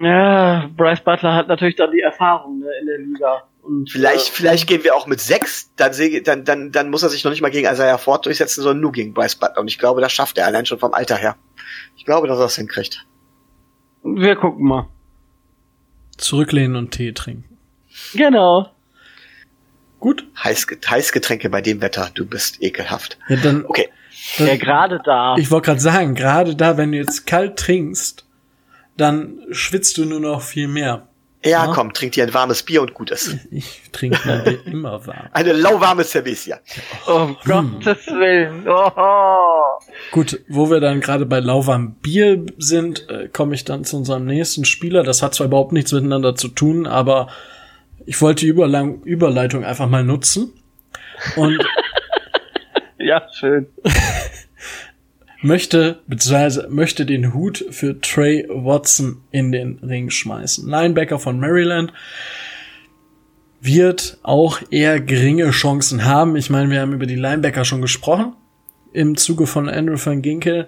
[0.01, 3.43] Ja, Bryce Butler hat natürlich dann die Erfahrung ne, in der Liga.
[3.63, 5.93] Und, vielleicht, äh, vielleicht gehen wir auch mit sechs, dann,
[6.25, 8.93] dann, dann, dann muss er sich noch nicht mal gegen Isaiah Ford durchsetzen, sondern nur
[8.93, 9.61] gegen Bryce Butler.
[9.61, 11.37] Und ich glaube, das schafft er allein schon vom Alter her.
[11.97, 13.07] Ich glaube, dass er das hinkriegt.
[14.03, 14.89] Wir gucken mal.
[16.19, 17.54] Zurücklehnen und Tee trinken.
[18.13, 18.71] Genau.
[20.01, 20.27] Gut.
[20.43, 23.19] Heißget Heißgetränke bei dem Wetter, du bist ekelhaft.
[23.29, 23.89] Ja, dann, okay.
[24.39, 25.37] Dann, ja, gerade da.
[25.39, 28.27] Ich wollte gerade sagen, gerade da, wenn du jetzt kalt trinkst,
[28.97, 31.09] dann schwitzt du nur noch viel mehr.
[31.45, 31.73] Ja, ja?
[31.75, 33.37] komm, trink dir ein warmes Bier und gut ist.
[33.51, 35.29] Ich trinke mein Bier immer warm.
[35.33, 36.59] Eine lauwarme Cerveza.
[37.07, 37.73] Oh, um hm.
[37.73, 38.67] Gottes Willen.
[38.67, 39.81] Oh.
[40.11, 44.25] Gut, wo wir dann gerade bei lauwarmem Bier sind, äh, komme ich dann zu unserem
[44.25, 45.03] nächsten Spieler.
[45.03, 47.29] Das hat zwar überhaupt nichts miteinander zu tun, aber
[48.07, 50.53] ich wollte die Überle Überleitung einfach mal nutzen.
[51.37, 51.59] Und
[52.99, 53.67] ja, schön.
[55.43, 60.69] möchte, beziehungsweise möchte den Hut für Trey Watson in den Ring schmeißen.
[60.69, 61.93] Linebacker von Maryland
[63.61, 66.37] wird auch eher geringe Chancen haben.
[66.37, 68.35] Ich meine, wir haben über die Linebacker schon gesprochen
[68.93, 70.67] im Zuge von Andrew van Ginkel.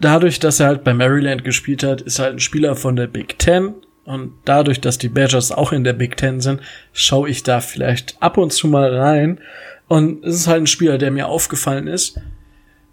[0.00, 3.38] Dadurch, dass er halt bei Maryland gespielt hat, ist halt ein Spieler von der Big
[3.38, 3.74] Ten.
[4.10, 6.60] Und dadurch, dass die Badgers auch in der Big Ten sind,
[6.92, 9.38] schaue ich da vielleicht ab und zu mal rein.
[9.86, 12.18] Und es ist halt ein Spieler, der mir aufgefallen ist,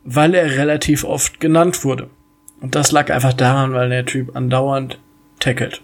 [0.03, 2.11] weil er relativ oft genannt wurde.
[2.61, 4.99] Und das lag einfach daran, weil der Typ andauernd
[5.39, 5.81] tackelt.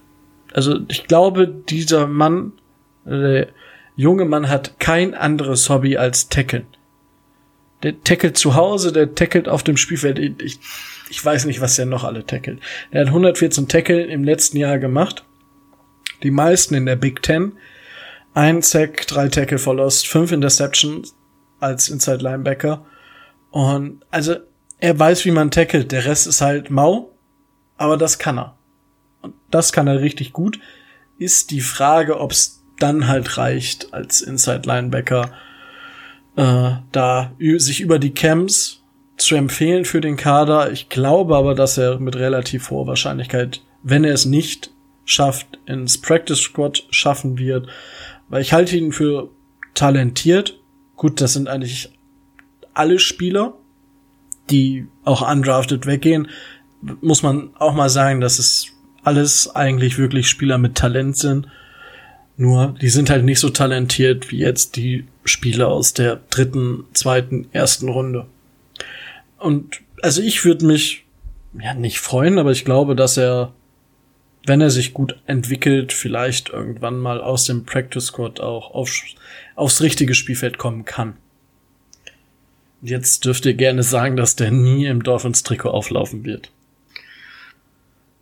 [0.54, 2.52] Also ich glaube, dieser Mann,
[3.04, 3.48] der
[3.96, 6.68] junge Mann hat kein anderes Hobby als tackeln.
[7.82, 10.20] Der tackelt zu Hause, der tackelt auf dem Spielfeld.
[10.44, 10.60] Ich,
[11.14, 12.60] ich weiß nicht, was der noch alle tackelt.
[12.90, 15.24] Er hat 114 Tackle im letzten Jahr gemacht.
[16.24, 17.54] Die meisten in der Big Ten.
[18.34, 21.14] Ein Sack, drei Tackle verlost, fünf Interceptions
[21.60, 22.84] als Inside Linebacker.
[23.52, 24.38] Und also
[24.80, 25.92] er weiß, wie man tackelt.
[25.92, 27.12] Der Rest ist halt mau,
[27.78, 28.58] aber das kann er.
[29.22, 30.60] Und das kann er richtig gut.
[31.20, 35.32] Ist die Frage, ob es dann halt reicht als Inside Linebacker
[36.38, 38.83] äh, da sich über die Camps
[39.24, 40.72] zu empfehlen für den Kader.
[40.72, 44.72] Ich glaube aber, dass er mit relativ hoher Wahrscheinlichkeit, wenn er es nicht
[45.06, 47.68] schafft, ins Practice Squad schaffen wird,
[48.30, 49.30] weil ich halte ihn für
[49.74, 50.60] talentiert.
[50.96, 51.92] Gut, das sind eigentlich
[52.74, 53.54] alle Spieler,
[54.50, 56.28] die auch undrafted weggehen.
[57.02, 58.68] Muss man auch mal sagen, dass es
[59.04, 61.48] alles eigentlich wirklich Spieler mit Talent sind.
[62.36, 67.48] Nur, die sind halt nicht so talentiert wie jetzt die Spieler aus der dritten, zweiten,
[67.52, 68.26] ersten Runde.
[69.44, 71.06] Und also ich würde mich
[71.60, 73.54] ja nicht freuen, aber ich glaube, dass er,
[74.46, 78.90] wenn er sich gut entwickelt, vielleicht irgendwann mal aus dem Practice Squad auch auf,
[79.56, 81.18] aufs richtige Spielfeld kommen kann.
[82.82, 86.50] Jetzt dürft ihr gerne sagen, dass der nie im Dolphins Trikot auflaufen wird.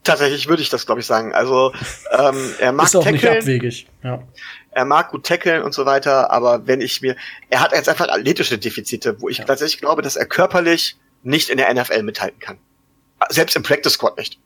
[0.03, 1.34] Tatsächlich würde ich das, glaube ich, sagen.
[1.34, 1.72] Also
[2.11, 3.88] ähm, er mag Ist auch tackeln, nicht abwegig.
[4.03, 4.23] Ja.
[4.72, 7.15] er mag gut tackeln und so weiter, aber wenn ich mir,
[7.52, 9.45] er hat jetzt einfach athletische Defizite, wo ich Ja.
[9.45, 12.57] tatsächlich glaube, dass er körperlich nicht in der NFL mithalten kann.
[13.30, 14.39] Selbst im Practice Squad nicht.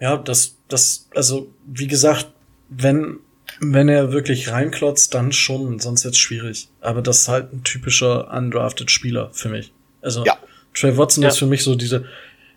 [0.00, 2.28] Ja, das, das, also, wie gesagt,
[2.68, 3.18] wenn,
[3.60, 6.68] wenn er wirklich reinklotzt, dann schon, sonst wird's schwierig.
[6.80, 9.72] Aber das ist halt ein typischer undrafted Spieler für mich.
[10.02, 10.36] Also, Ja.
[10.74, 11.30] Trey Watson Ja.
[11.30, 12.04] ist für mich so diese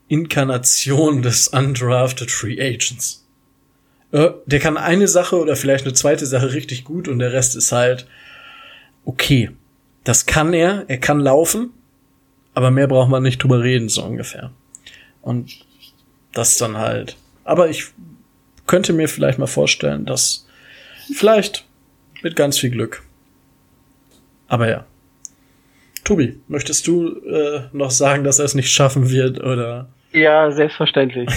[0.09, 3.25] Inkarnation des undrafted Free Agents.
[4.11, 7.55] Äh, Der kann eine Sache oder vielleicht eine zweite Sache richtig gut und der Rest
[7.55, 8.05] ist halt
[9.05, 9.51] okay.
[10.03, 11.71] Das kann er, er kann laufen,
[12.53, 14.51] aber mehr braucht man nicht drüber reden, so ungefähr.
[15.21, 15.65] Und
[16.33, 17.17] das dann halt.
[17.43, 17.85] Aber ich
[18.67, 20.47] könnte mir vielleicht mal vorstellen, dass
[21.13, 21.65] vielleicht
[22.21, 23.03] mit ganz viel Glück.
[24.47, 24.85] Aber ja.
[26.03, 29.89] Tobi, möchtest du äh, noch sagen, dass er es nicht schaffen wird oder?
[30.11, 31.29] Ja, selbstverständlich.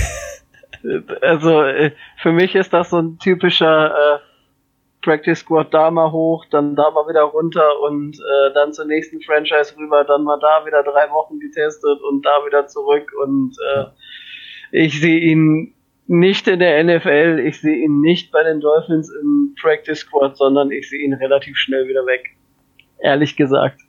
[1.20, 4.18] also äh, für mich ist das so ein typischer äh,
[5.02, 9.20] Practice Squad da mal hoch, dann da mal wieder runter und äh, dann zur nächsten
[9.20, 13.84] Franchise rüber, dann mal da wieder drei Wochen getestet und da wieder zurück und äh,
[14.72, 15.74] ich sehe ihn
[16.06, 20.70] nicht in der NFL, ich sehe ihn nicht bei den Dolphins im Practice Squad, sondern
[20.70, 22.36] ich sehe ihn relativ schnell wieder weg.
[22.98, 23.80] Ehrlich gesagt.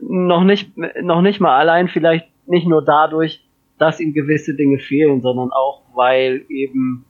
[0.00, 3.44] Noch nicht, noch nicht mal allein vielleicht nicht nur dadurch,
[3.78, 7.04] dass ihm gewisse Dinge fehlen, sondern auch, weil eben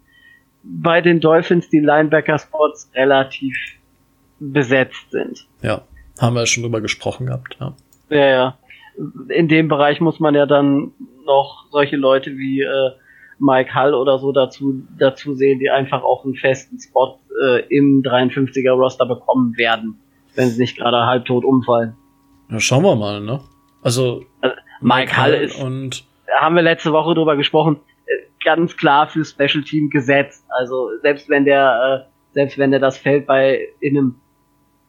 [0.65, 3.57] bei den Dolphins die Linebacker-Spots relativ
[4.41, 5.47] besetzt sind.
[5.63, 5.83] Ja,
[6.21, 7.57] haben wir ja schon drüber gesprochen gehabt.
[7.61, 7.75] Ja.
[8.11, 8.59] Ja, ja.
[9.29, 10.93] In dem Bereich muss man ja dann
[11.27, 12.91] noch solche Leute wie äh,
[13.39, 18.03] Mike Hull oder so dazu, dazu sehen, die einfach auch einen festen Spot äh, im
[18.03, 19.99] 53er Roster bekommen werden,
[20.37, 21.95] wenn sie nicht gerade halbtot umfallen.
[22.51, 23.41] ja, schauen wir mal, ne?
[23.83, 26.05] Also Also, Mike Hull ist, und
[26.39, 27.81] haben wir letzte Woche drüber gesprochen,
[28.45, 30.45] ganz klar für Special Team gesetzt.
[30.49, 34.15] Also selbst wenn der, äh, selbst wenn der das Feld bei in einem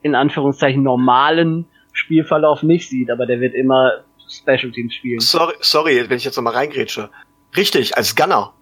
[0.02, 5.20] in Anführungszeichen normalen Spielverlauf nicht sieht, aber der wird immer Special Teams spielen.
[5.20, 7.10] Sorry, sorry, wenn ich jetzt noch mal reingrätsche.
[7.56, 8.54] Richtig, als Gunner.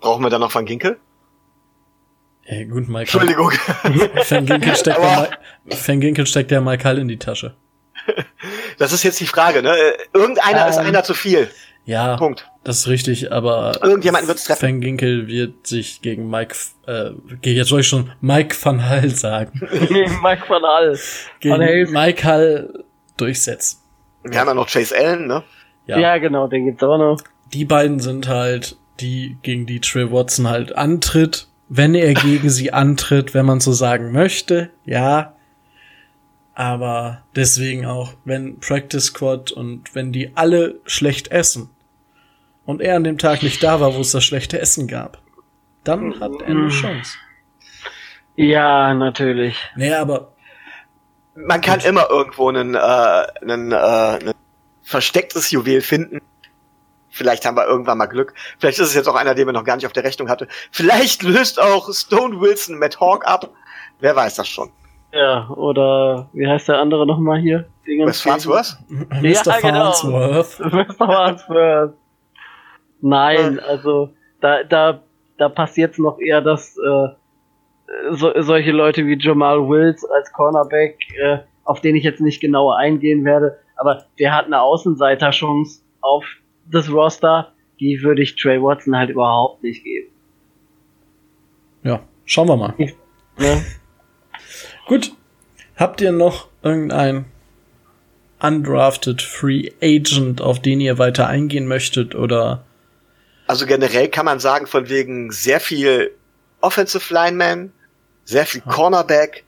[0.00, 0.98] Brauchen wir da noch Van Ginkel?
[2.46, 3.50] ey, gut, Mike Entschuldigung.
[4.28, 7.56] Van Ginkel steckt, der, Van Ginkel steckt der Mike in die Tasche.
[8.78, 9.74] Das ist jetzt die Frage, ne?
[10.12, 10.86] Irgendeiner ist Ähm.
[10.86, 11.48] einer zu viel.
[11.86, 12.50] Ja, Punkt.
[12.64, 14.62] das ist richtig, aber Irgendjemanden wird's treffen.
[14.62, 16.54] Van Ginkel wird sich gegen Mike,
[16.86, 17.10] äh,
[17.42, 19.60] gegen- jetzt soll ich schon Mike van Hall sagen,
[20.22, 20.98] Mike van Hall.
[21.40, 21.92] gegen Van Halen.
[21.92, 22.84] Mike Hall
[23.18, 23.80] durchsetzen.
[24.22, 25.42] Wir haben ja noch Chase Allen, ne?
[25.86, 25.98] Ja.
[25.98, 27.20] ja, genau, den gibt's auch noch.
[27.52, 32.72] Die beiden sind halt die, gegen die Trey Watson halt antritt, wenn er gegen sie
[32.72, 35.34] antritt, wenn man so sagen möchte, ja.
[36.54, 41.70] Aber deswegen auch, wenn Practice Squad und wenn die alle schlecht essen
[42.66, 45.18] und er an dem Tag nicht da war, wo es das schlechte Essen gab,
[45.84, 47.16] dann hat er eine Chance.
[48.36, 49.56] Ja, natürlich.
[49.76, 50.32] Nee, aber
[51.34, 51.88] man kann Gut.
[51.88, 54.32] immer irgendwo einen, äh, einen, äh, ein
[54.82, 56.20] verstecktes Juwel finden.
[57.10, 58.34] Vielleicht haben wir irgendwann mal Glück.
[58.58, 60.48] Vielleicht ist es jetzt auch einer, den wir noch gar nicht auf der Rechnung hatte.
[60.72, 63.50] Vielleicht löst auch Stone Wilson Matt Hawk ab.
[64.00, 64.70] Wer weiß das schon.
[65.12, 67.66] Ja, oder wie heißt der andere nochmal hier?
[67.86, 68.76] West Farnsworth?
[68.88, 69.22] Mr.
[69.22, 69.92] Ja, genau.
[69.92, 70.58] Farnsworth.
[70.72, 70.94] Mr.
[70.94, 71.94] Farnsworth.
[73.06, 75.02] Nein, also da, da,
[75.36, 77.08] da passiert jetzt noch eher, dass äh,
[78.12, 82.78] so, solche Leute wie Jamal Wills als Cornerback, äh, auf den ich jetzt nicht genauer
[82.78, 86.24] eingehen werde, aber der hat eine Außenseiterchance auf
[86.64, 90.08] das Roster, die würde ich Trey Watson halt überhaupt nicht geben.
[91.82, 92.74] Ja, schauen wir mal.
[92.78, 93.60] Ja.
[94.86, 95.12] Gut.
[95.76, 97.26] Habt ihr noch irgendein
[98.40, 102.64] undrafted Free Agent, auf den ihr weiter eingehen möchtet oder?
[103.46, 106.14] Also generell kann man sagen, von wegen sehr viel
[106.60, 107.72] Offensive Lineman,
[108.24, 109.44] sehr viel Cornerback,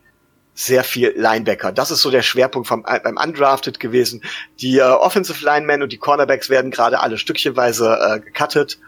[0.52, 1.72] sehr viel Linebacker.
[1.72, 4.22] Das ist so der Schwerpunkt vom, äh, beim Undrafted gewesen.
[4.60, 8.78] Die äh, Offensive Linemen und die Cornerbacks werden gerade alle stückchenweise äh, gecuttet.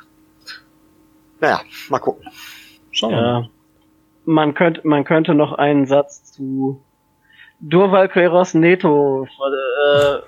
[1.40, 2.26] Naja, mal gucken.
[2.90, 3.50] Schauen wir mal.
[4.24, 6.82] Man könnte, man könnte noch einen Satz zu
[7.60, 10.18] Durval Queiroz Neto äh,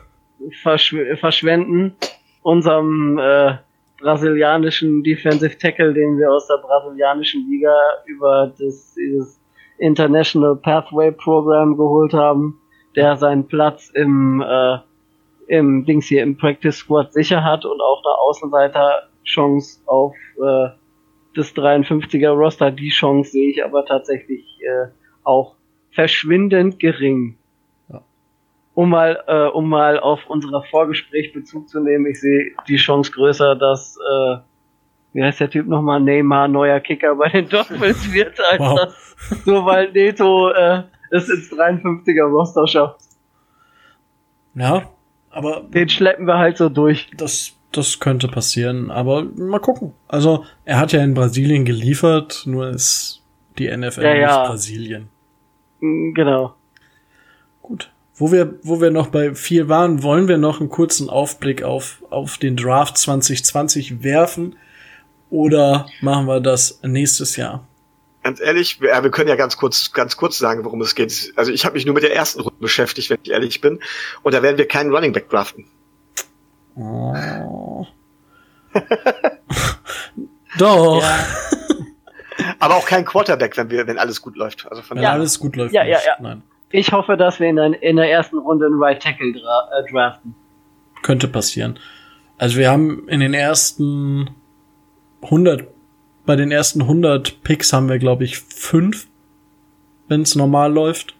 [0.62, 1.96] verschw verschwenden,
[2.42, 3.56] unserem äh,
[4.00, 7.74] brasilianischen Defensive Tackle, den wir aus der brasilianischen Liga
[8.06, 9.40] über das, dieses
[9.78, 12.60] International Pathway Program geholt haben,
[12.96, 14.78] der seinen Platz im, äh,
[15.46, 20.68] im Dings hier im Practice Squad sicher hat und auch eine Außenseiter-Chance auf äh,
[21.34, 22.70] das 53er Roster.
[22.70, 24.88] Die Chance sehe ich aber tatsächlich äh,
[25.24, 25.56] auch
[25.92, 27.36] verschwindend gering.
[28.80, 33.12] Um mal, äh, um mal auf unser Vorgespräch Bezug zu nehmen, ich sehe die Chance
[33.12, 34.36] größer, dass äh,
[35.12, 38.76] wie heißt der Typ nochmal, Neymar neuer Kicker bei den Dolphins wird, als wow.
[38.76, 43.00] das, so weil Neto äh, es ins 53er Roster schafft.
[44.54, 44.88] Ja,
[45.28, 47.10] aber den schleppen wir halt so durch.
[47.18, 49.92] Das das könnte passieren, aber mal gucken.
[50.08, 53.22] Also, er hat ja in Brasilien geliefert, nur ist
[53.58, 55.08] die NFL ja, nicht Brasilien.
[55.80, 56.54] Mm, genau.
[58.20, 62.02] Wo wir, wo wir noch bei viel waren, wollen wir noch einen kurzen Aufblick auf,
[62.10, 64.56] auf den Draft 2020 werfen.
[65.30, 67.66] Oder machen wir das nächstes Jahr?
[68.22, 71.32] Ganz ehrlich, wir, wir können ja ganz kurz, ganz kurz sagen, worum es geht.
[71.36, 73.80] Also ich habe mich nur mit der ersten Runde beschäftigt, wenn ich ehrlich bin.
[74.22, 75.64] Und da werden wir keinen Running Back draften.
[76.76, 77.86] Oh.
[80.58, 81.00] Doch.
[81.00, 81.26] Ja.
[82.58, 84.66] Aber auch kein Quarterback, wenn wir, wenn alles gut läuft.
[84.70, 85.12] Also von wenn ja.
[85.12, 85.72] alles gut läuft.
[85.72, 86.16] Ja, ja, ja.
[86.20, 86.42] Nein.
[86.72, 89.90] Ich hoffe, dass wir in, ein, in der ersten Runde einen Right Tackle dra äh,
[89.90, 90.34] draften.
[91.02, 91.78] Könnte passieren.
[92.38, 94.30] Also wir haben in den ersten
[95.22, 95.66] 100,
[96.26, 99.08] bei den ersten 100 Picks haben wir, glaube ich, fünf,
[100.08, 101.14] wenn es normal läuft.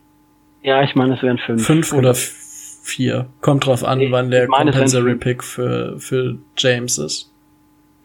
[0.63, 1.67] Ja, ich meine, es wären fünf.
[1.67, 3.27] Fünf oder vier.
[3.41, 7.33] Kommt drauf an, ich, wann der Compensatory Pick für, für James ist.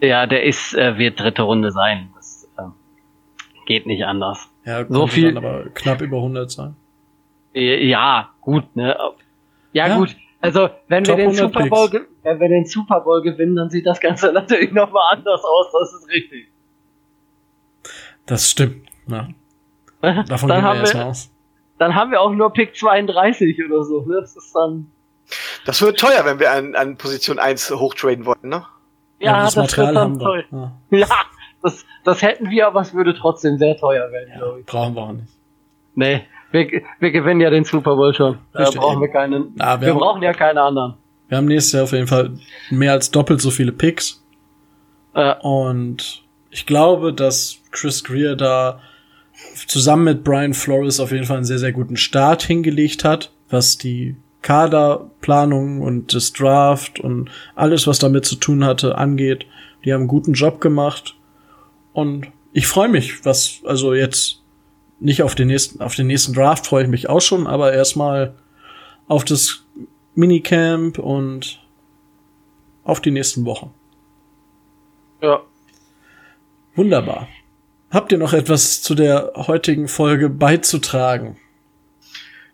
[0.02, 2.10] Ja, der ist, äh, wird dritte Runde sein.
[2.16, 2.64] Das äh,
[3.66, 4.50] geht nicht anders.
[4.66, 6.76] Ja, so viel, aber knapp über 100 sein.
[7.56, 8.98] Ja, gut, ne?
[9.72, 9.98] Ja, ja.
[9.98, 10.16] gut.
[10.42, 13.86] Also, wenn Top wir den Super Bowl, wenn wir den Super Bowl gewinnen, dann sieht
[13.86, 16.52] das Ganze natürlich nochmal anders aus, das ist richtig.
[18.26, 19.30] Das stimmt, ja.
[20.28, 21.32] Davon dann gehen wir erstmal aus.
[21.78, 24.22] Dann haben wir auch nur Pick 32 oder so, ne?
[24.22, 24.92] Das ist dann.
[25.66, 28.66] Das wird teuer, wenn wir an, an Position 1 hochtraden wollen, ne?
[29.20, 30.44] Ja, ja das, das wird dann teuer.
[30.52, 31.08] Ja, ja
[31.64, 34.66] das, das hätten wir, aber es würde trotzdem sehr teuer werden, ja, glaube ich.
[34.66, 35.34] Brauchen wir auch nicht.
[35.96, 38.38] Nee, wir, wir gewinnen ja den Super Bowl schon.
[38.54, 39.56] Da brauchen wir keinen.
[39.60, 40.96] Ja, wir, wir haben, brauchen ja keine anderen.
[41.28, 42.32] Wir haben nächstes Jahr auf jeden Fall
[42.70, 44.24] mehr als doppelt so viele Picks.
[45.16, 45.40] Ja.
[45.40, 48.80] Und ich glaube, dass Chris Greer da
[49.68, 53.78] zusammen mit Brian Flores auf jeden Fall einen sehr, sehr guten Start hingelegt hat, was
[53.78, 59.46] die Kaderplanung und das Draft und alles, was damit zu tun hatte, angeht.
[59.84, 61.16] Die haben einen guten Job gemacht.
[61.94, 64.44] Und ich freue mich, was, also jetzt
[65.00, 68.36] nicht auf den nächsten, auf den nächsten Draft freue ich mich auch schon, aber erstmal
[69.08, 69.64] auf das
[70.16, 71.62] Minicamp und
[72.84, 73.74] auf die nächsten Wochen.
[75.22, 75.42] Ja.
[76.76, 77.28] Wunderbar.
[77.92, 81.38] Habt ihr noch etwas zu der heutigen Folge beizutragen?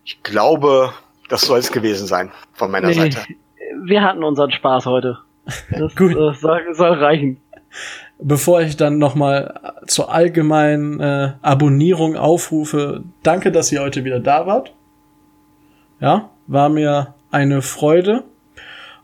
[0.04, 0.94] Ich glaube,
[1.30, 3.26] das soll es gewesen sein von meiner nee, Seite.
[3.84, 5.20] wir hatten unseren Spaß heute.
[5.72, 6.12] Das Gut.
[6.12, 7.40] Äh, soll, soll reichen.
[8.24, 14.46] Bevor ich dann nochmal zur allgemeinen äh, Abonnierung aufrufe, danke, dass ihr heute wieder da
[14.46, 14.74] wart.
[16.00, 18.24] Ja, war mir eine Freude.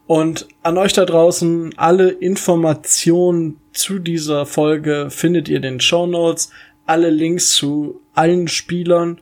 [0.06, 6.06] Und an euch da draußen, alle Informationen zu dieser Folge findet ihr in den Show
[6.06, 6.52] Notes.
[6.86, 9.20] Alle Links zu allen Spielern,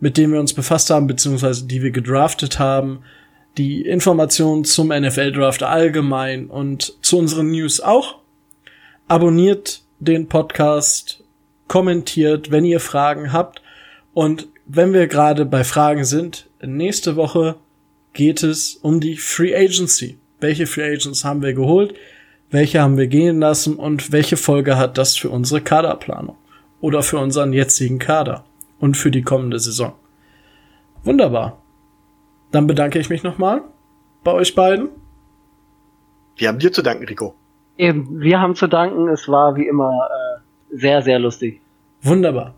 [0.00, 3.02] mit denen wir uns befasst haben, beziehungsweise die wir gedraftet haben.
[3.56, 8.18] Die Informationen zum NFL-Draft allgemein und zu unseren News auch.
[9.08, 11.22] Abonniert den Podcast,
[11.68, 13.62] kommentiert, wenn ihr Fragen habt.
[14.14, 17.54] Und wenn wir gerade bei Fragen sind, nächste Woche
[18.14, 20.18] geht es um die Free Agency.
[20.40, 21.94] Welche Free Agents haben wir geholt?
[22.50, 23.76] Welche haben wir gehen lassen?
[23.76, 26.36] Und welche Folge hat das für unsere Kaderplanung?
[26.80, 28.44] Oder für unseren jetzigen Kader?
[28.80, 29.92] Und für die kommende Saison?
[31.04, 31.62] Wunderbar.
[32.50, 33.62] Dann bedanke ich mich nochmal
[34.24, 34.88] bei euch beiden.
[36.36, 37.36] Wir haben dir zu danken, Rico.
[37.78, 39.08] Eben, wir haben zu danken.
[39.08, 41.60] Es war wie immer äh, sehr, sehr lustig.
[42.02, 42.54] Wunderbar.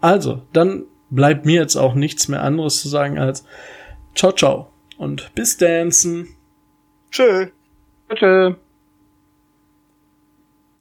[0.00, 3.46] Also, dann bleibt mir jetzt auch nichts mehr anderes zu sagen als
[4.14, 4.68] ciao, ciao
[4.98, 6.28] und bis dancen.
[7.10, 7.48] Tschö.
[8.14, 8.54] Tschö.